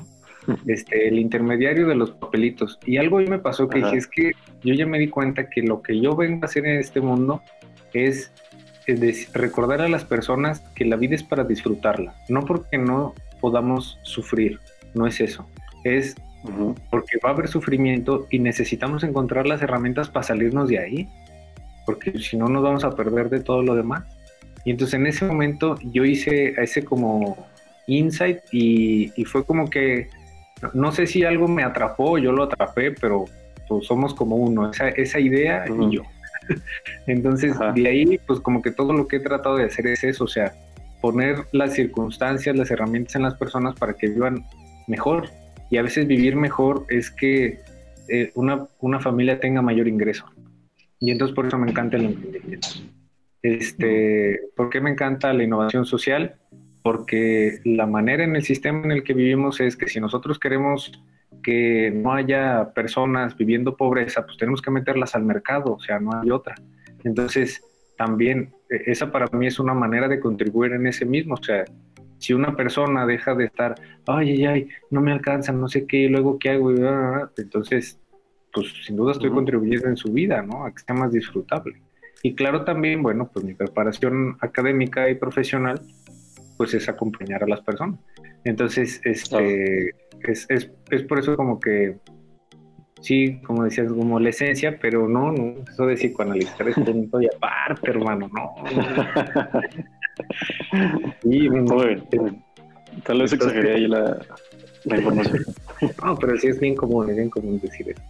este, 0.68 1.08
el 1.08 1.20
intermediario 1.20 1.88
de 1.88 1.96
los 1.96 2.12
papelitos. 2.12 2.80
Y 2.86 2.98
algo 2.98 3.20
me 3.20 3.40
pasó 3.40 3.68
que 3.68 3.80
dije, 3.80 3.98
es 3.98 4.08
que 4.08 4.32
yo 4.64 4.74
ya 4.74 4.86
me 4.86 5.00
di 5.00 5.08
cuenta 5.08 5.50
que 5.50 5.62
lo 5.62 5.82
que 5.82 6.00
yo 6.00 6.16
vengo 6.16 6.44
a 6.44 6.46
hacer 6.46 6.66
en 6.66 6.80
este 6.80 7.02
mundo 7.02 7.42
es, 7.94 8.32
recordar 9.34 9.82
a 9.82 9.88
las 9.88 10.04
personas 10.04 10.60
que 10.76 10.84
la 10.84 10.98
vida 10.98 11.16
es 11.16 11.24
para 11.24 11.46
disfrutarla, 11.46 12.14
no 12.28 12.44
porque 12.44 12.78
no 12.78 13.14
podamos 13.40 13.98
sufrir, 14.02 14.60
no 14.94 15.08
es 15.08 15.22
eso, 15.22 15.48
es 15.86 16.16
porque 16.90 17.18
va 17.24 17.30
a 17.30 17.32
haber 17.32 17.48
sufrimiento 17.48 18.28
y 18.30 18.40
necesitamos 18.40 19.06
encontrar 19.06 19.48
las 19.48 19.62
herramientas 19.62 20.10
para 20.10 20.24
salirnos 20.24 20.68
de 20.68 20.80
ahí 20.80 21.10
porque 21.86 22.18
si 22.20 22.38
no 22.38 22.48
nos 22.48 22.64
vamos 22.64 22.84
a 22.84 22.92
perder 22.92 23.30
de 23.30 23.42
todo 23.42 23.62
lo 23.62 23.76
demás. 23.76 24.04
Y 24.66 24.72
entonces 24.72 24.96
en 24.96 25.08
ese 25.08 25.26
momento 25.26 25.78
yo 25.92 26.06
hice 26.06 26.54
ese 26.62 26.84
como 26.84 27.48
insight 27.88 28.40
y, 28.52 29.10
fue 29.26 29.46
como 29.46 29.70
que, 29.70 30.08
no 30.74 30.92
sé 30.92 31.08
si 31.08 31.24
algo 31.24 31.48
me 31.48 31.64
atrapó, 31.64 32.18
yo 32.18 32.32
lo 32.32 32.44
atrapé, 32.44 32.92
pero 32.92 33.26
pues 33.68 33.86
somos 33.86 34.14
como 34.14 34.38
uno, 34.38 34.72
esa, 34.72 34.90
esa 34.90 35.20
idea 35.20 35.66
y 35.68 35.96
yo. 35.96 36.04
entonces 37.08 37.56
de 37.76 37.88
ahí 37.88 38.20
pues 38.26 38.40
como 38.40 38.62
que 38.62 38.72
todo 38.72 38.94
lo 38.94 39.08
que 39.08 39.18
he 39.18 39.20
tratado 39.20 39.58
de 39.58 39.66
hacer 39.66 39.88
es 39.88 40.04
eso, 40.04 40.26
o 40.26 40.28
sea, 40.28 40.54
poner 41.02 41.46
las 41.52 41.74
circunstancias, 41.74 42.56
las 42.56 42.72
herramientas 42.72 43.16
en 43.16 43.24
las 43.24 43.36
personas 43.36 43.76
para 43.76 43.94
que 43.94 44.08
vivan 44.08 44.46
mejor. 44.88 45.30
Y 45.70 45.78
a 45.78 45.82
veces 45.82 46.08
vivir 46.08 46.36
mejor 46.38 46.86
es 46.90 47.12
que 47.12 47.60
eh, 48.08 48.32
una, 48.36 48.68
una 48.80 49.00
familia 49.00 49.40
tenga 49.40 49.62
mayor 49.62 49.88
ingreso. 49.88 50.26
Y 51.04 51.12
entonces 51.12 51.36
por 51.36 51.46
eso 51.46 51.58
me 51.58 51.70
encanta 51.70 51.98
el 51.98 52.06
emprendimiento. 52.06 52.70
Este, 53.42 54.40
¿Por 54.56 54.70
qué 54.70 54.80
me 54.80 54.90
encanta 54.90 55.34
la 55.34 55.44
innovación 55.44 55.86
social? 55.86 56.36
Porque 56.82 57.60
la 57.66 57.86
manera 57.86 58.24
en 58.24 58.38
el 58.38 58.44
sistema 58.44 58.86
en 58.86 58.92
el 58.92 59.04
que 59.04 59.14
vivimos 59.14 59.60
es 59.60 59.76
que 59.76 59.90
si 59.90 60.00
nosotros 60.00 60.40
queremos 60.40 60.94
que 61.44 61.92
no 61.94 62.14
haya 62.14 62.72
personas 62.74 63.36
viviendo 63.36 63.76
pobreza, 63.76 64.26
pues 64.26 64.38
tenemos 64.38 64.62
que 64.62 64.72
meterlas 64.72 65.14
al 65.14 65.26
mercado, 65.26 65.74
o 65.74 65.80
sea, 65.82 66.00
no 66.00 66.22
hay 66.22 66.32
otra. 66.32 66.56
Entonces, 67.04 67.62
también 67.98 68.54
e, 68.70 68.90
esa 68.90 69.12
para 69.12 69.28
mí 69.38 69.48
es 69.48 69.60
una 69.60 69.74
manera 69.74 70.08
de 70.08 70.22
contribuir 70.22 70.72
en 70.72 70.88
ese 70.88 71.06
mismo, 71.06 71.34
o 71.34 71.44
sea, 71.44 71.66
si 72.18 72.32
una 72.32 72.56
persona 72.56 73.06
deja 73.06 73.36
de 73.36 73.44
estar, 73.44 73.76
ay, 74.08 74.32
ay, 74.32 74.46
ay, 74.46 74.70
no 74.90 75.02
me 75.02 75.12
alcanza, 75.12 75.52
no 75.52 75.68
sé 75.68 75.86
qué, 75.86 76.08
luego 76.08 76.40
qué 76.40 76.52
hago, 76.52 76.72
entonces 77.36 78.00
pues 78.54 78.68
sin 78.86 78.96
duda 78.96 79.14
estoy 79.14 79.32
contribuyendo 79.32 79.88
en 79.88 79.98
su 79.98 80.12
vida, 80.12 80.42
¿no? 80.42 80.66
A 80.66 80.72
que 80.72 80.80
sea 80.80 80.96
más 80.96 81.12
disfrutable. 81.12 81.82
Y 82.22 82.36
claro 82.36 82.64
también, 82.64 83.04
bueno, 83.04 83.30
pues 83.34 83.44
mi 83.44 83.54
preparación 83.54 84.38
académica 84.40 85.10
y 85.10 85.16
profesional, 85.16 85.82
pues 86.58 86.74
es 86.74 86.88
acompañar 86.88 87.44
a 87.44 87.48
las 87.48 87.62
personas. 87.62 88.00
Entonces, 88.46 89.02
este, 89.04 89.90
es, 90.22 90.46
es, 90.50 90.70
es, 90.90 91.04
por 91.04 91.20
eso 91.20 91.36
como 91.36 91.60
que, 91.60 91.98
sí, 93.02 93.42
como 93.46 93.64
decías, 93.64 93.92
como 93.92 94.20
la 94.20 94.30
esencia, 94.30 94.78
pero 94.80 95.08
no, 95.10 95.32
no, 95.32 95.56
eso 95.70 95.86
de 95.86 95.96
psicoanalizar 95.96 96.68
es 96.70 96.76
punto 96.76 97.22
y 97.22 97.28
aparte, 97.28 97.90
hermano, 97.90 98.30
no. 98.34 98.56
y, 101.24 101.50
bien. 101.50 101.66
Tal 103.04 103.20
vez 103.22 103.34
exageré 103.34 103.76
ahí 103.76 103.88
la, 103.88 104.18
la 104.86 104.98
información. 104.98 105.44
No, 106.02 106.16
pero 106.16 106.38
sí 106.38 106.48
es 106.48 106.62
bien 106.62 106.76
común, 106.76 107.10
es 107.10 107.18
bien 107.18 107.30
común 107.30 107.60
decir 107.60 107.90
eso. 107.90 108.02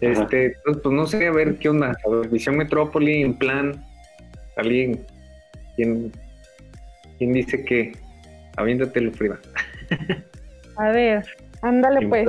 Este, 0.00 0.56
pues, 0.64 0.78
pues, 0.82 0.94
no 0.94 1.06
sé, 1.06 1.26
a 1.26 1.30
ver 1.30 1.58
qué 1.58 1.68
onda. 1.68 1.96
A 2.06 2.08
ver, 2.08 2.28
Visión 2.28 2.56
Metrópoli, 2.56 3.22
en 3.22 3.34
plan, 3.34 3.84
alguien, 4.56 5.04
¿quién, 5.76 6.12
quién 7.18 7.32
dice 7.32 7.64
que? 7.64 7.92
Aviéntatelo, 8.56 9.12
Frida. 9.12 9.38
a 10.76 10.90
ver, 10.90 11.24
ándale 11.62 12.06
pues. 12.08 12.28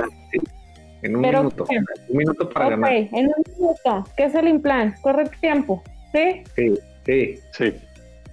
En 1.02 1.16
un 1.16 1.22
minuto. 1.22 1.66
Un 2.08 2.16
minuto 2.16 2.48
para 2.50 2.70
ganar. 2.70 2.92
en 2.92 3.26
un 3.26 3.44
minuto. 3.58 4.06
¿Qué 4.16 4.24
es 4.24 4.34
el 4.34 4.48
implant? 4.48 5.00
Corre 5.00 5.24
tiempo. 5.40 5.82
¿Sí? 6.12 6.44
Sí, 6.54 6.78
sí. 7.04 7.40
Sí. 7.52 7.74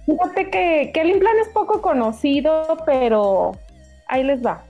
Fíjate 0.06 0.50
que, 0.50 0.90
que 0.92 1.00
el 1.00 1.10
implant 1.10 1.38
es 1.40 1.48
poco 1.48 1.80
conocido, 1.80 2.76
pero 2.86 3.52
ahí 4.06 4.22
les 4.22 4.44
va. 4.44 4.64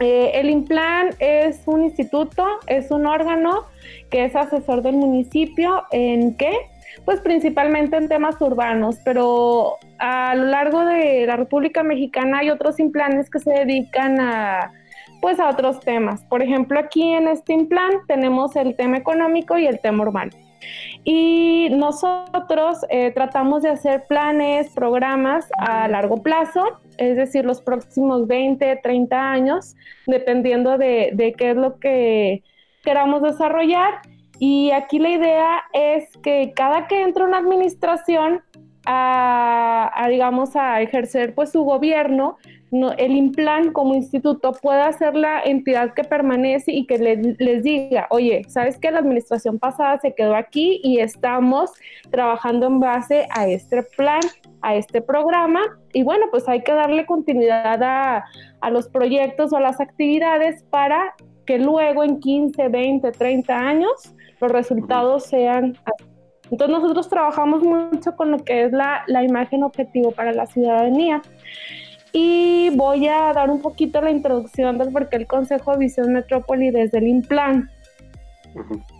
Eh, 0.00 0.32
el 0.34 0.48
IMPLAN 0.50 1.10
es 1.18 1.62
un 1.66 1.82
instituto, 1.82 2.46
es 2.66 2.90
un 2.90 3.06
órgano 3.06 3.64
que 4.10 4.24
es 4.24 4.36
asesor 4.36 4.82
del 4.82 4.94
municipio 4.94 5.84
en 5.90 6.36
qué? 6.36 6.52
Pues 7.04 7.20
principalmente 7.20 7.96
en 7.96 8.08
temas 8.08 8.40
urbanos, 8.40 8.96
pero 9.04 9.76
a 9.98 10.34
lo 10.34 10.44
largo 10.44 10.84
de 10.84 11.26
la 11.26 11.36
República 11.36 11.82
Mexicana 11.82 12.38
hay 12.38 12.50
otros 12.50 12.78
implanes 12.78 13.28
que 13.30 13.40
se 13.40 13.50
dedican 13.50 14.20
a 14.20 14.72
pues 15.20 15.40
a 15.40 15.48
otros 15.48 15.80
temas. 15.80 16.22
Por 16.24 16.42
ejemplo, 16.42 16.78
aquí 16.78 17.12
en 17.12 17.26
este 17.26 17.52
implan 17.52 17.90
tenemos 18.06 18.54
el 18.54 18.76
tema 18.76 18.98
económico 18.98 19.58
y 19.58 19.66
el 19.66 19.80
tema 19.80 20.04
urbano. 20.04 20.30
Y 21.04 21.68
nosotros 21.70 22.78
eh, 22.90 23.12
tratamos 23.12 23.62
de 23.62 23.70
hacer 23.70 24.06
planes, 24.06 24.70
programas 24.74 25.48
a 25.58 25.88
largo 25.88 26.22
plazo, 26.22 26.80
es 26.96 27.16
decir, 27.16 27.44
los 27.44 27.60
próximos 27.60 28.26
20, 28.26 28.80
30 28.82 29.30
años, 29.30 29.76
dependiendo 30.06 30.78
de, 30.78 31.10
de 31.14 31.32
qué 31.32 31.50
es 31.50 31.56
lo 31.56 31.78
que 31.78 32.42
queramos 32.82 33.22
desarrollar. 33.22 34.00
Y 34.38 34.70
aquí 34.70 34.98
la 34.98 35.10
idea 35.10 35.62
es 35.72 36.16
que 36.22 36.52
cada 36.54 36.86
que 36.86 37.02
entra 37.02 37.24
una 37.24 37.38
administración 37.38 38.42
a, 38.90 40.06
digamos, 40.08 40.56
a 40.56 40.80
ejercer 40.80 41.34
pues 41.34 41.52
su 41.52 41.62
gobierno, 41.62 42.38
el 42.70 43.12
IMPLAN 43.12 43.72
como 43.72 43.94
instituto 43.94 44.52
pueda 44.52 44.92
ser 44.92 45.14
la 45.14 45.40
entidad 45.42 45.94
que 45.94 46.04
permanece 46.04 46.72
y 46.72 46.86
que 46.86 46.98
les 47.38 47.62
diga, 47.62 48.06
oye, 48.10 48.42
¿sabes 48.48 48.78
que 48.78 48.90
La 48.90 48.98
administración 48.98 49.58
pasada 49.58 49.98
se 50.00 50.14
quedó 50.14 50.34
aquí 50.34 50.80
y 50.82 50.98
estamos 51.00 51.72
trabajando 52.10 52.66
en 52.66 52.80
base 52.80 53.26
a 53.30 53.46
este 53.48 53.82
plan, 53.82 54.20
a 54.62 54.74
este 54.74 55.00
programa 55.00 55.60
y 55.92 56.02
bueno, 56.02 56.26
pues 56.30 56.48
hay 56.48 56.62
que 56.62 56.72
darle 56.72 57.06
continuidad 57.06 57.82
a, 57.82 58.24
a 58.60 58.70
los 58.70 58.88
proyectos 58.88 59.52
o 59.52 59.56
a 59.56 59.60
las 59.60 59.80
actividades 59.80 60.62
para 60.64 61.14
que 61.46 61.58
luego 61.58 62.04
en 62.04 62.20
15, 62.20 62.68
20, 62.68 63.12
30 63.12 63.54
años 63.54 64.14
los 64.40 64.50
resultados 64.50 65.24
sean 65.24 65.76
entonces 66.50 66.78
nosotros 66.78 67.08
trabajamos 67.08 67.62
mucho 67.62 68.16
con 68.16 68.30
lo 68.30 68.38
que 68.38 68.64
es 68.64 68.72
la, 68.72 69.02
la, 69.06 69.22
imagen 69.22 69.62
objetivo 69.62 70.12
para 70.12 70.32
la 70.32 70.46
ciudadanía. 70.46 71.20
Y 72.12 72.70
voy 72.70 73.08
a 73.08 73.32
dar 73.32 73.50
un 73.50 73.60
poquito 73.60 74.00
la 74.00 74.10
introducción 74.10 74.78
del 74.78 74.92
por 74.92 75.08
qué 75.08 75.16
el 75.16 75.26
Consejo 75.26 75.72
de 75.72 75.78
Visión 75.78 76.12
Metrópoli 76.12 76.70
desde 76.70 76.98
el 76.98 77.06
IMPLAN. 77.06 77.70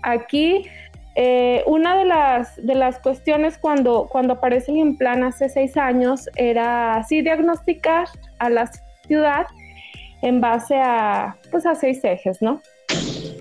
Aquí, 0.03 0.67
eh, 1.15 1.63
una 1.67 1.97
de 1.97 2.05
las, 2.05 2.55
de 2.65 2.75
las 2.75 2.99
cuestiones 2.99 3.59
cuando, 3.59 4.09
cuando 4.11 4.35
aparece 4.35 4.71
el 4.71 4.79
IMPLAN 4.79 5.25
hace 5.25 5.49
seis 5.49 5.77
años 5.77 6.29
era 6.37 6.97
así 6.97 7.23
diagnosticar 7.23 8.09
a 8.39 8.51
la 8.51 8.71
ciudad 9.07 9.47
en 10.23 10.41
base 10.41 10.77
a, 10.77 11.37
pues, 11.51 11.67
a 11.67 11.75
seis 11.75 12.05
ejes, 12.05 12.43
¿no? 12.43 12.61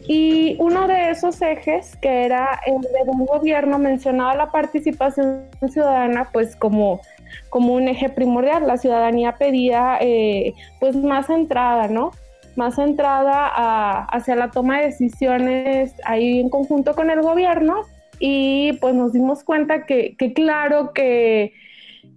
Y 0.08 0.56
uno 0.60 0.88
de 0.88 1.12
esos 1.12 1.42
ejes, 1.42 1.98
que 1.98 2.26
era 2.26 2.60
el 2.66 2.82
de 2.82 3.12
un 3.12 3.26
gobierno, 3.26 3.78
mencionaba 3.78 4.36
la 4.36 4.52
participación 4.52 5.46
ciudadana 5.70 6.30
pues 6.32 6.56
como, 6.56 7.02
como 7.50 7.74
un 7.74 7.88
eje 7.88 8.10
primordial. 8.10 8.68
La 8.68 8.78
ciudadanía 8.78 9.36
pedía 9.36 9.98
eh, 10.02 10.54
pues 10.80 10.96
más 10.96 11.30
entrada, 11.30 11.88
¿no? 11.88 12.12
Más 12.56 12.78
entrada 12.80 14.04
hacia 14.06 14.36
la 14.36 14.50
toma 14.50 14.80
de 14.80 14.88
decisiones 14.88 15.94
ahí 16.06 16.40
en 16.40 16.50
conjunto 16.50 16.96
con 16.96 17.12
el 17.12 17.22
gobierno 17.22 17.82
y 18.20 18.74
pues 18.82 18.96
nos 18.96 19.14
dimos 19.14 19.44
cuenta 19.44 19.86
que, 19.86 20.16
que 20.18 20.34
claro 20.34 20.92
que 20.92 21.54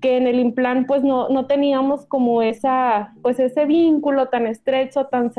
que 0.01 0.17
en 0.17 0.27
el 0.27 0.41
implant 0.41 0.87
pues 0.87 1.03
no, 1.03 1.29
no 1.29 1.47
teníamos 1.47 2.07
como 2.07 2.43
esa, 2.43 3.13
pues 3.23 3.39
ese 3.39 3.67
vínculo 3.67 4.29
tan 4.29 4.47
estrecho, 4.47 5.07
tan 5.07 5.33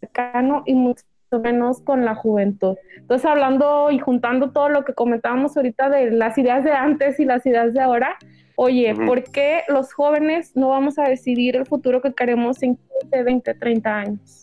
cercano 0.00 0.62
y 0.66 0.74
mucho 0.74 1.04
menos 1.42 1.80
con 1.82 2.04
la 2.04 2.14
juventud. 2.14 2.76
Entonces 2.96 3.24
hablando 3.28 3.90
y 3.90 3.98
juntando 3.98 4.50
todo 4.50 4.68
lo 4.68 4.84
que 4.84 4.94
comentábamos 4.94 5.56
ahorita 5.56 5.88
de 5.88 6.10
las 6.10 6.38
ideas 6.38 6.64
de 6.64 6.72
antes 6.72 7.20
y 7.20 7.24
las 7.24 7.44
ideas 7.46 7.72
de 7.72 7.80
ahora, 7.80 8.16
oye, 8.62 8.94
¿por 8.94 9.24
qué 9.24 9.62
los 9.68 9.94
jóvenes 9.94 10.54
no 10.54 10.68
vamos 10.68 10.98
a 10.98 11.04
decidir 11.04 11.56
el 11.56 11.64
futuro 11.64 12.02
que 12.02 12.12
queremos 12.12 12.62
en 12.62 12.76
15, 13.00 13.22
20, 13.22 13.54
30 13.54 13.96
años? 13.96 14.42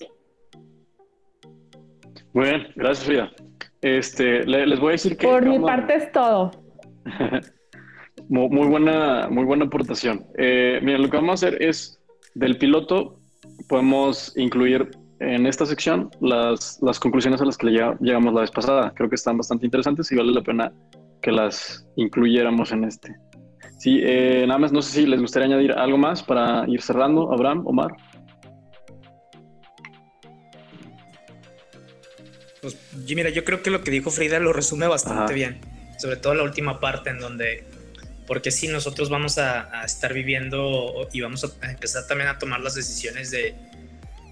Muy 2.34 2.46
bien, 2.46 2.68
gracias 2.76 3.06
Frida. 3.06 3.32
Este, 3.82 4.44
les 4.44 4.80
voy 4.80 4.90
a 4.90 4.92
decir 4.94 5.18
que... 5.18 5.28
Por 5.28 5.46
mi 5.46 5.60
parte 5.60 5.94
es 5.96 6.12
todo. 6.12 6.50
Muy, 8.30 8.68
buena, 8.68 9.30
muy 9.30 9.46
buena 9.46 9.66
aportación. 9.66 10.26
Eh, 10.38 10.82
mira, 10.84 10.98
lo 10.98 11.10
que 11.10 11.16
vamos 11.16 11.32
a 11.32 11.48
hacer 11.48 11.64
es 11.64 11.98
del 12.36 12.58
piloto, 12.58 13.22
podemos 13.70 14.36
incluir 14.36 14.90
en 15.22 15.46
esta 15.46 15.66
sección 15.66 16.10
las, 16.20 16.78
las 16.82 17.00
conclusiones 17.00 17.40
a 17.40 17.46
las 17.46 17.58
que 17.58 17.68
llegamos 17.68 18.34
la 18.34 18.42
vez 18.42 18.52
pasada. 18.52 18.92
Creo 18.96 19.08
que 19.08 19.16
están 19.16 19.38
bastante 19.38 19.66
interesantes 19.66 20.12
y 20.12 20.18
vale 20.18 20.34
la 20.34 20.42
pena 20.42 20.74
que 21.22 21.32
las 21.32 21.88
incluyéramos 21.96 22.74
en 22.74 22.84
este. 22.84 23.16
Sí, 23.78 24.02
eh, 24.04 24.46
nada 24.48 24.58
más 24.60 24.72
no 24.72 24.82
sé 24.82 24.92
si 24.92 25.06
les 25.06 25.22
gustaría 25.22 25.46
añadir 25.48 25.72
algo 25.72 25.98
más 25.98 26.24
para 26.24 26.66
ir 26.68 26.82
cerrando. 26.82 27.32
Abraham, 27.32 27.64
Omar. 27.66 27.92
Pues 32.62 32.78
mira, 33.08 33.30
yo 33.30 33.44
creo 33.46 33.62
que 33.62 33.70
lo 33.70 33.84
que 33.84 33.92
dijo 33.92 34.10
Frida 34.10 34.40
lo 34.40 34.52
resume 34.52 34.88
bastante 34.88 35.34
bien, 35.34 35.62
sobre 36.00 36.18
todo 36.18 36.34
la 36.34 36.44
última 36.44 36.80
parte 36.80 37.12
en 37.12 37.20
donde 37.20 37.66
porque 38.28 38.52
si 38.52 38.68
nosotros 38.68 39.10
vamos 39.10 39.38
a, 39.38 39.86
estar 39.86 40.14
viviendo 40.14 41.08
y 41.14 41.22
vamos 41.22 41.46
a 41.62 41.72
empezar 41.72 42.06
también 42.08 42.30
a 42.30 42.38
tomar 42.38 42.60
las 42.60 42.76
decisiones 42.76 43.32
de, 43.32 43.56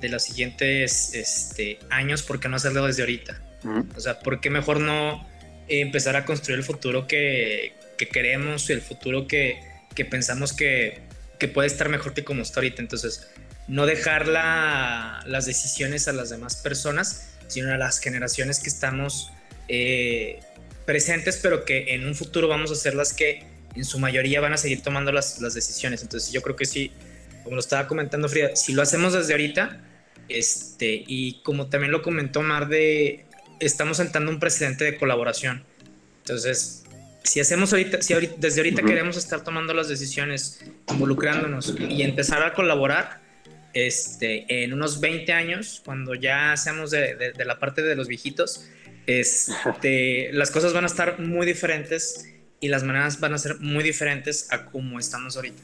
de 0.02 0.10
los 0.10 0.22
siguientes 0.24 1.14
este, 1.14 1.80
años, 1.90 2.22
¿por 2.22 2.42
qué 2.42 2.50
no 2.50 2.58
hacerlo 2.58 2.86
desde 2.86 3.04
ahorita? 3.04 3.42
O 3.96 4.00
sea, 4.00 4.20
¿por 4.20 4.42
qué 4.42 4.50
mejor 4.50 4.80
no 4.82 5.26
empezar 5.68 6.16
a 6.18 6.26
construir 6.26 6.60
el 6.60 6.66
futuro 6.66 7.08
que, 7.08 7.74
que 7.98 8.08
queremos, 8.08 8.70
el 8.70 8.82
futuro 8.82 9.28
que, 9.28 9.60
que 9.94 10.06
pensamos 10.06 10.54
que, 10.54 11.02
que, 11.40 11.48
puede 11.48 11.68
estar 11.68 11.90
mejor 11.90 12.14
que 12.14 12.24
como 12.24 12.42
está 12.42 12.60
ahorita? 12.60 12.82
Entonces, 12.82 13.28
no 13.68 13.86
dejar 13.86 14.28
la, 14.28 15.24
las 15.26 15.46
decisiones 15.46 16.08
a 16.08 16.14
las 16.14 16.30
demás 16.30 16.58
personas, 16.58 17.30
sino 17.48 17.74
a 17.74 17.78
las 17.78 18.00
generaciones 18.00 18.60
que 18.60 18.70
estamos 18.70 19.32
eh, 19.68 20.40
presentes, 20.86 21.40
pero 21.42 21.66
que 21.66 21.96
en 21.96 22.06
un 22.06 22.16
futuro 22.16 22.48
vamos 22.48 22.72
a 22.72 22.76
ser 22.76 22.96
las 22.96 23.14
que 23.14 23.44
en 23.76 23.86
su 23.86 24.00
mayoría 24.00 24.40
van 24.40 24.54
a 24.54 24.58
seguir 24.58 24.82
tomando 24.82 25.12
las, 25.12 25.42
las 25.42 25.54
decisiones. 25.54 26.02
Entonces 26.02 26.32
yo 26.32 26.42
creo 26.42 26.56
que 26.56 26.66
sí, 26.66 26.92
como 27.44 27.56
lo 27.56 27.60
estaba 27.60 27.88
comentando 27.88 28.30
Frida, 28.30 28.56
si 28.56 28.74
lo 28.74 28.82
hacemos 28.82 29.14
desde 29.14 29.34
ahorita, 29.34 29.82
este, 30.30 31.04
y 31.06 31.42
como 31.44 31.68
también 31.68 31.92
lo 31.92 32.02
comentó 32.02 32.42
Mar, 32.42 32.68
de, 32.68 33.26
estamos 33.60 33.98
sentando 33.98 34.32
un 34.32 34.40
precedente 34.40 34.86
de 34.86 34.98
colaboración. 34.98 35.64
Entonces, 36.20 36.85
si 37.26 37.40
hacemos 37.40 37.74
ahorita, 37.74 38.02
si 38.02 38.14
desde 38.38 38.62
ahorita 38.62 38.84
queremos 38.84 39.18
estar 39.18 39.44
tomando 39.44 39.74
las 39.74 39.90
decisiones, 39.90 40.64
involucrándonos 40.90 41.76
y 41.80 42.04
empezar 42.04 42.44
a 42.44 42.54
colaborar, 42.54 43.22
este, 43.74 44.64
en 44.64 44.74
unos 44.74 45.02
20 45.02 45.34
años, 45.34 45.82
cuando 45.84 46.16
ya 46.16 46.56
seamos 46.56 46.92
de, 46.92 47.16
de, 47.16 47.32
de 47.34 47.46
la 47.46 47.60
parte 47.60 47.82
de 47.82 47.96
los 47.96 48.08
viejitos, 48.08 48.70
este, 49.06 50.32
las 50.34 50.52
cosas 50.52 50.74
van 50.74 50.86
a 50.86 50.88
estar 50.88 51.20
muy 51.20 51.46
diferentes 51.46 52.26
y 52.60 52.70
las 52.70 52.84
maneras 52.84 53.20
van 53.20 53.34
a 53.34 53.38
ser 53.38 53.60
muy 53.60 53.84
diferentes 53.84 54.52
a 54.52 54.66
como 54.66 54.98
estamos 55.00 55.36
ahorita. 55.36 55.62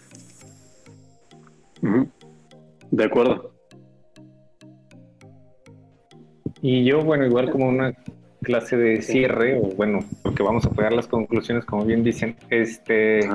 De 2.92 3.04
acuerdo. 3.04 3.56
Y 6.62 6.86
yo, 6.86 7.02
bueno, 7.02 7.26
igual 7.26 7.50
como 7.50 7.70
una 7.70 7.96
clase 8.42 8.78
de 8.78 9.02
cierre, 9.02 9.58
o 9.58 9.62
bueno, 9.76 10.00
porque 10.24 10.44
vamos 10.44 10.66
a 10.66 10.72
pegar 10.72 10.94
las 10.94 11.08
conclusiones, 11.08 11.66
como 11.66 11.86
bien 11.86 12.04
dicen, 12.04 12.36
este, 12.50 13.30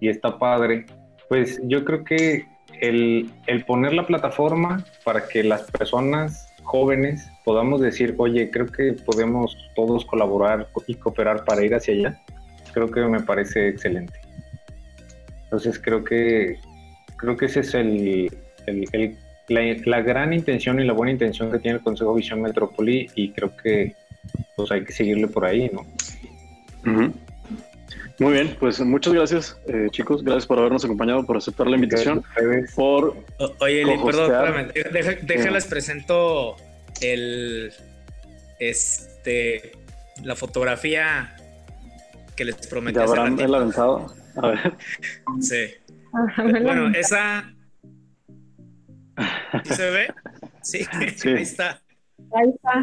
y 0.00 0.08
está 0.08 0.38
padre, 0.38 0.86
pues 1.28 1.60
yo 1.64 1.84
creo 1.84 2.04
que 2.04 2.46
el, 2.80 3.30
el 3.46 3.64
poner 3.64 3.92
la 3.92 4.06
plataforma 4.06 4.84
para 5.04 5.26
que 5.28 5.44
las 5.44 5.70
personas 5.70 6.48
jóvenes 6.62 7.30
podamos 7.44 7.80
decir, 7.80 8.14
oye, 8.18 8.50
creo 8.50 8.66
que 8.66 8.92
podemos 8.92 9.56
todos 9.74 10.04
colaborar 10.04 10.68
y 10.86 10.94
cooperar 10.94 11.44
para 11.44 11.64
ir 11.64 11.74
hacia 11.74 11.94
allá, 11.94 12.22
creo 12.72 12.90
que 12.90 13.00
me 13.00 13.20
parece 13.20 13.68
excelente. 13.68 14.14
Entonces 15.44 15.78
creo 15.78 16.04
que 16.04 16.58
creo 17.16 17.36
que 17.36 17.46
ese 17.46 17.60
es 17.60 17.74
el, 17.74 18.30
la, 19.48 20.00
gran 20.02 20.32
intención 20.32 20.80
y 20.80 20.84
la 20.84 20.92
buena 20.92 21.12
intención 21.12 21.50
que 21.50 21.58
tiene 21.58 21.78
el 21.78 21.82
Consejo 21.84 22.14
Visión 22.14 22.40
Metrópoli 22.40 23.10
y 23.14 23.32
creo 23.32 23.56
que 23.56 23.94
pues 24.56 24.70
hay 24.70 24.84
que 24.84 24.92
seguirle 24.92 25.28
por 25.28 25.44
ahí, 25.44 25.70
¿no? 25.72 25.86
Muy 28.20 28.32
bien, 28.32 28.56
pues 28.58 28.80
muchas 28.80 29.12
gracias, 29.12 29.60
eh, 29.68 29.86
chicos. 29.90 30.24
Gracias 30.24 30.46
por 30.46 30.58
habernos 30.58 30.84
acompañado, 30.84 31.24
por 31.24 31.36
aceptar 31.36 31.68
la 31.68 31.76
invitación. 31.76 32.24
Por 32.74 33.16
Oye, 33.60 33.84
perdón, 34.04 34.72
déjales 35.22 35.66
presento 35.66 36.56
el 37.00 37.72
este 38.58 39.72
la 40.24 40.34
fotografía 40.34 41.36
que 42.34 42.44
les 42.44 42.56
prometí. 42.66 42.96
¿Ya 42.96 43.04
habrán 43.04 43.38
el 43.38 43.54
aventado? 43.54 44.12
A 44.36 44.48
ver. 44.48 44.74
Sí. 45.40 45.74
bueno, 46.36 46.88
esa. 46.94 47.52
se 49.64 49.90
ve? 49.90 50.14
Sí, 50.60 50.84
ahí 50.92 51.42
está. 51.42 51.80
Ahí 52.34 52.50
está. 52.54 52.82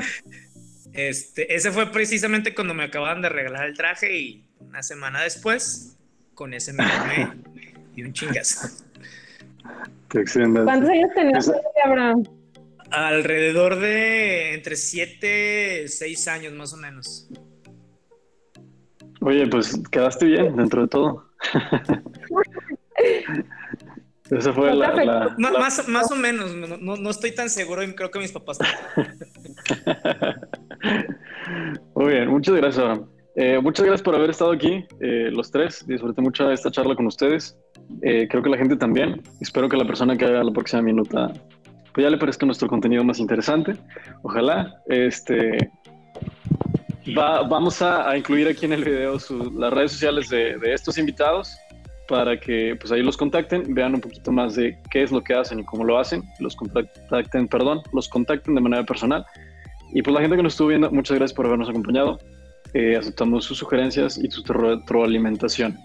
Este, 0.96 1.54
ese 1.54 1.72
fue 1.72 1.92
precisamente 1.92 2.56
cuando 2.56 2.74
me 2.74 2.84
acababan 2.84 3.22
de 3.22 3.28
regalar 3.28 3.68
el 3.68 3.76
traje 3.76 4.18
y 4.18 4.48
una 4.60 4.82
semana 4.82 5.22
después, 5.22 5.98
con 6.34 6.54
ese 6.54 6.72
me 6.72 6.86
y 7.96 8.04
un 8.04 8.14
chingazo. 8.14 8.70
¿Cuántos 10.10 10.90
años 10.90 11.10
tenías, 11.14 11.52
Abraham? 11.84 12.24
Alrededor 12.92 13.80
de 13.80 14.54
entre 14.54 14.78
7, 14.78 15.88
6 15.88 16.28
años 16.30 16.54
más 16.54 16.72
o 16.74 16.78
menos. 16.78 17.28
Oye, 19.20 19.48
pues 19.48 19.78
quedaste 19.92 20.26
bien 20.28 20.56
dentro 20.56 20.84
de 20.84 20.88
todo. 20.88 21.30
Esa 24.32 24.54
fue 24.54 24.74
la, 24.74 25.36
Más, 25.38 25.88
más, 25.88 26.12
o 26.12 26.16
menos, 26.16 26.56
no, 26.56 26.96
no, 26.96 27.10
estoy 27.10 27.34
tan 27.34 27.50
seguro 27.50 27.84
y 27.84 27.94
creo 27.94 28.10
que 28.10 28.20
mis 28.20 28.32
papás. 28.32 28.60
Muy 31.96 32.14
bien, 32.14 32.30
muchas 32.30 32.56
gracias. 32.56 33.00
Eh, 33.36 33.60
muchas 33.62 33.86
gracias 33.86 34.02
por 34.02 34.16
haber 34.16 34.30
estado 34.30 34.52
aquí, 34.52 34.86
eh, 35.02 35.30
los 35.32 35.52
tres. 35.52 35.86
Disfruté 35.86 36.22
mucho 36.22 36.50
esta 36.52 36.72
charla 36.72 36.96
con 36.96 37.06
ustedes. 37.08 37.58
Eh, 38.02 38.28
creo 38.30 38.42
que 38.42 38.50
la 38.50 38.58
gente 38.58 38.78
también. 38.78 39.22
Espero 39.42 39.68
que 39.68 39.78
la 39.78 39.86
persona 39.86 40.16
que 40.16 40.26
haga 40.26 40.44
la 40.44 40.52
próxima 40.52 40.82
minuta, 40.82 41.34
pues 41.94 42.04
ya 42.04 42.10
le 42.10 42.18
parezca 42.18 42.46
nuestro 42.46 42.68
contenido 42.68 43.04
más 43.04 43.20
interesante. 43.20 43.74
Ojalá. 44.24 44.82
Este, 44.88 45.70
vamos 47.14 47.82
a, 47.82 48.18
incluir 48.18 48.48
aquí 48.48 48.66
en 48.66 48.74
el 48.74 48.84
video 48.84 49.18
las 49.58 49.74
redes 49.74 49.92
sociales 49.92 50.30
de, 50.30 50.58
estos 50.74 50.98
invitados 50.98 51.56
para 52.08 52.40
que 52.40 52.76
pues 52.80 52.92
ahí 52.92 53.02
los 53.02 53.18
contacten, 53.18 53.74
vean 53.74 53.96
un 53.96 54.02
poquito 54.02 54.32
más 54.32 54.56
de 54.56 54.78
qué 54.92 55.04
es 55.04 55.12
lo 55.12 55.24
que 55.24 55.34
hacen 55.34 55.60
y 55.60 55.66
cómo 55.66 55.84
lo 55.84 55.98
hacen, 55.98 56.24
los 56.40 56.56
contacten, 56.56 57.48
perdón, 57.48 57.82
los 57.94 58.08
contacten 58.08 58.54
de 58.54 58.62
manera 58.62 58.84
personal. 58.84 59.26
Y 59.94 60.02
pues 60.02 60.14
la 60.14 60.22
gente 60.22 60.36
que 60.36 60.44
nos 60.44 60.54
estuvo 60.54 60.70
viendo, 60.70 60.92
muchas 60.92 61.18
gracias 61.18 61.36
por 61.36 61.46
habernos 61.46 61.70
acompañado. 61.70 62.20
Eh, 62.74 62.98
aceptamos 62.98 63.46
sus 63.46 63.58
sugerencias 63.58 64.18
y 64.18 64.30
su 64.30 64.44
retroalimentación. 64.44 65.78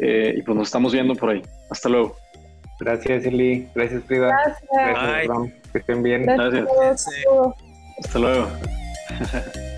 Eh, 0.00 0.34
y 0.36 0.42
pues 0.42 0.56
nos 0.56 0.68
estamos 0.68 0.92
viendo 0.92 1.14
por 1.14 1.30
ahí. 1.30 1.42
Hasta 1.70 1.88
luego. 1.88 2.16
Gracias, 2.80 3.24
Eli. 3.24 3.68
Gracias, 3.74 4.04
Frida. 4.04 4.28
Gracias. 4.28 4.68
Gracias, 4.72 5.52
Que 5.72 5.78
estén 5.78 6.02
bien. 6.02 6.26
Gracias. 6.26 6.68
Hasta 7.98 8.18
luego. 8.18 8.48